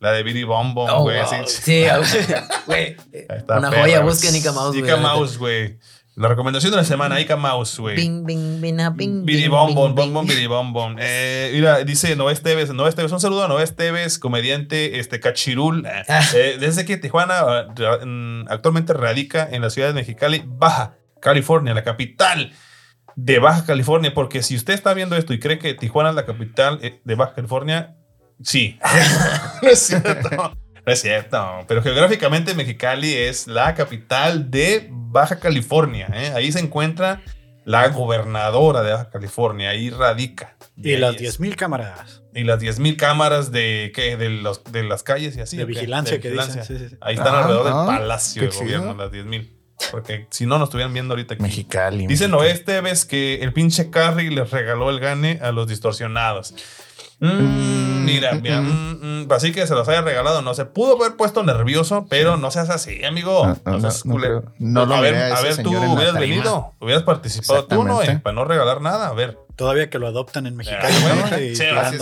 [0.00, 1.18] La de Billy Bom Bom, Oh, güey.
[1.18, 1.46] wow.
[1.46, 1.84] Sí,
[2.66, 2.96] güey.
[3.48, 4.84] Una perra, joya, busquen Ica Mouse, güey.
[4.84, 5.78] Ica Mouse, güey.
[6.14, 7.96] La recomendación de la semana, Ica Mouse, güey.
[7.96, 10.96] Bing, bing, bing, ah, bing, Bidi bing, bom bom bom bom bidi bom bom.
[10.98, 15.86] Eh, mira, dice Noé Esteves, Noé Esteves, un saludo a Noé Esteves, comediante este cachirul.
[15.86, 16.22] eh, Ah.
[16.34, 17.66] eh, desde que Tijuana ah,
[18.04, 22.52] mm, actualmente radica en la ciudad de Mexicali, Baja California, la capital
[23.16, 26.26] de Baja California, porque si usted está viendo esto y cree que Tijuana es la
[26.26, 27.96] capital eh, de Baja California,
[28.42, 28.78] sí.
[29.62, 30.52] no es cierto.
[30.84, 36.08] No es cierto, pero geográficamente Mexicali es la capital de Baja California.
[36.12, 36.32] ¿eh?
[36.34, 37.22] Ahí se encuentra
[37.64, 40.56] la gobernadora de Baja California, ahí radica.
[40.76, 41.38] Y ahí las es.
[41.38, 44.16] 10.000 cámaras Y las 10.000 cámaras de, ¿qué?
[44.16, 45.56] de, los, de las calles y así.
[45.56, 46.62] de vigilancia De que vigilancia.
[46.62, 46.78] dicen.
[46.78, 46.96] Sí, sí, sí.
[47.00, 49.61] Ahí están Ah, alrededor del palacio de gobierno, las 10.000.
[49.90, 51.42] Porque si no, nos estuvieran viendo ahorita aquí.
[51.42, 52.06] Mexicali.
[52.06, 52.28] Dice.
[52.28, 56.54] Noé Esteves que el pinche Carrie les regaló el gane a los distorsionados.
[57.22, 60.42] Mm, mira, mira, mm, mm, así que se los haya regalado.
[60.42, 63.46] No se pudo haber puesto nervioso, pero no seas así, amigo.
[63.46, 64.18] No, no, No, seas no,
[64.86, 68.00] lo a ver, a ver, tú hubieras venido, hubieras participado tú, ¿no?
[68.22, 69.38] Para no regalar nada, a ver.
[69.54, 70.96] Todavía que lo adoptan en Mexicali.
[71.62, 71.92] Ah.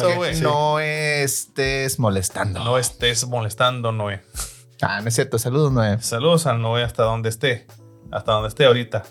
[0.41, 2.65] No estés molestando.
[2.65, 4.23] No estés molestando, Noé.
[4.83, 5.39] Ah, no es cierto.
[5.39, 6.01] Saludos, Noé.
[6.01, 7.67] Saludos al Noé hasta donde esté.
[8.11, 9.05] Hasta donde esté ahorita.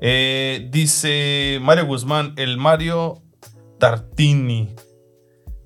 [0.00, 3.22] Eh, dice Mario Guzmán, el Mario
[3.78, 4.74] Tartini.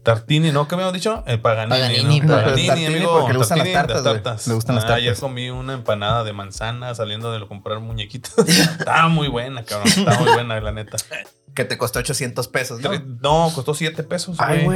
[0.05, 0.67] Tartini, ¿no?
[0.69, 1.23] ¿Qué me habían dicho?
[1.27, 1.81] El Paganini.
[1.81, 2.35] Paganini, ¿no?
[2.35, 3.13] Paganini, Tartini amigo.
[3.19, 4.47] porque le gustan las tartas.
[4.47, 5.21] Le gustan las Ah, Ayer tartas.
[5.21, 8.33] comí una empanada de manzana saliendo de comprar muñequitos.
[8.49, 9.89] Estaba muy buena, cabrón.
[9.89, 10.97] Estaba muy buena, la neta.
[11.59, 12.81] Que te costó 800 pesos,
[13.21, 13.51] ¿no?
[13.53, 14.67] Costó 7 pesos, Ay, güey.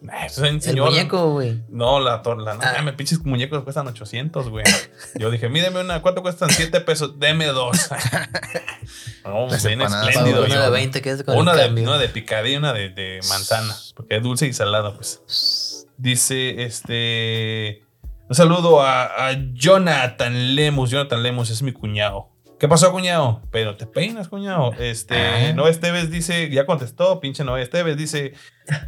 [0.00, 0.10] güey.
[0.12, 0.90] Ay, eso es El señor.
[0.90, 1.62] muñeco, güey.
[1.68, 2.54] No, la torla.
[2.54, 2.72] No, Ah.
[2.78, 4.64] mames, pinches muñecos cuestan 800, güey.
[5.14, 6.02] Yo dije, mídeme una.
[6.02, 6.50] ¿Cuánto cuestan?
[6.50, 7.20] 7 pesos.
[7.20, 7.90] Deme dos.
[9.24, 10.44] no, bien espléndido.
[10.46, 11.84] Una de 20 que es con Una el de, cambio.
[11.84, 13.76] una de picadilla y una de, de manzana.
[13.94, 15.86] Porque es dulce y salada, pues.
[15.96, 17.84] Dice este.
[18.28, 20.90] Un saludo a, a Jonathan Lemus.
[20.90, 22.30] Jonathan Lemus es mi cuñado.
[22.60, 23.40] ¿Qué pasó, cuñado?
[23.50, 24.74] Pero te peinas, cuñado.
[24.78, 25.16] Este.
[25.16, 25.52] Ah.
[25.54, 26.50] Noé Esteves dice.
[26.50, 27.96] Ya contestó, pinche Noé Esteves.
[27.96, 28.34] Dice.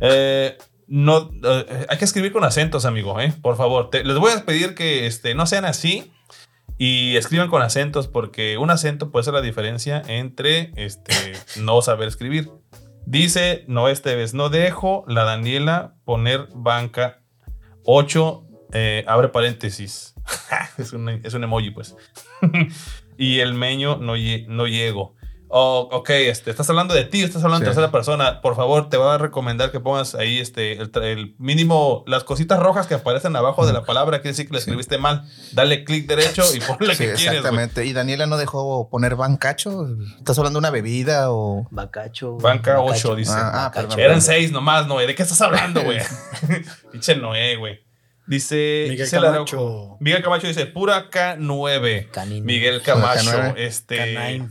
[0.02, 0.58] eh,
[0.88, 3.32] no, eh, hay que escribir con acentos, amigo, ¿eh?
[3.40, 3.88] Por favor.
[3.88, 6.12] Te- les voy a pedir que este, no sean así
[6.76, 11.14] y escriban con acentos porque un acento puede ser la diferencia entre este,
[11.56, 12.50] no saber escribir.
[13.06, 17.22] Dice Noé Esteves, no dejo la Daniela poner banca
[17.84, 18.44] 8,
[18.74, 20.14] eh, abre paréntesis.
[20.76, 21.96] es, un, es un emoji, pues.
[23.24, 24.14] y el meño no,
[24.48, 25.14] no llego.
[25.54, 27.76] Oh, ok, este, estás hablando de ti, estás hablando en Sí.
[27.76, 28.40] tercera persona.
[28.40, 32.58] Por favor, te voy a recomendar que pongas ahí este, el, el mínimo, las cositas
[32.58, 35.28] rojas que aparecen abajo de la palabra, quiere decir que la escribiste mal.
[35.52, 37.24] Dale clic derecho y ponle Sí, que quieres.
[37.26, 37.36] güey.
[37.36, 37.84] exactamente.
[37.84, 39.88] ¿Y Daniela no dejó poner bancacho?
[40.16, 41.68] ¿Estás hablando de una bebida o...?
[41.70, 42.30] Bacacho.
[42.32, 42.42] güey.
[42.44, 43.08] Banca Bacacho.
[43.10, 43.32] 8, dice.
[43.36, 43.86] Ah, ah.
[43.98, 45.06] Eran seis nomás, Noé.
[45.06, 45.98] ¿De qué estás hablando, güey?
[46.92, 47.78] Pinche Noé, güey.
[48.26, 49.08] Dice Miguel.
[49.10, 49.96] Camacho.
[50.00, 52.10] Miguel Camacho dice pura K9.
[52.10, 52.44] Canino.
[52.44, 53.30] Miguel Camacho.
[53.30, 53.54] K9.
[53.56, 53.96] Este.
[54.14, 54.48] Canine.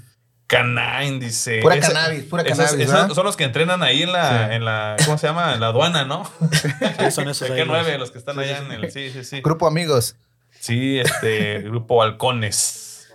[0.47, 1.59] Canine, dice.
[1.61, 4.55] Pura cannabis, pura esos- cannabis, son los que entrenan ahí en la, Sí.
[4.55, 5.53] en la, ¿cómo se llama?
[5.53, 6.29] En la aduana, ¿no?
[6.99, 8.91] Sí, son esos El ahí K9, los- los que están allá en el.
[8.91, 9.39] Sí, sí, sí.
[9.41, 10.17] Grupo amigos.
[10.59, 13.13] Sí, este, grupo Balcones.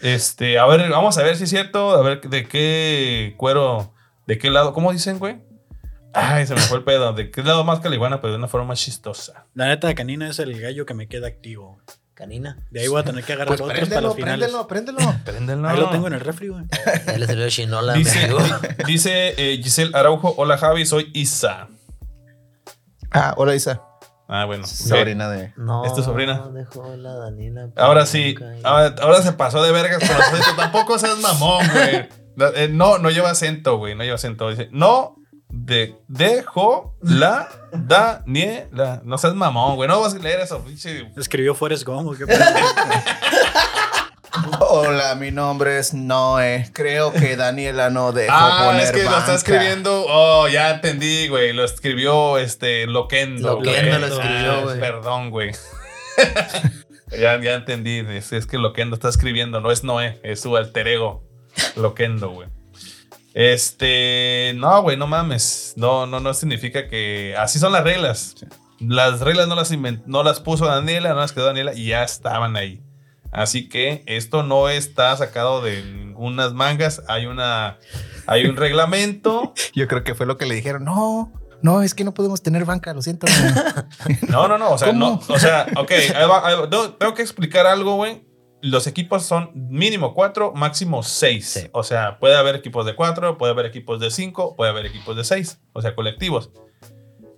[0.00, 3.92] Este, a ver, vamos a ver si es cierto, a ver de qué cuero,
[4.26, 5.36] de qué lado, ¿cómo dicen, güey?
[6.14, 8.68] Ay, se me fue el pedo, de qué lado más caliguana, pero de una forma
[8.68, 9.46] más chistosa.
[9.54, 11.78] La neta, canina es el gallo que me queda activo.
[12.14, 12.56] Canina.
[12.70, 14.50] De ahí voy a tener que agarrar Pues otros para préndelo, los finales.
[14.66, 15.14] préndelo, préndelo.
[15.24, 15.68] Préndelo.
[15.68, 16.64] Ahí lo tengo en el refri, güey.
[17.06, 17.92] Ya le salió chinola.
[17.92, 18.40] Dice, amigo.
[18.86, 21.68] dice eh, Giselle Araujo, hola Javi, soy Isa.
[23.12, 23.82] Ah, hola Isa.
[24.26, 24.66] Ah, bueno.
[24.66, 25.52] Sobrina de...
[25.56, 25.84] No.
[25.84, 26.48] ¿Es tu sobrina?
[26.52, 27.70] Dejó la Danila.
[27.76, 28.34] Ahora sí,
[28.64, 30.56] ahora, ahora se pasó de vergas con los acentos.
[30.56, 32.08] Tampoco seas mamón, güey.
[32.34, 33.94] No, eh, No, no lleva acento, güey.
[33.94, 34.50] No lleva acento.
[34.50, 35.17] Dice, no
[35.48, 39.00] de, dejo la Daniela.
[39.04, 39.88] No seas mamón, güey.
[39.88, 41.10] No vas a leer eso, pinche.
[41.16, 42.08] Escribió Forrest Gump.
[42.08, 42.24] ¿o qué?
[44.60, 46.68] Hola, mi nombre es Noé.
[46.72, 50.04] Creo que Daniela no dejó Ah, poner es que lo está escribiendo.
[50.08, 51.52] Oh, ya entendí, güey.
[51.52, 53.54] Lo escribió este Loquendo.
[53.54, 54.00] Loquendo güey.
[54.00, 54.80] lo escribió, Ah, güey.
[54.80, 55.52] Perdón, güey.
[57.18, 57.98] ya, ya entendí.
[58.10, 59.60] Es, es que Loquendo está escribiendo.
[59.60, 61.24] No es Noé, es su alter ego.
[61.76, 62.48] Loquendo, güey.
[63.34, 64.52] Este.
[64.56, 65.74] No, güey, no mames.
[65.76, 67.34] No, no, no significa que.
[67.38, 68.34] Así son las reglas.
[68.80, 72.04] Las reglas no las, invent- no las puso Daniela, no las quedó Daniela y ya
[72.04, 72.80] estaban ahí.
[73.32, 77.02] Así que esto no está sacado de unas mangas.
[77.08, 77.78] Hay una.
[78.26, 79.52] Hay un reglamento.
[79.74, 80.84] Yo creo que fue lo que le dijeron.
[80.84, 83.26] No, no, es que no podemos tener banca, lo siento.
[83.26, 84.18] Noé".
[84.28, 84.70] No, no, no.
[84.70, 85.20] O sea, ¿Cómo?
[85.28, 85.34] no.
[85.34, 85.92] O sea, ok.
[86.70, 88.22] No, tengo que explicar algo, güey.
[88.60, 91.48] Los equipos son mínimo cuatro, máximo seis.
[91.50, 91.68] Sí.
[91.72, 95.16] O sea, puede haber equipos de cuatro, puede haber equipos de cinco, puede haber equipos
[95.16, 95.60] de seis.
[95.72, 96.50] O sea, colectivos.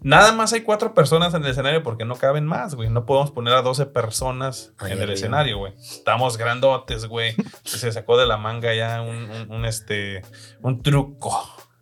[0.02, 2.88] Nada más hay cuatro personas en el escenario porque no caben más, güey.
[2.88, 5.74] No podemos poner a 12 personas en el escenario, güey.
[5.78, 7.34] Estamos grandotes, güey.
[7.64, 10.22] Se sacó de la manga ya un, un- un, este,
[10.62, 11.30] un truco,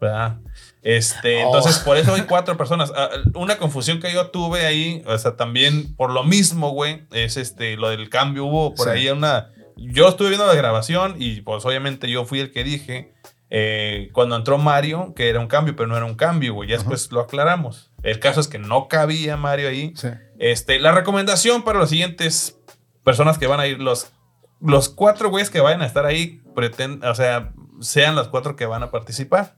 [0.01, 0.41] ¿verdad?
[0.83, 1.47] Este, Oh.
[1.47, 2.93] entonces por eso hay cuatro personas.
[2.97, 7.37] Ah, Una confusión que yo tuve ahí, o sea, también por lo mismo, güey, es
[7.37, 8.45] este, lo del cambio.
[8.47, 8.93] Hubo por Sí.
[8.93, 9.51] ahí una.
[9.77, 13.13] Yo estuve viendo la grabación y pues obviamente yo fui el que dije
[13.51, 16.69] eh, cuando entró Mario que era un cambio, pero no era un cambio, güey.
[16.69, 17.91] Ya después lo aclaramos.
[18.03, 19.93] El caso es que no cabía Mario ahí.
[19.97, 20.09] Sí.
[20.39, 22.59] Este, la recomendación para los siguientes
[23.05, 24.13] personas que van a ir, los,
[24.61, 28.67] los cuatro güeyes que vayan a estar ahí, pretend, o sea, sean las cuatro que
[28.67, 29.57] van a participar.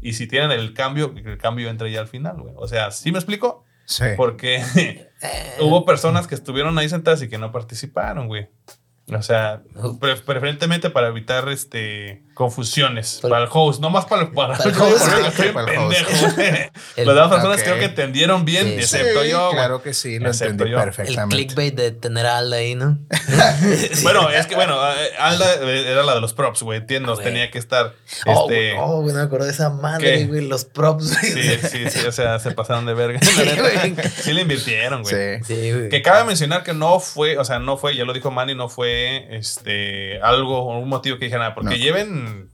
[0.00, 2.54] Y si tienen el cambio, que el cambio entre ya al final, güey.
[2.56, 3.64] O sea, ¿sí me explico?
[3.84, 4.04] Sí.
[4.16, 4.62] Porque
[5.60, 8.48] hubo personas que estuvieron ahí sentadas y que no participaron, güey.
[9.12, 9.62] O sea,
[10.00, 14.56] pre- preferentemente para evitar este confusiones Para- para el host, no más para el para,
[14.56, 16.10] Para el host, estoy el pendejo.
[16.96, 18.74] El- Las demás personas creo que entendieron bien, Sí.
[18.76, 19.50] excepto Sí, yo.
[19.52, 20.78] Claro que sí, lo Excepto entendí yo.
[20.78, 21.36] El perfectamente.
[21.36, 22.98] clickbait de tener a Alda ahí, ¿no?
[24.02, 26.78] Bueno, es que bueno, eh, Alda eh, era la de los props, güey.
[26.78, 27.92] Entiendo, tenía que estar.
[28.26, 30.46] Oh, Este, güey, oh, güey, no me acuerdo de esa madre, güey.
[30.48, 31.32] Los props, güey.
[31.32, 33.20] sí, sí, sí, o sea, se pasaron de verga.
[33.22, 35.14] Sí, le invirtieron, güey.
[35.40, 35.44] Sí.
[35.44, 35.88] Sí, güey.
[35.90, 38.68] Que cabe mencionar que no fue, o sea, no fue, ya lo dijo Manny, no
[38.68, 41.76] fue este algo o un motivo que dije nada, porque No.
[42.30, 42.50] Lleven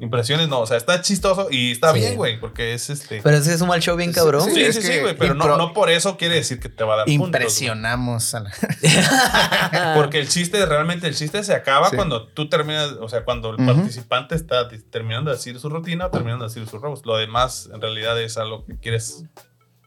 [0.00, 1.98] impresiones, no, o sea, está chistoso y está Sí.
[1.98, 3.20] bien, güey, porque es este.
[3.20, 4.42] Pero ese es un mal show bien cabrón.
[4.44, 6.60] Sí, Sí, sí, es sí, que güey, pero no, impro- no por eso quiere decir
[6.60, 8.52] que te va a dar puntos, Impresionamos a la-
[9.96, 11.96] porque el chiste, realmente el chiste se acaba Sí.
[11.96, 16.10] cuando tú terminas, o sea, cuando el participante está terminando de decir su rutina o
[16.10, 17.02] terminando de decir sus robos.
[17.04, 19.24] Lo demás, en realidad, es algo que quieres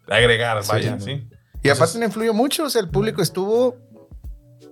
[0.09, 1.05] agregar, vaya, Sí.
[1.05, 1.27] ¿sí?
[1.63, 3.77] Y aparte no influyó mucho, o sea, el público estuvo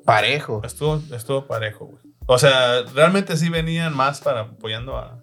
[0.03, 0.61] parejo.
[0.65, 2.03] Estuvo, estuvo parejo, güey.
[2.31, 5.17] O sea, realmente sí venían más para apoyando a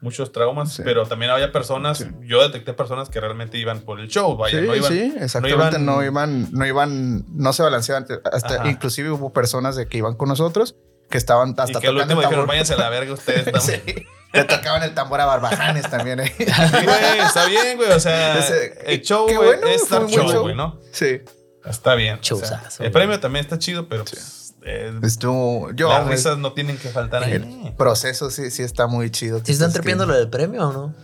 [0.00, 0.82] muchos traumas, Sí.
[0.84, 2.06] pero también había personas, Sí.
[2.22, 4.92] yo detecté personas que realmente iban por el show, vaya, sí, no iban.
[4.92, 5.76] sí, exactamente.
[5.76, 8.06] iban- No iban, no iban, no se balanceaban.
[8.32, 8.68] Hasta Ajá.
[8.68, 10.74] inclusive hubo personas de que iban con nosotros
[11.08, 13.82] que estaban hasta y que tocando último el dijeron, váyanse a la verga ustedes también.
[13.96, 14.06] Sí.
[14.38, 16.18] Le tocaban el tambor a Barbajanes también.
[16.20, 16.34] ¿eh?
[16.38, 16.44] Sí,
[16.84, 17.92] güey, está bien, güey.
[17.92, 20.80] O sea, Ese- el show, güey, bueno, es dar show, güey, ¿no?
[20.90, 21.20] Sí.
[21.64, 22.18] Está bien.
[22.28, 25.70] o sea, el premio también está chido, pero pues, eh, Estuvo.
[25.72, 25.88] Yo.
[25.88, 27.74] las el risas no tienen que faltar ahí.
[27.76, 29.40] proceso sí, sí está muy chido.
[29.44, 30.94] ¿Sí están trepiendo lo del premio o no?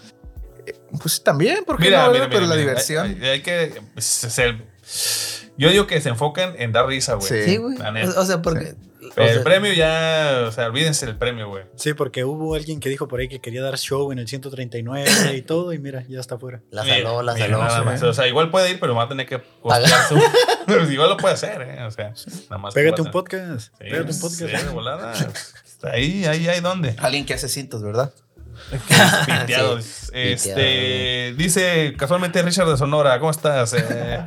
[1.00, 3.06] Pues también, porque Mira, no, mira, pero mira, la mira, diversión.
[3.06, 4.64] Hay, hay- hay que pues, es el-
[5.56, 7.26] yo digo que se enfocan en dar risa, güey.
[7.28, 7.42] Sí.
[7.44, 7.76] Sí, güey.
[8.16, 8.74] O sea, porque.
[9.18, 11.64] O Pero sea, el premio ya, o sea, olvídense del premio, güey.
[11.76, 15.10] Sí, porque hubo alguien que dijo por ahí que quería dar show en el 139
[15.36, 16.62] y todo, y mira, ya está fuera.
[16.70, 17.58] La saló, la saló.
[17.58, 17.84] nada sí.
[17.84, 18.02] más.
[18.02, 20.20] O sea, igual puede ir, pero va a tener que costear su.
[20.66, 21.82] Pero igual lo puede hacer, ¿eh?
[21.84, 22.12] O sea,
[22.50, 22.74] nada más.
[22.74, 23.72] Pégate un podcast.
[23.78, 24.38] Sí, Pégate un podcast.
[24.38, 25.12] sí, de volada.
[25.14, 26.94] Está Ahí, ahí, ahí, ¿dónde?
[26.98, 28.12] Alguien que hace cintos, ¿verdad?
[29.26, 29.80] Piteado.
[29.80, 33.74] Sí, Este, dice casualmente Richard de Sonora, ¿cómo estás?
[33.74, 34.20] Eh,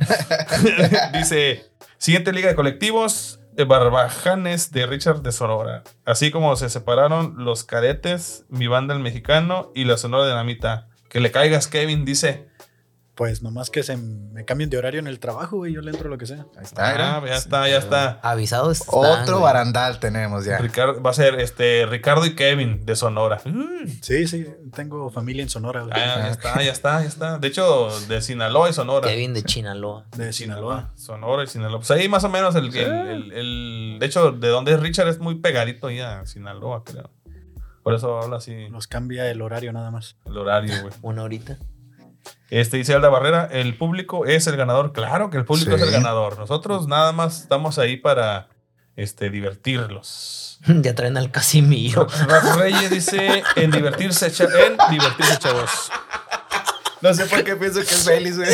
[1.12, 5.82] dice, siguiente liga de colectivos, Barbajanes de Richard de Sonora.
[6.04, 10.88] Así como se separaron los cadetes, mi banda el mexicano y la Sonora Dinamita.
[11.08, 12.48] Que le caigas, Kevin, dice.
[13.14, 16.08] Pues nomás que se me cambien de horario en el trabajo, güey, yo le entro
[16.08, 16.46] lo que sea.
[16.56, 17.16] Ahí está.
[17.16, 17.32] Ah, mira.
[17.34, 18.20] ya está, ya está.
[18.22, 18.80] Avisados.
[18.80, 19.44] están, Otro güey.
[19.52, 20.56] barandal tenemos ya.
[20.56, 23.42] Ricardo, va a ser este Ricardo y Kevin de Sonora.
[24.00, 25.92] Sí, sí, tengo familia en Sonora, güey.
[25.94, 27.38] Ah, ya está, ya está, ya está.
[27.38, 29.06] De hecho, de Sinaloa y Sonora.
[29.06, 30.06] Kevin de Chinaloa.
[30.16, 30.92] de Sinaloa.
[30.96, 31.80] Sonora y Sinaloa.
[31.80, 35.08] Pues ahí más o menos el, el, el- el- De hecho, de donde es Richard
[35.08, 37.10] es muy pegadito ahí a Sinaloa, creo.
[37.82, 40.16] Por eso habla así Nos cambia el horario nada más.
[40.24, 40.94] el horario, güey.
[41.02, 41.58] Una horita.
[42.50, 44.92] Este dice Alda Barrera, el público es el ganador.
[44.92, 45.76] Claro que el público Sí.
[45.76, 46.38] es el ganador.
[46.38, 48.48] Nosotros nada más estamos ahí para
[48.96, 50.58] este, divertirlos.
[50.66, 52.06] ya traen al Casimiro.
[52.28, 55.70] Rafa Reyes dice en divertirse, en divertirse, chavos.
[57.00, 58.48] No sé por qué pienso que es Belis, güey.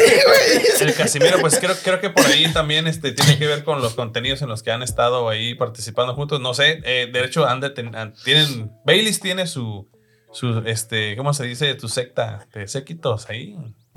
[0.80, 3.92] El Casimiro, pues creo, creo que por ahí también este, tiene que ver con los
[3.94, 6.40] contenidos en los que han estado ahí participando juntos.
[6.40, 9.86] No sé, eh, de hecho, han de ten- han- tienen, Baileys tiene su,
[10.38, 11.74] su, este, ¿cómo se dice?
[11.74, 13.56] Tu secta de séquitos ahí.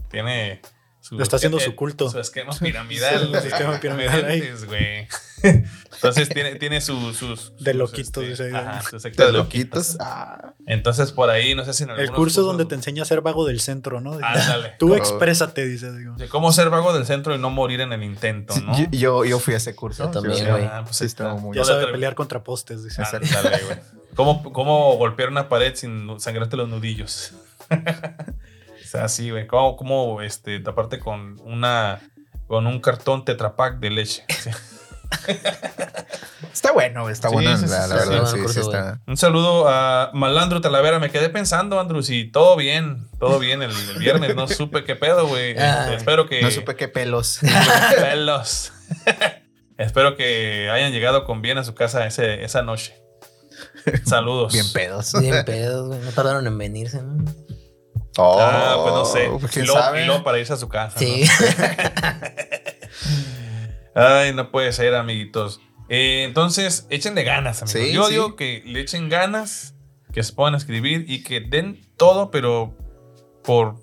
[0.10, 0.62] Tiene
[1.00, 1.22] su.
[1.22, 2.10] Está haciendo eh, su culto.
[2.10, 3.30] Su esquema piramidal.
[3.30, 4.44] Su esquema piramidal ahí.
[5.94, 7.56] Entonces tiene, tiene su- sus.
[7.58, 8.54] De sus, loquitos, dice ahí.
[8.54, 9.90] Ajá, su secta de loquitos.
[9.90, 9.98] loquitos.
[10.00, 13.06] Ah, Entonces por ahí, no sé si en El curso cursos- donde te enseña a
[13.06, 14.14] ser vago del centro, ¿no?
[14.14, 14.74] Ándale.
[14.80, 15.92] Tú exprésate, dice.
[15.96, 16.16] digo.
[16.16, 18.76] De cómo ser vago del centro y no morir en el intento, ¿no?
[18.92, 20.06] yo, yo, fui a ese curso.
[20.06, 20.66] Yo también, Sí, güey.
[20.66, 21.42] Ah, pues Sí, ahí estaba está.
[21.42, 23.02] muy- Ya sabe le- pelear contra postes, dice.
[23.04, 24.01] Ándale, güey.
[24.16, 27.34] ¿Cómo, ¿Cómo golpear una pared sin sangrarte los nudillos?
[27.72, 29.48] o sea, sí, güey.
[29.48, 32.02] ¿Cómo, cómo este, taparte con una
[32.48, 34.24] con un cartón tetrapack de leche?
[35.24, 35.34] Sí.
[36.54, 38.26] Está bueno, está Sí, bueno, sí, la, sí, la sí, verdad.
[38.28, 38.78] sí, Sí, curso, sí, güey.
[38.80, 39.02] está.
[39.08, 41.00] Un saludo a Malandro Talavera.
[41.00, 44.36] Me quedé pensando, Andrew, si todo bien, todo bien el, el viernes.
[44.36, 45.52] No supe qué pedo, güey.
[45.52, 45.96] Este, Ay.
[45.96, 46.42] espero que.
[46.42, 47.40] No supe qué pelos.
[48.00, 48.72] pelos.
[49.78, 52.96] espero que hayan llegado con bien a su casa ese, esa noche.
[54.06, 54.54] Saludos.
[54.54, 55.14] Bien pedos.
[55.20, 56.00] Bien pedos, güey.
[56.02, 57.24] No tardaron en venirse, ¿no?
[58.18, 59.28] Oh, Ah, pues no sé.
[59.40, 60.20] pues y, quién luego, sabe.
[60.24, 61.00] para irse a su casa.
[61.00, 61.24] Sí.
[61.26, 61.46] ¿no?
[64.02, 65.60] Ay, no puede ser, amiguitos.
[65.90, 67.82] Eh, entonces, échenle ganas, amigos.
[67.82, 68.12] Sí, Yo sí.
[68.14, 69.76] digo que le echen ganas,
[70.14, 72.76] que se puedan escribir y que den todo, pero
[73.44, 73.76] por,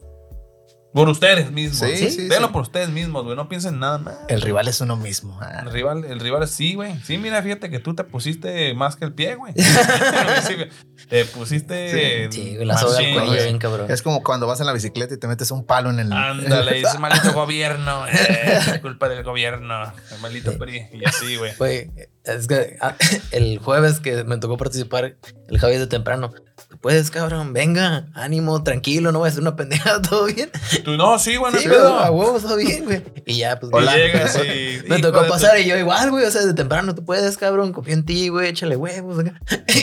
[0.93, 1.79] por ustedes mismos.
[1.79, 2.11] Sí, ¿sí?
[2.11, 2.37] sí, sí.
[2.53, 3.37] por ustedes mismos, güey.
[3.37, 4.17] No piensen nada más.
[4.29, 5.39] El rival es uno mismo.
[5.41, 5.61] Ah.
[5.63, 6.99] El rival, el rival, sí, güey.
[7.01, 9.53] Sí, mira, fíjate que tú te pusiste más que el pie, güey.
[11.09, 12.31] Te pusiste.
[12.31, 13.91] Sí, güey, la soga al machín, cuello, bien cabrón.
[13.91, 16.13] Es como cuando vas en la bicicleta y te metes un palo en el.
[16.13, 18.07] Ándale, dice maldito gobierno.
[18.09, 19.93] eh, Es culpa del gobierno.
[20.11, 20.87] El maldito PRI.
[20.93, 21.55] Y así, güey.
[21.57, 21.91] Güey,
[22.29, 22.95] Es que ah,
[23.31, 25.17] el jueves que me tocó participar,
[25.49, 26.33] el Javi de temprano.
[26.81, 30.51] Puedes, cabrón, venga, ánimo, tranquilo, no voy a hacer una pendejada, todo bien.
[30.85, 33.03] Tú no, sí, bueno, Sí, a huevos, todo bien, güey.
[33.27, 34.83] Y ya, pues, llegas y.
[34.89, 37.95] Me tocó pasar y yo igual, güey, o sea, de temprano tú puedes, cabrón, confío
[37.95, 39.19] en ti, güey, échale huevos.
[39.19, 39.41] acá.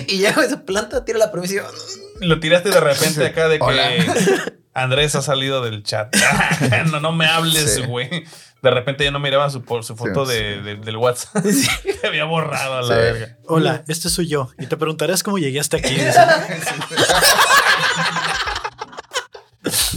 [0.08, 1.41] Y ya, güey, se planta, tira la tu-
[2.22, 3.89] Lo tiraste de repente acá de que Hola.
[4.74, 6.14] Andrés ha salido del chat.
[6.91, 7.82] no, no me hables, Sí.
[7.84, 8.26] güey.
[8.66, 11.45] De repente ya no miraba su, por su foto Sí, de, de- del WhatsApp.
[12.01, 12.93] Se había borrado a la Sí.
[12.99, 13.38] verga.
[13.47, 14.49] Hola, este soy yo.
[14.57, 15.95] Y te preguntarás cómo llegué hasta aquí.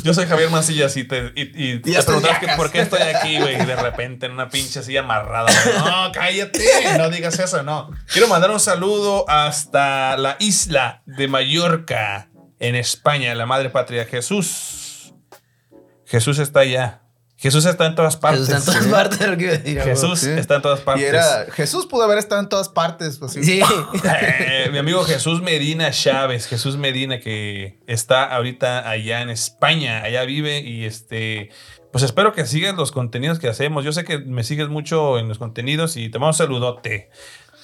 [0.03, 2.57] Yo soy Javier Mancilla y te, y, y Y te que viajas.
[2.57, 3.61] por qué estoy aquí, güey.
[3.61, 5.49] Y de repente en una pinche silla amarrada.
[5.85, 6.63] No, cállate.
[6.99, 7.91] No digas eso, no.
[8.13, 12.29] Quiero mandar un saludo hasta la isla de Mallorca,
[12.61, 14.05] en España, la madre patria.
[14.07, 15.13] Jesús.
[16.07, 17.03] Jesús está allá.
[17.41, 18.49] Jesús está en todas partes.
[18.49, 19.81] Jesús está en todas partes de lo que iba a decir.
[19.81, 20.31] Jesús Sí.
[20.31, 21.05] está en todas partes.
[21.05, 23.19] Y era, Jesús pudo haber estado en todas partes.
[23.19, 23.45] Pues, sí.
[23.45, 23.61] Sí.
[24.05, 30.25] Eh, mi amigo Jesús Medina Chávez, Jesús Medina que está ahorita allá en España, allá
[30.25, 31.51] vive y este,
[31.93, 33.85] pues espero que sigas los contenidos que hacemos.
[33.85, 37.11] Yo sé que me sigues mucho en los contenidos y te mando un saludote.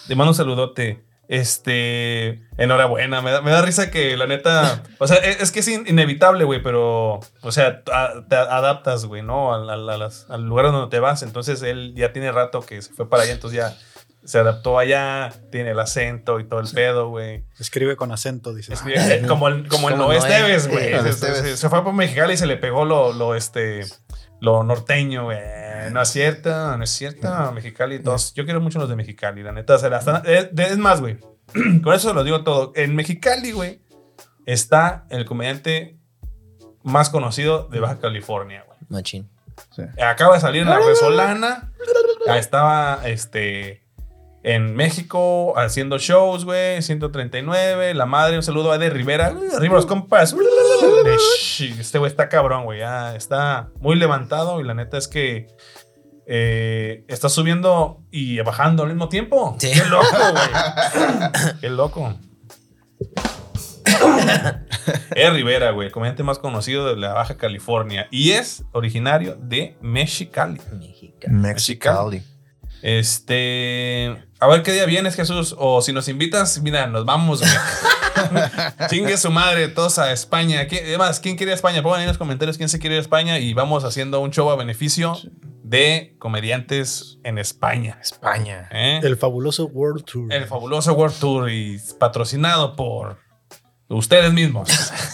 [0.07, 1.03] Te mando un saludote.
[1.29, 5.61] Este, enhorabuena, me da, me da risa que la neta, o sea, es, es que
[5.61, 9.55] es in- inevitable, güey, pero, o sea, a- te adaptas, güey, ¿no?
[9.55, 11.23] Al, al- a las- al lugar donde te vas.
[11.23, 13.77] Entonces él ya tiene rato que se fue para allá, entonces ya
[14.25, 17.45] se adaptó allá, tiene el acento y todo el pedo, güey.
[17.59, 18.75] Escribe con acento, dice.
[18.85, 20.31] Bien, como el, como el Como Noé Noé.
[20.31, 21.13] Esteves, güey.
[21.13, 23.85] Se- se fue por Mexicali y se le pegó lo, lo, este,
[24.41, 25.39] lo norteño, güey.
[25.93, 27.53] No es cierto, no es cierto.
[27.53, 28.35] Mexicali, todos.
[28.35, 29.79] Yo quiero mucho los de Mexicali, la neta.
[29.79, 31.19] Se la están, es, es más, güey.
[31.83, 32.73] Con eso lo digo todo.
[32.75, 33.83] En Mexicali, güey,
[34.47, 35.99] está el comediante
[36.83, 38.79] más conocido de Baja California, güey.
[38.89, 39.31] Machín.
[40.03, 41.73] Acaba de salir en la Resolana.
[42.27, 43.84] Ahí Estaba este,
[44.45, 46.83] en México haciendo shows, güey.
[46.83, 47.95] 139.
[47.95, 49.35] La madre, un saludo a Eder Rivera.
[49.57, 50.37] Arriba los compas.
[51.59, 52.81] Este güey está cabrón, güey.
[52.81, 54.61] ya está muy levantado.
[54.61, 55.47] Y la neta es que
[56.27, 59.57] eh, está subiendo y bajando al mismo tiempo.
[59.59, 59.71] Sí.
[59.73, 61.53] Qué loco, güey.
[61.61, 62.15] Qué loco.
[65.15, 68.09] Eder Rivera, güey, el comediante más conocido de la Baja California.
[68.11, 70.61] Y es originario de Mexicali.
[70.73, 71.39] Mexicano.
[71.41, 72.23] Mexicali.
[72.85, 74.15] Este.
[74.41, 75.55] A ver qué día vienes, Jesús.
[75.59, 77.51] O si nos invitas, mira, nos vamos, güey.
[78.91, 80.67] Chingue su madre, todos a España.
[80.69, 81.83] ¿Quién- Además, ¿quién quiere ir a España?
[81.83, 84.31] Pongan ahí en los comentarios quién se quiere ir a España y vamos haciendo un
[84.33, 85.17] show a beneficio
[85.63, 87.99] de comediantes en España.
[88.03, 88.69] España.
[88.71, 89.01] ¿eh?
[89.03, 90.31] El fabuloso World Tour.
[90.33, 93.17] El fabuloso World Tour y patrocinado por
[93.89, 94.69] ustedes mismos.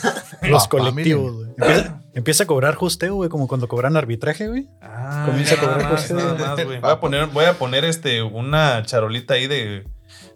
[0.42, 1.46] Los colectivos.
[1.56, 4.68] Empieza, empieza a cobrar hosteo, güey, como cuando cobran arbitraje, güey.
[4.80, 6.12] Ah, Comienza a cobrar más,
[6.64, 6.80] güey.
[6.80, 9.84] Voy a poner, voy a poner este, una charolita ahí de,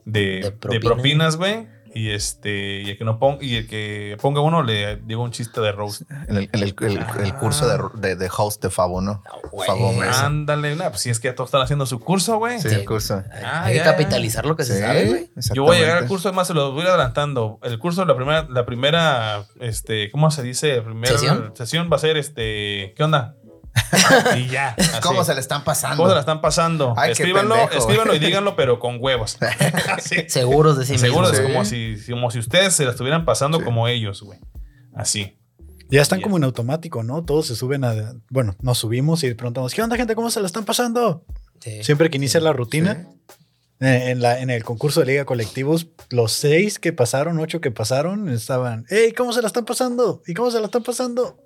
[0.04, 0.80] de, De de propina.
[0.94, 1.66] propinas, güey.
[1.94, 5.30] Y este, y el que no ponga, y el que ponga uno le digo un
[5.30, 6.02] chiste de roast.
[6.28, 7.78] En el, en el- el- el curso de,
[8.08, 9.22] de, de host de Fabo, ¿no?
[9.52, 9.66] güey.
[9.66, 9.92] Fabo.
[10.02, 12.60] Ándale, nah, pues si es que ya todos están haciendo su curso, güey.
[12.60, 12.74] Sí, Sí.
[12.74, 13.22] el curso.
[13.32, 15.30] Hay, Ah, hay que capitalizar lo que se sabe, güey.
[15.54, 17.60] Yo voy a llegar al curso, además se los voy adelantando.
[17.62, 20.76] El curso, la primera, la primera, este, ¿cómo se dice?
[20.78, 21.52] La primera ¿Sesión?
[21.54, 23.36] sesión va a ser este, ¿qué onda?
[24.36, 24.68] y ya.
[24.78, 25.00] así.
[25.02, 25.96] ¿Cómo se le están pasando?
[25.96, 26.94] ¿Cómo se la están pasando?
[26.96, 27.78] Ay, escríbanlo, pendejo.
[27.78, 29.38] escríbanlo y díganlo, pero con huevos.
[29.88, 30.24] Así.
[30.28, 31.46] Seguros de sí Seguro mismos.
[31.50, 33.64] como si, como si ustedes se la estuvieran pasando Sí.
[33.64, 34.38] como ellos, güey.
[34.94, 35.38] Así.
[35.90, 37.24] Ya están como en automático, ¿no?
[37.24, 38.14] Todos se suben a.
[38.30, 40.14] Bueno, nos subimos y preguntamos, ¿qué onda, gente?
[40.14, 41.24] ¿Cómo se la están pasando?
[41.60, 41.82] Sí.
[41.84, 43.06] Siempre que inicia la rutina,
[43.80, 47.70] eh, en, la, en el concurso de Liga Colectivos, los seis que pasaron, ocho que
[47.70, 50.22] pasaron, estaban, ¡Ey, ¿cómo se la están pasando?
[50.26, 51.38] ¿Y cómo se la están pasando?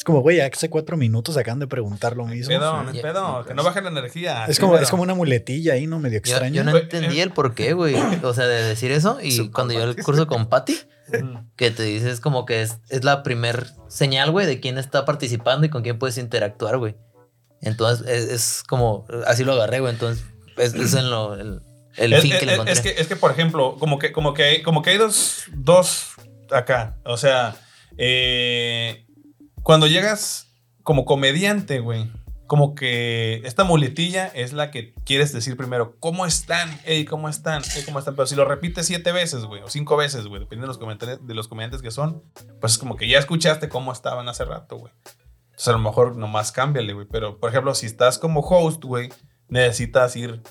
[0.00, 2.54] Es como, güey, hace cuatro minutos acaban de preguntar lo mismo.
[2.54, 2.58] Es
[2.94, 3.02] Ya.
[3.02, 4.46] pedo, que no baje la energía.
[4.46, 5.98] Es sí, como, es como una muletilla ahí, ¿no?
[5.98, 6.54] Medio Yo, extraña.
[6.54, 7.22] yo no Güey, entendí eh.
[7.22, 7.94] el por qué, güey.
[8.22, 9.18] O sea, de decir eso.
[9.22, 10.78] Y Su cuando yo el curso con Patty,
[11.54, 15.66] que te dices como que es, es la primer señal, güey, de quién está participando
[15.66, 16.96] y con quién puedes interactuar, güey.
[17.60, 19.92] Entonces, es, es como, así lo agarré, güey.
[19.92, 20.24] Entonces,
[20.56, 21.60] es, es en lo, el,
[21.98, 22.72] el es, fin es- que le encontré.
[22.72, 25.42] es que, es que, por ejemplo, como que, como que, hay, como que hay dos,
[25.52, 26.12] dos
[26.50, 26.96] acá.
[27.04, 27.54] O sea,
[27.98, 29.04] eh,
[29.62, 30.48] cuando llegas
[30.82, 32.10] como comediante, güey,
[32.46, 35.96] como que esta muletilla es la que quieres decir primero.
[36.00, 36.68] ¿Cómo están?
[36.84, 37.62] Ey, ¿cómo están?
[37.76, 38.16] Ey, ¿cómo están?
[38.16, 41.34] Pero si lo repites siete veces, güey, o cinco veces, güey, dependiendo de los, de
[41.34, 42.24] los comediantes que son,
[42.60, 44.92] pues es como que ya escuchaste cómo estaban hace rato, güey.
[45.50, 47.06] Entonces a lo mejor nomás cámbiale, güey.
[47.10, 49.10] Pero, por ejemplo, si estás como host, güey,
[49.48, 50.42] necesitas ir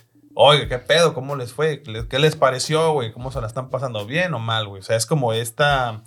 [0.41, 1.13] Oye, ¿qué pedo?
[1.13, 1.81] ¿Cómo les fue?
[1.81, 3.11] ¿Qué les- ¿Qué les pareció, güey?
[3.11, 4.05] ¿Cómo se la están pasando?
[4.05, 4.79] ¿Bien o mal, güey?
[4.79, 6.01] O sea, es como esta,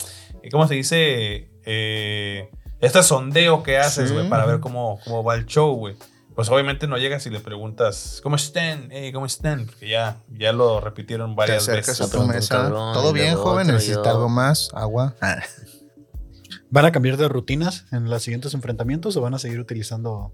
[0.50, 1.50] ¿cómo se dice?
[1.66, 2.48] Eh,
[2.82, 4.14] este sondeo que haces, Sí.
[4.14, 5.96] güey, para ver cómo, cómo va el show, güey.
[6.34, 8.88] pues obviamente no llegas y le preguntas, ¿cómo están?
[8.90, 9.66] Hey, ¿Cómo están?
[9.66, 12.00] Porque ya, ya lo repitieron varias veces.
[12.00, 12.56] a tu Otro mesa.
[12.56, 13.66] cabrón, Todo bien, joven.
[13.66, 14.70] Necesita algo más.
[14.74, 15.14] Agua.
[16.70, 20.32] ¿Van a cambiar de rutinas en los siguientes enfrentamientos o van a seguir utilizando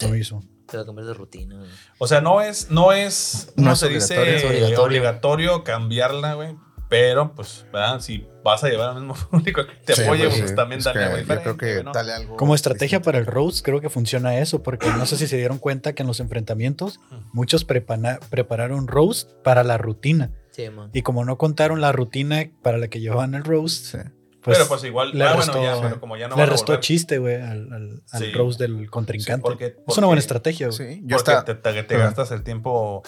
[0.00, 0.42] lo mismo?
[0.66, 1.70] Te va a cambiar de rutina, güey.
[1.98, 4.36] O sea, no es, no es, No no es se dice obligatorio.
[4.36, 4.82] Es obligatorio.
[4.84, 5.64] obligatorio.
[5.64, 6.56] cambiarla, güey.
[6.92, 8.00] Pero, pues, ¿verdad?
[8.00, 10.56] Si vas a llevar al mismo público que te Sí, apoye, pues, pues, sí.
[10.56, 11.92] también Es dale que algo Yo creo diferente, que ¿no?
[11.92, 12.36] dale algo.
[12.36, 13.04] Como estrategia distinto.
[13.06, 16.02] para el roast, creo que funciona eso, porque no sé si se dieron cuenta que
[16.02, 17.00] en los enfrentamientos
[17.32, 20.32] muchos prepana- prepararon roast para la rutina.
[20.50, 20.90] Sí, man.
[20.92, 23.98] Y como no contaron la rutina para la que llevaban el roast, Sí.
[24.42, 26.76] pues, pero pues igual, le ah, restó, bueno, ya, pero como ya no le restó
[26.76, 28.32] chiste, güey, al, al- al Sí.
[28.32, 29.42] roast del Sí, contrincante.
[29.42, 30.76] porque- es porque- una buena estrategia, güey.
[30.76, 31.44] Sí, Porque estaba.
[31.46, 33.02] te, te- te gastas el tiempo.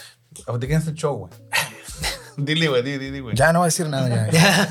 [0.59, 1.33] ¿De quién es el show, güey?
[2.37, 3.35] Dile, güey, di, di, di, güey.
[3.37, 4.31] Ya no voy a decir nada.
[4.31, 4.69] Ya.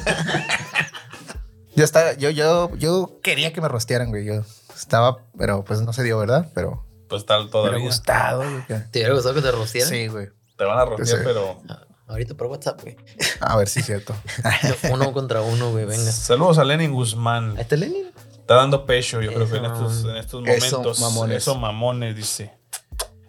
[1.76, 4.26] yo estaba, yo, yo, yo quería que me rostearan, güey.
[4.26, 4.44] Yo
[4.76, 6.50] estaba, pero pues no se dio, ¿verdad?
[6.54, 7.72] Pero Pues tal me todavía.
[7.78, 8.66] hubiera gustado, güey.
[8.68, 9.90] que- ¿Te hubiera gustado que te rostieran?
[9.90, 10.30] Sí, güey.
[10.58, 11.24] Te van a rostear, Sí.
[11.26, 11.62] pero.
[11.70, 12.98] Ah, Ahorita por WhatsApp, güey.
[13.40, 14.14] A ver si es cierto.
[14.92, 16.12] Uno contra uno, güey, venga.
[16.12, 17.52] Saludos a Lenin Guzmán.
[17.56, 18.12] Ahí está Lenin.
[18.40, 21.00] Está dando pecho, yo creo que en Eso, estos, en estos eso, momentos.
[21.00, 21.38] mamones.
[21.38, 22.54] Eso, mamones, dice.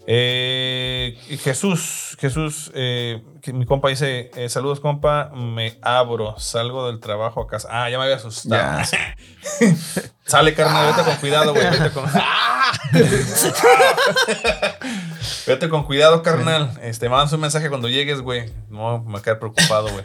[0.06, 5.30] Eh, Jesús, Jesús, eh, que mi compa dice: eh, Saludos, compa.
[5.34, 7.68] Me abro, salgo del trabajo a casa.
[7.70, 8.84] Ah, ya me había asustado.
[10.26, 11.70] Sale, carnal, vete con cuidado, güey.
[11.70, 12.04] Vete con.
[15.46, 16.70] vete con cuidado, carnal.
[16.82, 18.50] Este, mandas un mensaje cuando llegues, güey.
[18.68, 20.04] No, me voy a quedar preocupado, güey.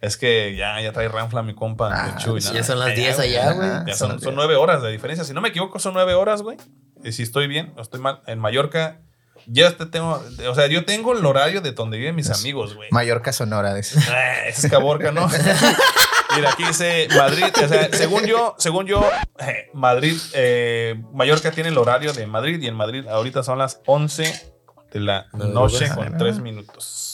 [0.00, 1.90] Es que ya, ya trae ranfla mi compa.
[1.92, 2.16] Ah.
[2.18, 3.36] Ya son las 10 güey.
[3.36, 3.68] allá, güey.
[3.68, 4.34] Ya Son son, las son diez.
[4.34, 5.24] nueve horas de diferencia.
[5.24, 6.56] Si no me equivoco, son nueve horas, güey.
[7.04, 8.22] Y si estoy bien, o estoy mal.
[8.26, 9.00] En Mallorca,
[9.46, 10.22] ya te tengo.
[10.48, 12.88] O sea, yo tengo el horario de donde viven mis amigos, güey.
[12.90, 13.98] Mallorca Sonora, dice.
[14.46, 15.28] Ese es Caborca, ¿no?
[16.36, 17.46] Mira, aquí dice Madrid.
[17.64, 19.08] O sea, según yo, según yo,
[19.38, 23.80] eh, Madrid, eh, Mallorca tiene el horario de Madrid y en Madrid ahorita son las
[23.86, 24.52] 11
[24.92, 27.07] de la noche con 3 minutos.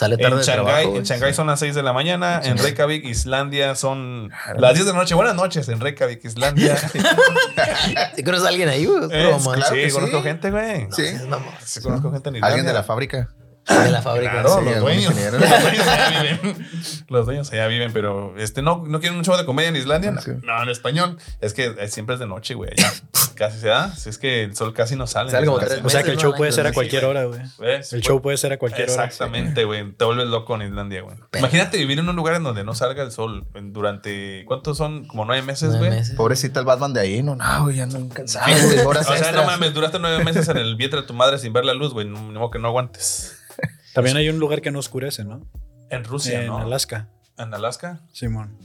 [0.00, 1.02] Sale tarde En Shanghái, trabajo, en.
[1.02, 2.40] Shanghái son las 6 de la mañana.
[2.42, 5.14] En Reykjavik, Islandia, son las 10 de la noche.
[5.14, 6.78] Buenas noches en Reykjavik, Islandia.
[8.16, 9.04] ¿Sí conoces a alguien ahí, güey?
[9.04, 10.22] Es claro sí, que conozco sí.
[10.22, 10.86] gente, güey.
[10.90, 11.02] Sí.
[11.02, 11.52] Es mamón.
[11.62, 12.48] Sí, conozco gente en Islandia.
[12.48, 13.28] Alguien de la fábrica.
[13.84, 14.32] De la fábrica.
[14.32, 15.14] Claro, Sí, los dueños.
[15.14, 16.66] Los dueños allá viven.
[17.08, 20.10] Los dueños allá viven, pero este no, no quieren un show de comedia en Islandia.
[20.12, 20.32] No, Sí.
[20.42, 21.18] no, en español.
[21.40, 22.70] Es que eh, siempre es de noche, güey.
[22.72, 22.92] allá.
[23.34, 23.94] casi se da.
[23.94, 25.26] Si es que el sol casi no sale.
[25.30, 25.76] en Sale como Islandia.
[25.82, 27.40] tres O sea que el show puede ser a cualquier hora, güey.
[27.58, 27.92] ¿Ves?
[27.92, 29.04] El show puede ser a cualquier hora.
[29.04, 29.92] Exactamente, güey.
[29.92, 31.16] Te vuelves loco en Islandia, güey.
[31.38, 34.44] Imagínate vivir en un lugar en donde no salga el sol durante.
[34.46, 35.06] ¿Cuántos son?
[35.06, 35.90] Como nueve meses, güey.
[35.90, 36.16] meses.
[36.16, 37.22] Pobrecito el Batman de ahí.
[37.22, 38.46] No, no, güey, ya no cansado,
[38.86, 41.64] O sea, no mames, duraste nueve meses en el vientre de tu madre sin ver
[41.64, 42.06] la luz, güey.
[42.06, 43.36] No, que no aguantes.
[43.94, 45.46] También hay un lugar que no oscurece, ¿no?
[45.90, 46.58] En Rusia, en ¿no?
[46.58, 48.00] Alaska, En Alaska.
[48.12, 48.56] Simón.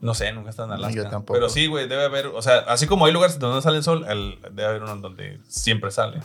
[0.00, 0.94] No sé, nunca he estado en Alaska.
[1.02, 1.32] Yo tampoco.
[1.34, 3.82] Pero sí, güey, debe haber, o sea, así como hay lugares donde no sale el
[3.82, 6.20] sol, el- debe haber uno donde siempre sale.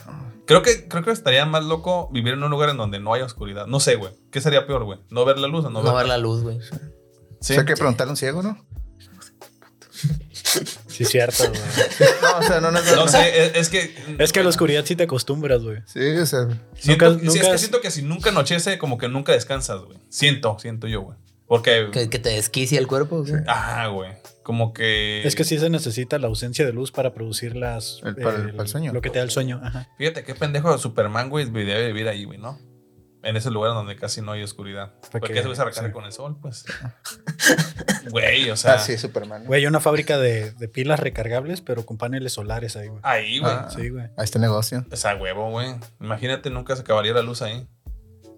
[0.46, 3.24] Creo que, creo que estaría más loco vivir en un lugar en donde no haya
[3.24, 3.66] oscuridad.
[3.66, 4.12] No sé, güey.
[4.30, 5.00] ¿Qué sería peor, güey?
[5.10, 6.60] ¿No ver la luz o no, No ver ver la luz, güey.
[6.60, 6.70] Sí.
[6.72, 8.64] O sea, hay que preguntarle a un ciego, ¿no?
[10.96, 11.60] Sí, cierto, güey.
[12.22, 12.96] No, o sea, no, no, no.
[12.96, 13.94] No sé, es, es que.
[14.18, 15.78] Es que a la oscuridad sí te acostumbras, güey.
[15.86, 16.48] Sí, o sea.
[16.78, 19.98] Siento, Nunca- sí, es que siento que si nunca anochece, como que nunca descansas, güey.
[20.08, 21.16] Siento, siento yo, güey.
[21.46, 21.88] Porque.
[21.92, 23.42] Que, que te desquicia el cuerpo, güey.
[23.46, 24.12] Ah, güey.
[24.42, 25.22] Como que.
[25.26, 28.00] Es que sí se necesita la ausencia de luz para producir las.
[28.04, 28.92] El- para el- para el sueño.
[28.92, 29.60] Lo que te da el sueño.
[29.62, 29.88] Ajá.
[29.98, 32.58] Fíjate qué pendejo de Superman, güey, debe vivir ahí, güey, ¿no?
[33.24, 34.92] En ese lugar donde casi no hay oscuridad.
[35.10, 35.94] Porque que- se ves a recargar sí.
[35.94, 36.64] con el sol, pues.
[38.10, 38.74] Güey, o sea.
[38.74, 39.44] Ah, sí, Superman.
[39.46, 43.00] Güey, hay una fábrica de, de pilas recargables, pero con paneles solares ahí, güey.
[43.02, 43.52] Ahí, güey.
[43.52, 43.68] Ah.
[43.74, 44.06] Sí, güey.
[44.16, 44.84] A este negocio.
[44.90, 45.74] O sea, huevo, güey.
[46.00, 47.66] Imagínate, nunca se acabaría la luz ahí.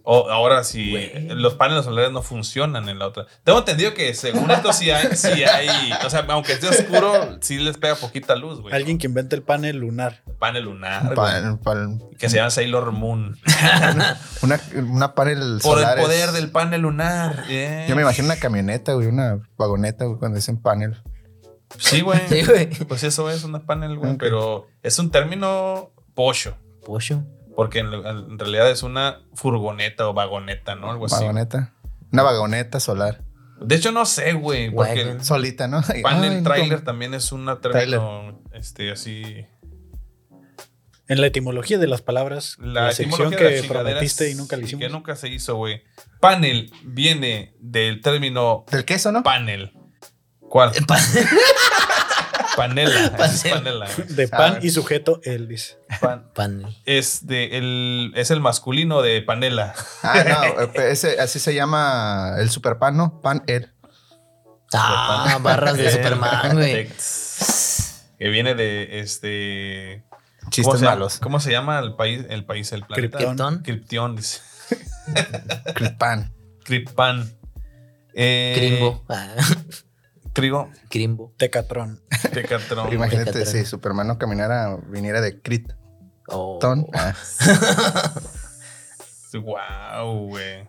[0.08, 0.92] O ahora, si
[1.30, 3.26] los paneles solares no funcionan en la otra.
[3.42, 5.68] Tengo entendido que según esto sí hay, sí hay.
[6.06, 8.72] O sea, aunque esté oscuro, sí les pega poquita luz, güey.
[8.72, 10.22] Alguien que inventa el panel lunar.
[10.38, 11.12] Panel lunar.
[11.14, 13.36] Pa- güey, pa- que se llama Sailor Moon.
[14.42, 17.44] una, una panel Por el solar poder es- del panel lunar.
[17.48, 17.88] yeah.
[17.88, 21.02] Yo me imagino una camioneta, güey, una vagoneta, güey, cuando dicen panel.
[21.78, 22.20] Sí, güey.
[22.28, 22.68] Sí, güey.
[22.86, 24.16] Pues eso es una panel, güey.
[24.18, 26.56] Pero es un término pocho.
[26.84, 27.24] Pollo.
[27.56, 30.90] Porque en, en realidad es una furgoneta o vagoneta, ¿no?
[30.92, 31.16] Algo así.
[31.16, 31.72] Vagoneta.
[32.12, 33.22] Una vagoneta solar.
[33.60, 34.70] De hecho, no sé, güey.
[34.70, 35.16] Porque.
[35.22, 35.80] Solita, ¿no?
[36.02, 36.84] panel Ay, trailer no.
[36.84, 39.46] también es una término, este, así.
[41.08, 44.30] En la etimología de las palabras, la, La sección etimología de las que chingaderas prometiste
[44.30, 44.80] y nunca le hicimos.
[44.84, 45.82] Que nunca se hizo, güey.
[46.20, 49.22] Panel viene del término ¿Del queso, no?
[49.22, 49.72] panel.
[50.40, 50.72] ¿Cuál?
[50.86, 50.98] Pa-
[52.56, 53.88] Panela.
[54.08, 54.64] De pan ¿Sabes?
[54.64, 55.78] y sujeto, él dice.
[56.00, 56.76] Pan- Panel.
[56.84, 59.74] es, de el, es el masculino de panela.
[60.02, 63.20] Ah, no, eh, ese, así se llama el superpan, ¿no?
[63.20, 63.72] Pan el.
[64.72, 66.88] Ah, barras de Superman, güey.
[68.18, 70.02] Que viene de este.
[70.48, 71.18] Chistes malos.
[71.18, 73.18] ¿Cómo se llama el país, el país, el planeta?
[73.18, 73.36] Krypton.
[73.36, 73.62] Krypton.
[73.62, 74.40] Krypton, dice.
[75.74, 76.32] Cripan.
[76.64, 77.38] Krypton.
[78.14, 79.04] Eh, Crimbo.
[80.36, 80.70] Trigo.
[80.90, 81.32] Crimbo.
[81.38, 81.98] Tecatron.
[82.32, 82.92] Tecatron.
[82.92, 85.72] Imagínate si Superman no caminara, viniera de Crit.
[86.28, 86.58] Oh.
[86.60, 86.86] Ton.
[86.92, 87.14] Ah,
[89.36, 90.68] Wow, güey.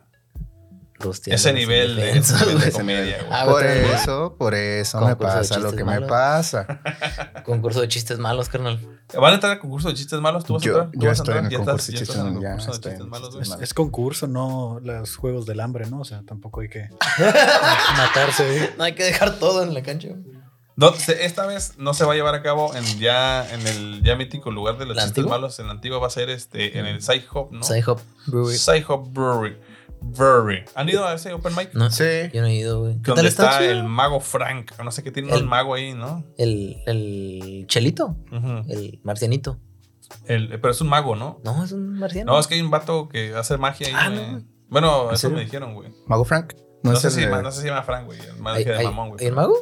[0.99, 2.71] Rosteando Ese nivel de, defensa, de güey.
[2.71, 3.29] comedia, güey.
[3.31, 6.09] Ah, por eso, por eso me Concurso de pasa lo chistes que me malos.
[6.09, 6.81] pasa.
[7.45, 8.79] Concurso de chistes malos, carnal.
[9.13, 10.43] ¿Van a entrar al concurso de chistes malos?
[10.43, 10.91] ¿Tú vas a Yo- entrar?
[10.91, 11.45] ¿Tú yo a estoy en entrar?
[11.45, 12.17] el ¿Ya concurso de chistes
[13.07, 13.63] malos, de?
[13.63, 16.01] Es, concurso, no los juegos del hambre, ¿no?
[16.01, 16.89] O sea, tampoco hay que
[17.97, 18.73] matarse.
[18.77, 20.09] No hay que dejar todo en la cancha.
[20.75, 24.15] No, esta vez no se va a llevar a cabo en ya en el ya
[24.15, 25.59] mítico lugar de los ¿La chistes malos.
[25.59, 27.63] En la antigua va a ser este en el Sci Hop, ¿no?
[27.63, 28.57] Sci-Hop Brewery.
[28.57, 29.57] Sci Hop Brewery.
[30.01, 30.63] Brewery.
[30.75, 31.73] ¿Han ido a ese open mic?
[31.73, 32.03] No, Sí.
[32.33, 32.93] yo no he ido, güey.
[32.95, 33.65] ¿Qué Donde tal está, está?
[33.65, 34.71] el mago Frank.
[34.83, 36.23] No sé qué tiene El- un mago ahí, ¿no?
[36.37, 39.59] El, el chelito, el marcianito.
[40.25, 41.39] El- pero es un mago, ¿no?
[41.43, 42.31] No, es un marciano.
[42.33, 44.43] No, es que hay un vato que hace magia ahí, Ah, no.
[44.69, 45.37] Bueno, eso serio?
[45.37, 45.91] me dijeron, güey.
[46.07, 46.53] Mago Frank.
[46.83, 48.19] No, sé si, de- no sé si se llama Frank, güey.
[48.19, 49.21] El ¿Hay, magia de mamón, güey.
[49.21, 49.55] ¿hay el mago?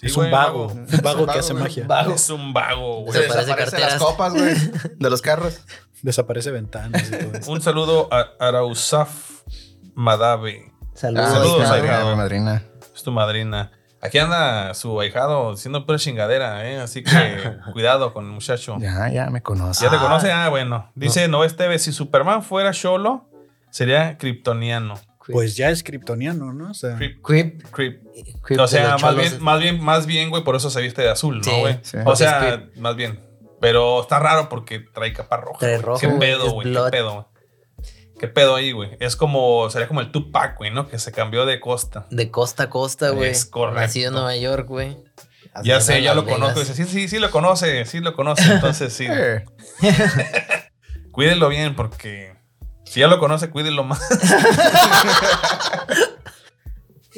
[0.00, 0.68] Sí, es güey, un vago.
[0.68, 0.80] mago.
[0.80, 1.84] Un vago un que hace magia.
[1.86, 2.12] Vago.
[2.14, 3.12] Es un vago, güey.
[3.20, 4.54] Se desaparece las copas, güey,
[4.98, 5.60] de los carros.
[6.02, 7.50] Desaparece ventanas y todo eso.
[7.52, 9.42] Un saludo a Arauzaf
[9.96, 10.72] Madave.
[10.94, 11.26] Saludos.
[11.26, 11.80] Ah, Saludos, ahijado.
[11.80, 12.62] madrina, mi madrina.
[12.94, 13.72] Es tu madrina.
[14.02, 16.78] Aquí anda su ahijado diciendo pura chingadera, ¿eh?
[16.78, 17.10] Así que
[17.72, 18.76] cuidado con el muchacho.
[18.78, 19.84] Ya, ya me conoce.
[19.84, 20.00] ¿Ya te Ah.
[20.00, 20.30] conoce?
[20.30, 20.92] Ah, bueno.
[20.94, 23.28] Dice Noé Esteves, si Superman fuera Sholo,
[23.70, 24.94] sería kryptoniano.
[25.32, 26.70] Pues ya es kryptoniano, ¿no?
[26.70, 27.62] O sea, Crip- Creep.
[27.72, 28.02] crip.
[28.44, 29.16] Creep O sea, más cholos.
[29.16, 31.80] bien, más bien, más bien, güey, por eso se viste de azul, Sí, ¿no, güey?
[31.82, 31.96] sí.
[32.04, 33.18] O sea, más bien.
[33.60, 35.58] Pero está raro porque trae capa roja.
[35.58, 36.72] Trae rojo, ¿Qué pedo, güey?
[36.72, 37.12] ¿Qué pedo?
[37.14, 37.24] güey?
[38.18, 38.96] ¿Qué pedo ahí, güey?
[39.00, 40.88] Es como, sería como el Tupac, güey, ¿no?
[40.88, 42.06] Que se cambió de costa.
[42.10, 43.30] De costa a costa, güey.
[43.30, 43.80] Es correcto.
[43.80, 44.96] Nacido en Nueva York, güey.
[45.62, 46.38] Ya sé, ya lo Vegas.
[46.38, 46.60] conozco.
[46.60, 48.42] Dice, sí, sí, sí lo conoce, sí lo conoce.
[48.52, 49.06] Entonces, sí.
[51.12, 52.36] Cuídenlo bien porque
[52.84, 54.00] si ya lo conoce, cuídenlo más.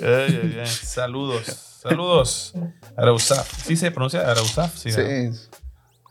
[0.01, 0.67] Ay, ay, ay.
[0.69, 1.47] Saludos.
[1.83, 2.55] Saludos.
[2.97, 3.65] Arauzaf.
[3.65, 4.77] ¿Sí se pronuncia Arauzaf?
[4.77, 4.93] Sí.
[4.93, 5.01] sí.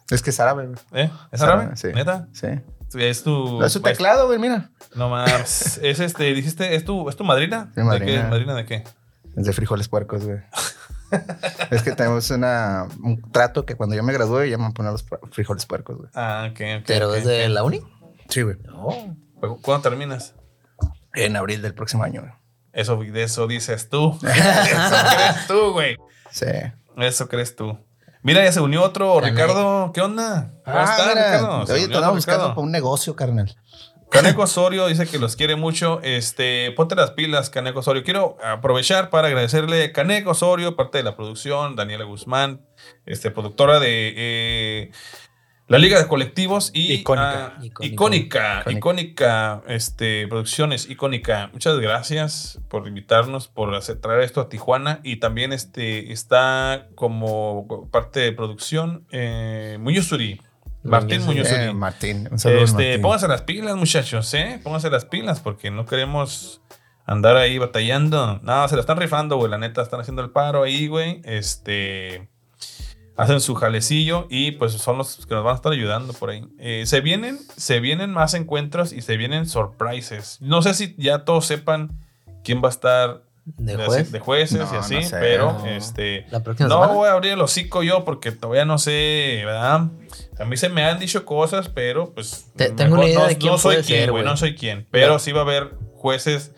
[0.09, 0.77] Es que es árabe, güey.
[1.05, 1.09] ¿Eh?
[1.31, 1.75] ¿Es árabe?
[1.77, 1.87] Sí.
[1.93, 2.27] ¿Neta?
[2.33, 2.47] Sí.
[2.95, 3.63] Es tu.
[3.63, 4.69] Es su teclado, güey, mira.
[4.95, 5.77] No mames.
[5.83, 7.71] Es este, dijiste, ¿es tu, ¿es tu madrina?
[7.75, 8.23] ¿De madrina.
[8.23, 8.29] qué?
[8.29, 8.83] ¿Madrina de qué?
[9.35, 10.39] Es de frijoles puercos, güey.
[11.71, 14.73] es que tenemos una, un trato que cuando yo me gradué ya me van a
[14.73, 16.09] poner los frijoles puercos, güey.
[16.13, 16.83] Ah, ok, ok.
[16.87, 17.51] Pero ok, es de ok.
[17.51, 17.81] la uni.
[18.29, 18.57] Sí, güey.
[18.73, 19.15] Oh.
[19.61, 20.35] ¿Cuándo terminas?
[21.13, 22.33] En abril del próximo año, güey.
[22.73, 24.17] Eso, de eso dices tú.
[24.21, 25.97] eso crees tú, güey.
[26.31, 26.45] Sí.
[26.97, 27.79] Eso crees tú.
[28.27, 29.21] Mira, ya se unió otro.
[29.21, 29.91] Ricardo.
[29.93, 30.51] ¿Qué onda?
[30.65, 31.25] ¿Cómo estás, Ah, mira.
[31.37, 31.65] Ricardo?
[31.65, 33.55] Se Oye, te andaba buscando para un negocio, carnal.
[34.09, 36.01] Caneco Osorio dice que los quiere mucho.
[36.03, 38.03] Este, ponte las pilas, Caneco Osorio.
[38.03, 42.65] Quiero aprovechar para agradecerle a Caneco Osorio, parte de la producción, Daniela Guzmán,
[43.05, 44.91] este, productora de eh,
[45.67, 47.47] la Liga de Colectivos y Icónica.
[47.47, 47.83] ah, Icónico.
[47.83, 48.71] icónica, Icónica.
[48.71, 51.49] icónica, este, producciones icónica.
[51.51, 57.87] Muchas gracias por invitarnos, por hacer, traer esto a Tijuana y también este está como
[57.91, 60.41] parte de producción eh, Muñozuri.
[60.83, 62.29] Martín Muñoz Muñoz Eh, Martín.
[62.31, 63.01] Un saludo, este, Martín.
[63.01, 64.61] pónganse las pilas, muchachos, ¿eh?
[64.63, 66.61] Pónganse las pilas porque no queremos
[67.05, 68.39] andar ahí batallando.
[68.41, 69.51] No, se la están rifando, güey.
[69.51, 71.19] La neta, están haciendo el paro ahí, güey.
[71.25, 72.29] Este.
[73.17, 76.45] Hacen su jalecillo y pues son los que nos van a estar ayudando por ahí.
[76.59, 80.37] Eh, se vienen, se vienen más encuentros y se vienen surprises.
[80.39, 81.91] No sé si ya todos sepan
[82.43, 84.11] quién va a estar De juez.
[84.11, 85.17] de jueces y No, así, no sé.
[85.19, 85.65] pero No.
[85.65, 86.25] este.
[86.31, 86.87] No semana.
[86.87, 89.87] voy a abrir el hocico yo porque todavía no sé, ¿verdad?
[90.39, 92.51] A mí se me han dicho cosas, pero pues.
[92.55, 94.25] Te- tengo una idea no, de quién no soy ser, güey, güey.
[94.25, 94.85] no soy quien.
[94.91, 96.51] Pero sí va a haber jueces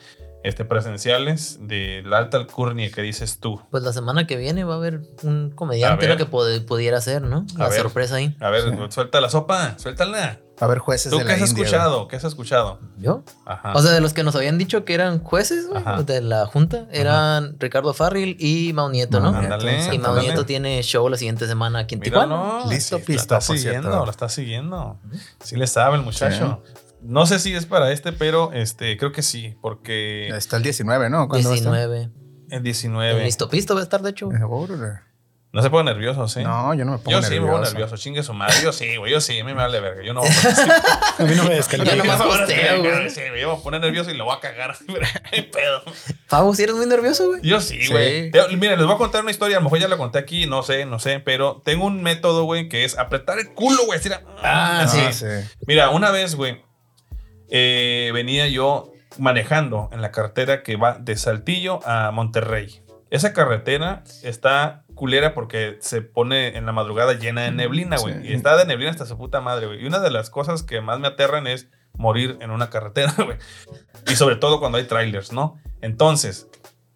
[0.43, 3.61] este, presenciales de la alta alcurnia que dices tú.
[3.71, 6.17] Pues la semana que viene va a haber un A comediante ver.
[6.17, 6.25] ¿no?
[6.25, 7.45] que pod- pudiera ser, ¿no?
[7.55, 7.81] A La ver.
[7.81, 8.35] sorpresa ahí.
[8.39, 10.39] A ver, suelta la sopa, suéltala.
[10.61, 12.07] Va a haber jueces ¿Tú de qué la has India, escuchado?
[12.09, 12.79] ¿Qué has escuchado?
[12.97, 13.23] ¿Yo?
[13.45, 13.71] Ajá.
[13.75, 16.85] O sea, de los que nos habían dicho que eran jueces güey, de la junta,
[16.91, 19.31] eran Ricardo Farril y Mau Nieto, ¿no?
[19.31, 19.45] Sí,
[19.93, 20.21] Y Mau ándale.
[20.27, 22.65] Nieto tiene show la siguiente semana aquí en Tijuana.
[22.67, 24.05] Listo, Sí, pisto, La está por siguiendo, cierto.
[24.05, 24.99] la está siguiendo.
[25.41, 26.61] Sí le sabe el muchacho.
[27.01, 30.27] No sé si es para este, pero este, creo que sí, porque.
[30.29, 31.27] Está el 19, ¿no?
[31.27, 31.71] ¿Cuándo va a estar?
[31.73, 32.03] 19.
[32.49, 33.23] el En 19.
[33.23, 34.29] Listo Pisto va a estar, de hecho.
[34.31, 34.99] Eh.
[35.51, 36.43] No se ponga nervioso, ¿sí?
[36.43, 37.73] No, yo no me pongo Yo sí me pongo nervioso.
[37.73, 38.53] nervioso, chingue su madre.
[38.61, 40.03] Yo sí, güey, yo sí, a mí me vale verga.
[40.03, 40.33] Yo no voy a
[41.17, 41.95] poner a mí no me descalifica.
[41.95, 43.09] Yo me voy a posteo, poner- güey.
[43.09, 44.75] Sí, me voy a poner nervioso y lo voy a cagar.
[45.31, 45.81] Qué pedo.
[46.27, 47.41] Fabo, si eres muy nervioso, güey.
[47.41, 47.91] Yo sí, Sí.
[47.91, 48.29] güey.
[48.29, 49.57] Te- Mira, les voy a contar una historia.
[49.57, 51.19] A lo mejor ya la conté aquí, no sé, no sé.
[51.19, 53.97] Pero tengo un método, güey, que es apretar el culo, güey.
[53.97, 54.09] así,
[54.43, 54.99] Ah, Ah, sí.
[55.13, 55.25] sí.
[55.65, 56.61] Mira, una vez, güey,
[57.49, 62.81] eh, venía yo manejando en la carretera que va de Saltillo a Monterrey.
[63.09, 68.15] Esa carretera está culera porque se pone en la madrugada llena de neblina, güey.
[68.21, 68.27] Sí.
[68.29, 69.83] Y está de neblina hasta su puta madre, güey.
[69.83, 73.37] Y una de las cosas que más me aterran es morir en una carretera, güey.
[74.11, 75.57] Y sobre todo cuando hay trailers, ¿no?
[75.81, 76.49] Entonces,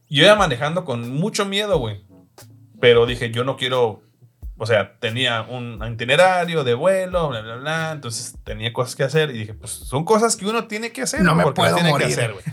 [0.09, 2.05] yo iba manejando con mucho miedo, güey.
[2.79, 4.01] Pero dije, yo no quiero.
[4.63, 7.91] O sea, tenía un itinerario de vuelo, bla, bla, bla.
[7.91, 9.29] Entonces tenía cosas que hacer.
[9.31, 11.21] Y dije, pues son cosas que uno tiene que hacer.
[11.21, 12.07] No me puedo tiene morir.
[12.07, 12.43] que hacer, güey.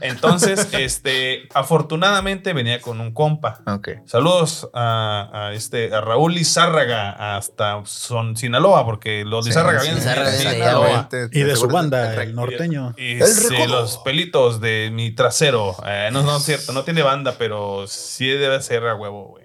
[0.00, 3.60] Entonces, este, afortunadamente venía con un compa.
[3.66, 3.88] Ok.
[4.06, 9.90] Saludos a, a este, a Raúl Lizárraga hasta Son, Sinaloa, porque los Sí, Lizárraga sí,
[9.92, 11.08] vienen de Sinaloa.
[11.30, 12.94] Y de su banda, el norteño.
[12.98, 15.76] Y El sí, los pelitos de mi trasero.
[15.86, 19.41] Eh, no, no es cierto, no tiene banda, pero sí debe ser a huevo, güey.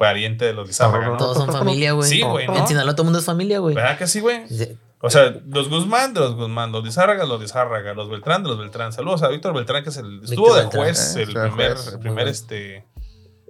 [0.00, 1.16] Pariente de los Lizárraga, ¿no?
[1.18, 2.08] Todos son familia, güey.
[2.08, 2.56] Sí, güey, ¿no?
[2.56, 3.74] En Sinaloa todo el mundo es familia, güey.
[3.74, 4.48] ¿Verdad que sí, güey?
[4.48, 4.78] Sí.
[5.02, 8.58] O sea, los Guzmán de los Guzmán, los Lizárraga, los Lizárraga, los Beltrán de los
[8.58, 8.94] Beltrán.
[8.94, 11.86] Saludos a Víctor Beltrán, que es el estuvo de Beltrán, juez, eh, el primer, juez.
[11.92, 12.86] el primer este.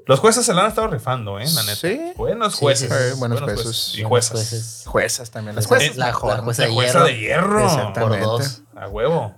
[0.06, 1.76] Los jueces se la han estado rifando, eh, la neta.
[1.76, 2.00] Sí.
[2.16, 2.88] Buenos jueces.
[2.88, 3.04] sí, sí.
[3.12, 3.94] Eh, buenos jueces.
[3.96, 4.32] Y Buenos juezas.
[4.50, 4.82] jueces.
[4.86, 5.54] Juezas también.
[5.54, 6.36] Las Juezas, juezas la- mejor.
[6.36, 7.04] la jueza La de jueza hierro.
[7.06, 7.64] de hierro.
[7.64, 8.24] Exactamente.
[8.26, 8.62] Por dos.
[8.74, 9.34] A huevo.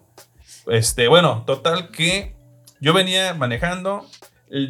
[0.69, 2.35] Este, bueno, total que
[2.81, 4.07] yo venía manejando.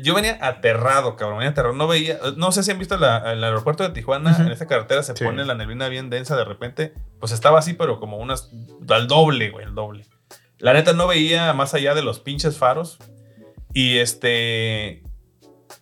[0.02, 1.38] Yo venía aterrado, cabrón.
[1.38, 1.74] Venía aterrado.
[1.74, 2.18] No veía.
[2.36, 4.36] No sé si han visto la- el aeropuerto de Tijuana.
[4.38, 5.24] En esta carretera se Sí.
[5.24, 6.94] pone la neblina bien densa de repente.
[7.18, 8.50] Pues estaba así, pero como unas.
[8.88, 10.06] Al doble, güey, el doble.
[10.58, 12.98] La neta no veía más allá de los pinches faros.
[13.74, 15.02] Y este.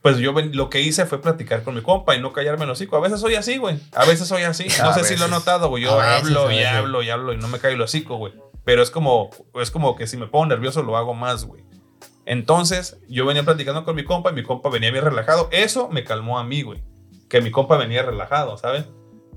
[0.01, 2.71] Pues yo ven- lo que hice fue platicar con mi compa y no callarme el
[2.71, 2.97] hocico.
[2.97, 3.79] A veces soy así, güey.
[3.93, 4.65] A veces soy así.
[4.83, 5.83] No sé si lo he notado, güey.
[5.83, 8.33] Yo veces, hablo y hablo y hablo y no me callo el hocico, güey.
[8.65, 9.29] Pero es como,
[9.61, 11.63] es como que si me pongo nervioso lo hago más, güey.
[12.27, 15.49] Entonces, yo venía platicando con mi compa y mi compa venía bien relajado.
[15.53, 16.83] Eso me calmó a mí, güey.
[17.29, 18.85] Que mi compa venía relajado, ¿sabes?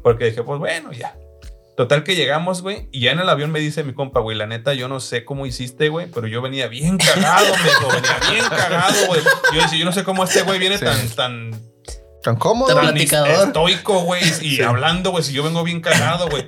[0.03, 1.15] Porque dije, pues bueno, ya.
[1.75, 4.45] Total que llegamos, güey, y ya en el avión me dice mi compa, güey, la
[4.45, 8.17] neta, yo no sé cómo hiciste, güey, pero yo venía bien cagado, me dijo, venía
[8.31, 9.21] bien cagado, güey.
[9.55, 10.86] Yo decía, yo no sé cómo este güey viene Sí.
[10.86, 11.61] tan, tan,
[12.21, 12.73] Tan cómodo.
[12.75, 13.47] Tan platicador.
[13.47, 16.47] estoico, güey, y hablando, güey, si yo vengo bien cagado, güey.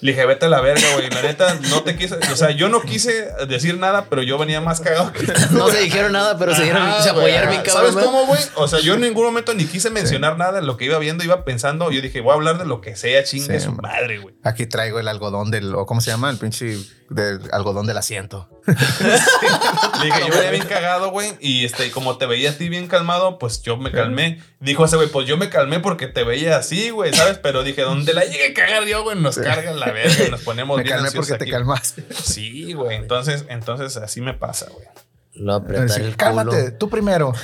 [0.00, 1.10] Le dije, vete a la verga, güey.
[1.10, 2.16] La neta, no te quise.
[2.32, 5.80] O sea, yo no quise decir nada, pero yo venía más cagado que No se
[5.80, 7.20] dijeron nada, pero se, dieron, se ajá.
[7.20, 7.92] bien cabrón.
[7.92, 8.40] ¿Sabes cómo, güey?
[8.54, 11.24] O sea, yo en ningún momento ni quise mencionar nada de lo que iba viendo,
[11.24, 11.90] iba pensando.
[11.90, 14.34] Yo dije, voy a hablar de lo que sea, chingue Sí, su madre, güey.
[14.42, 16.30] Aquí traigo el algodón del, o ¿cómo se llama?
[16.30, 16.78] El pinche
[17.10, 18.48] del algodón del asiento.
[18.66, 18.74] Le
[20.06, 21.32] dije, yo venía bien cagado, güey.
[21.40, 24.40] Y este, como te veía a ti bien calmado, pues yo me calmé.
[24.60, 27.38] Dijo ese güey, pues yo me calmé porque te veía así, güey, ¿sabes?
[27.38, 30.42] Pero dije, donde la llegue a cagar yo, güey, nos carga la verga y nos
[30.42, 32.04] ponemos Me bien calmé porque te calmaste.
[32.14, 32.96] Sí, güey.
[32.96, 34.86] Entonces, entonces así me pasa, güey.
[35.34, 36.78] Lo apretar el Cálmate, culo.
[36.78, 37.32] tú primero.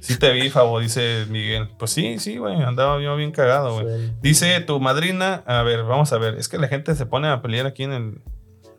[0.00, 1.70] Sí te vi, Fabo, dice Miguel.
[1.78, 2.62] Pues sí, sí, güey.
[2.62, 4.12] Andaba yo bien cagado, güey.
[4.20, 6.34] Dice tu madrina, a ver, vamos a ver.
[6.34, 8.20] Es que la gente se pone a pelear aquí en el,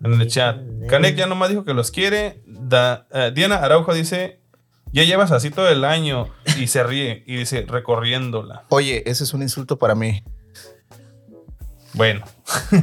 [0.05, 0.57] en el chat.
[0.87, 2.41] Canek ya nomás dijo que los quiere.
[2.45, 4.39] Da- eh, Diana Araujo dice,
[4.91, 6.27] ya llevas así todo el año
[6.57, 8.63] y se ríe y dice, recorriéndola.
[8.69, 10.23] Oye, ese es un insulto para mí.
[11.93, 12.25] Bueno,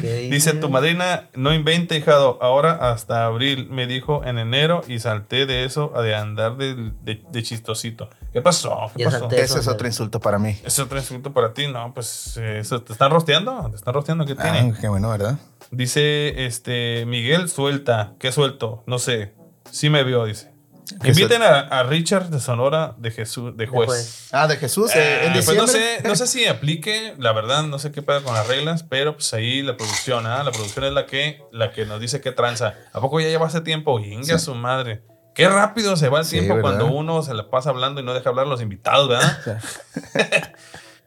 [0.00, 2.38] ¿Qué dice tu madrina, no invente, hijado.
[2.40, 6.92] Ahora hasta abril me dijo en enero y salté de eso a de andar de,
[7.02, 8.08] de- de chistosito.
[8.32, 8.90] ¿Qué pasó?
[8.96, 10.56] Ese es otro insulto para mí.
[10.64, 11.66] ¿Es otro insulto para ti?
[11.66, 13.68] No, pues eh, eso, ¿te están rosteando?
[13.68, 14.24] ¿Te están rosteando?
[14.24, 14.72] ¿Qué Ah, tiene?
[14.80, 15.38] qué bueno, ¿verdad?
[15.72, 18.14] Dice este Miguel suelta.
[18.20, 18.84] ¿Qué suelto?
[18.86, 19.34] No sé.
[19.70, 20.52] Sí me vio, dice.
[21.00, 23.88] ¿Qué Inviten a, a Richard de Sonora de Jesús, de juez.
[23.88, 24.28] Después.
[24.32, 25.60] Ah, de Jesús, eh, Ah, en pues diciembre.
[25.62, 28.82] no sé, no sé si aplique, la verdad, no sé qué pasa con las reglas,
[28.82, 30.42] pero pues ahí la producción, ¿ah?
[30.44, 32.74] La producción es la que, la que nos dice qué tranza.
[32.92, 33.98] ¿A poco ya lleva hace tiempo?
[34.00, 34.44] Inga Sí.
[34.44, 35.02] su madre.
[35.34, 36.78] Qué rápido se va el Sí, tiempo ¿verdad?
[36.80, 39.38] cuando uno se la pasa hablando y no deja hablar a los invitados, ¿verdad?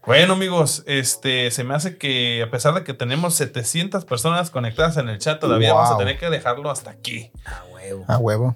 [0.06, 4.97] Bueno, amigos, este, se me hace que a pesar de que tenemos 700 personas conectadas
[4.97, 5.82] en el chat, todavía Wow.
[5.82, 7.32] vamos a tener que dejarlo hasta aquí.
[7.45, 8.06] Ah, huevo.
[8.08, 8.56] A huevo.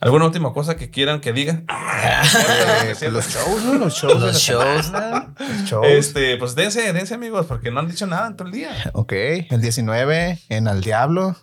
[0.00, 1.66] ¿Alguna última cosa que quieran que digan?
[2.04, 3.74] Eh, pues los shows, ¿no?
[3.74, 4.20] Los shows.
[4.20, 4.86] Los shows.
[4.86, 5.34] semana.
[5.38, 5.86] Los shows.
[5.86, 8.70] Este, pues dense, dense, amigos, porque no han dicho nada en todo el día.
[8.92, 11.34] Ok, el 19 en Al Diablo.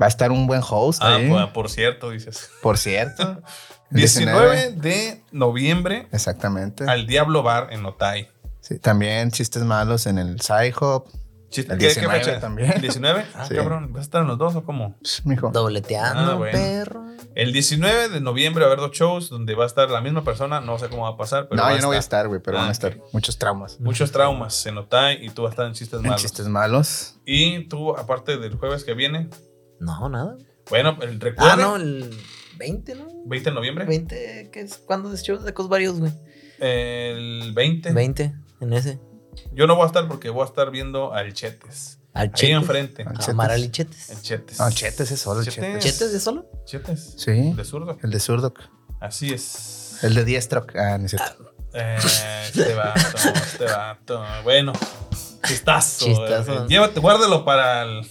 [0.00, 2.50] Va a estar un buen host Ah, ahí, pues, por cierto, dices.
[2.62, 3.42] por cierto.
[3.90, 6.84] El 19 de noviembre Exactamente.
[6.88, 8.28] al Diablo Bar en Otay.
[8.60, 11.06] Sí, también chistes malos en el Sci-Hop.
[11.50, 12.40] Chiste- El ¿Qué, qué 19 fecha?
[12.40, 12.70] también.
[12.72, 13.24] ¿El 19?
[13.34, 13.56] Ah, Sí.
[13.56, 14.96] cabrón, ¿vas a estar en los dos o cómo?
[15.24, 15.50] Mijo.
[15.50, 16.52] Dobleteando, Ah, bueno.
[16.56, 17.04] perro.
[17.34, 20.22] El 19 de noviembre va a haber dos shows donde va a estar la misma
[20.22, 22.28] persona, no sé cómo va a pasar, pero no, va yo no voy a estar.
[22.28, 23.80] güey, pero Ah, van a estar muchos traumas.
[23.80, 26.22] Muchos traumas en Otay y tú vas a estar en chistes En malos.
[26.22, 27.14] chistes malos.
[27.24, 29.28] Y tú, aparte del jueves que viene,
[29.80, 30.36] No, nada.
[30.68, 31.56] bueno, el Ah, recuerdo.
[31.56, 32.16] no, el
[32.56, 33.06] 20, ¿no?
[33.26, 33.84] 20 de noviembre.
[33.84, 34.78] 20, ¿qué es?
[34.78, 36.12] ¿Cuándo es shows de cosas varios, güey?
[36.58, 37.92] El 20.
[37.92, 39.00] 20, en ese.
[39.52, 41.98] Yo no voy a estar porque voy a estar viendo al Chetes.
[42.12, 42.56] Al Ahí Chetes.
[42.56, 43.02] enfrente.
[43.02, 43.28] Al A Chetes.
[43.28, 44.22] Amaral y El Chetes.
[44.22, 44.58] Chetes.
[44.58, 45.64] No, Chetes es solo el Chetes.
[45.64, 45.84] Chetes.
[45.98, 46.50] ¿Chetes de solo?
[46.66, 47.14] Chetes.
[47.16, 47.52] Sí.
[47.54, 47.98] De zurdo.
[48.02, 48.52] El de Zurdo.
[49.00, 49.98] Así es.
[50.02, 50.66] El de Diestro.
[50.74, 51.54] Ah, no es cierto.
[51.72, 51.96] Eh,
[52.46, 53.00] este vato,
[53.34, 54.22] este vato.
[54.42, 54.72] Bueno,
[55.46, 56.04] chistazo.
[56.06, 56.64] Chistazo.
[56.64, 58.06] eh, Llévate, guárdalo para el,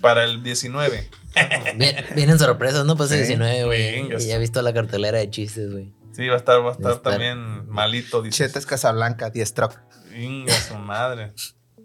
[0.00, 1.08] para el 19.
[2.14, 2.96] Vienen sorpresas, ¿no?
[2.96, 4.22] Pues el Sí, 19, güey.
[4.22, 5.92] Y ya he visto la cartelera de chistes, güey.
[6.12, 7.12] Sí, va a estar, va a estar Va a estar.
[7.12, 8.22] también malito.
[8.22, 8.46] Dice.
[8.46, 9.78] Chetes Casablanca, 10 truck.
[10.16, 11.32] Inga su madre.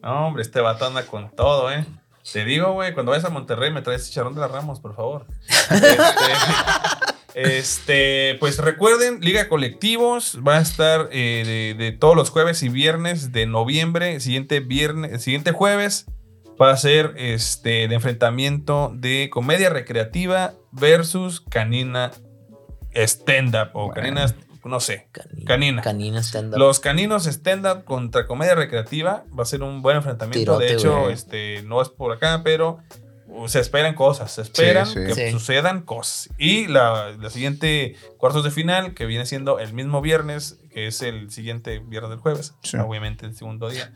[0.01, 1.85] No, hombre, este vato anda con todo, ¿eh?
[2.31, 5.25] Te digo, güey, cuando vayas a Monterrey me traes chicharrón de las Ramos, por favor.
[5.69, 5.97] Este,
[7.35, 12.69] este, pues recuerden, Liga Colectivos va a estar eh, de, de todos los jueves y
[12.69, 14.19] viernes de noviembre.
[14.19, 16.05] Siguiente viernes, siguiente jueves
[16.61, 22.11] va a ser este de enfrentamiento de comedia recreativa versus canina
[22.93, 23.93] stand-up o Bueno.
[23.93, 24.35] canina,
[24.65, 25.07] no sé.
[25.11, 25.45] Canina.
[25.45, 25.81] Canina.
[25.81, 26.57] Canina stand-up.
[26.59, 30.57] Los caninos stand-up contra comedia recreativa va a ser un buen enfrentamiento.
[30.57, 31.13] de hecho, güey.
[31.13, 32.79] este, no es por acá, pero
[33.27, 34.31] uh, se esperan cosas.
[34.33, 35.05] Se esperan Sí, sí.
[35.07, 35.31] que Sí.
[35.31, 36.29] sucedan cosas.
[36.37, 41.01] Y la, la siguiente cuartos de final, que viene siendo el mismo viernes, que es
[41.01, 42.77] el siguiente viernes del jueves, Sí.
[42.77, 43.91] obviamente el segundo día.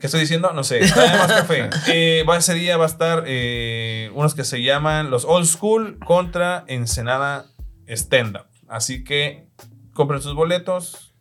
[0.00, 0.52] ¿Qué estoy diciendo?
[0.52, 0.80] No sé.
[0.80, 1.70] Tráeme más café.
[1.88, 5.98] Eh, va, ese día va a estar eh, unos que se llaman los Old School
[5.98, 7.46] contra Ensenada
[7.86, 8.46] Stand Up.
[8.68, 9.48] Así que
[9.92, 11.14] compren sus boletos.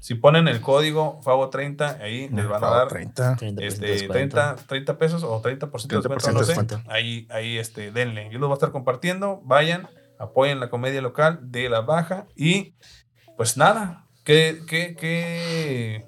[0.00, 3.36] Si ponen el código FAVO30, ahí les van a dar 30.
[3.36, 4.36] 30% de este, descuento.
[4.36, 6.52] 30, 30 pesos o 30% de descuento, 30% no de sé.
[6.52, 6.82] descuento.
[6.88, 8.28] Ahí, ahí este, denle.
[8.30, 9.40] Yo los voy a estar compartiendo.
[9.44, 9.88] Vayan,
[10.18, 12.26] apoyen la comedia local de La Baja.
[12.36, 12.74] Y
[13.36, 14.04] pues nada.
[14.24, 16.04] ¿Qué, qué, qué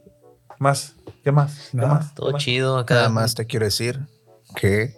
[0.60, 0.94] más?
[1.24, 1.68] ¿Qué más?
[1.70, 1.94] ¿Qué Nada.
[1.94, 2.08] más?
[2.08, 2.42] ¿Qué Todo más?
[2.44, 2.94] chido acá.
[2.94, 3.98] Nada más te quiero decir
[4.54, 4.96] que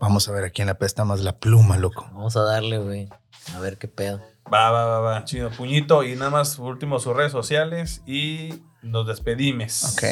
[0.00, 2.08] vamos a ver a quién le apesta más la pluma, loco.
[2.12, 3.08] Vamos a darle, güey.
[3.54, 4.20] A ver qué pedo.
[4.52, 5.24] Va, va, va, va.
[5.24, 5.50] Chido.
[5.50, 6.02] Puñito.
[6.04, 8.02] Y nada más, por último, sus redes sociales.
[8.06, 9.84] Y nos despedimos.
[9.92, 10.04] Ok.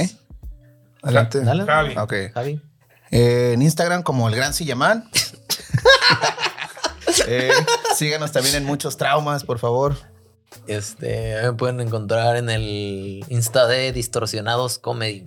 [1.03, 1.41] Adelante.
[1.43, 1.65] Dale.
[1.65, 1.97] Javi.
[1.97, 2.15] Ok.
[2.35, 2.63] Javi.
[3.11, 5.09] Eh, en Instagram como el Gran Sillamán.
[7.27, 7.51] Eh,
[7.97, 9.95] síganos también en muchos traumas, por favor.
[10.67, 15.27] Este, me pueden encontrar en el Insta de Distorsionados Comedy.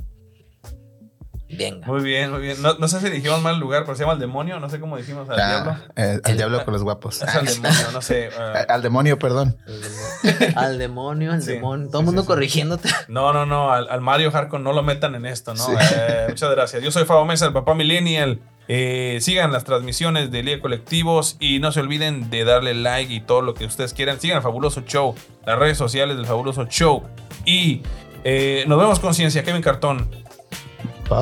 [1.56, 1.86] Venga.
[1.86, 2.60] Muy bien, muy bien.
[2.64, 4.60] No, no sé si dijimos mal lugar, pero se llama el demonio.
[4.60, 5.78] No sé cómo dijimos al Ah, diablo.
[5.96, 7.22] eh, al El- diablo con los guapos.
[7.22, 8.30] Es al demonio, no sé.
[8.40, 9.56] Eh, al demonio, perdón.
[9.68, 11.32] Al demonio, al demonio.
[11.34, 11.88] al Sí, demonio.
[11.90, 12.90] Todo sí, el mundo sí, corrigiéndote.
[13.08, 15.64] No, no, no, al, al Mario Hardcore no lo metan en esto, ¿no?
[15.64, 15.74] Sí.
[15.96, 16.82] Eh, muchas gracias.
[16.82, 18.40] Yo soy Fabo Mesa, el papá millennial.
[18.68, 23.20] Eh, sigan las transmisiones de Liga Colectivos y no se olviden de darle like y
[23.20, 24.20] todo lo que ustedes quieran.
[24.20, 25.16] Sigan al Fabuloso Show,
[25.46, 27.04] las redes sociales del Fabuloso Show.
[27.46, 27.82] Y
[28.24, 30.10] eh, nos vemos con Ciencia, Kevin Cartón.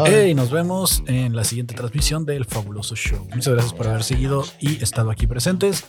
[0.05, 3.27] Hey, nos vemos en la siguiente transmisión del Fabuloso Show.
[3.33, 5.85] Muchas gracias por haber seguido y estado aquí presentes.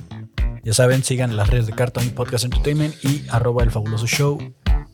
[0.64, 4.38] Ya saben, sigan las redes de Cartoon Podcast Entertainment y arroba el Fabuloso Show.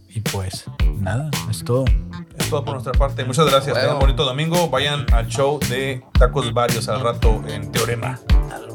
[0.08, 0.64] Y pues,
[0.96, 1.84] nada, es todo.
[2.38, 3.24] Es todo por nuestra parte.
[3.24, 3.74] Muchas gracias.
[3.74, 3.80] Bueno.
[3.80, 4.68] Tengan un bonito domingo.
[4.70, 8.18] Vayan al show de Tacos Varios al rato en Teorema.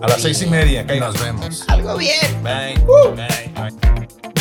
[0.02, 0.84] A las seis y media.
[0.84, 1.66] Nos vemos.
[1.70, 2.44] Algo bien.
[2.44, 2.76] Bye.
[3.16, 3.52] Bye.
[3.56, 4.33] Bye.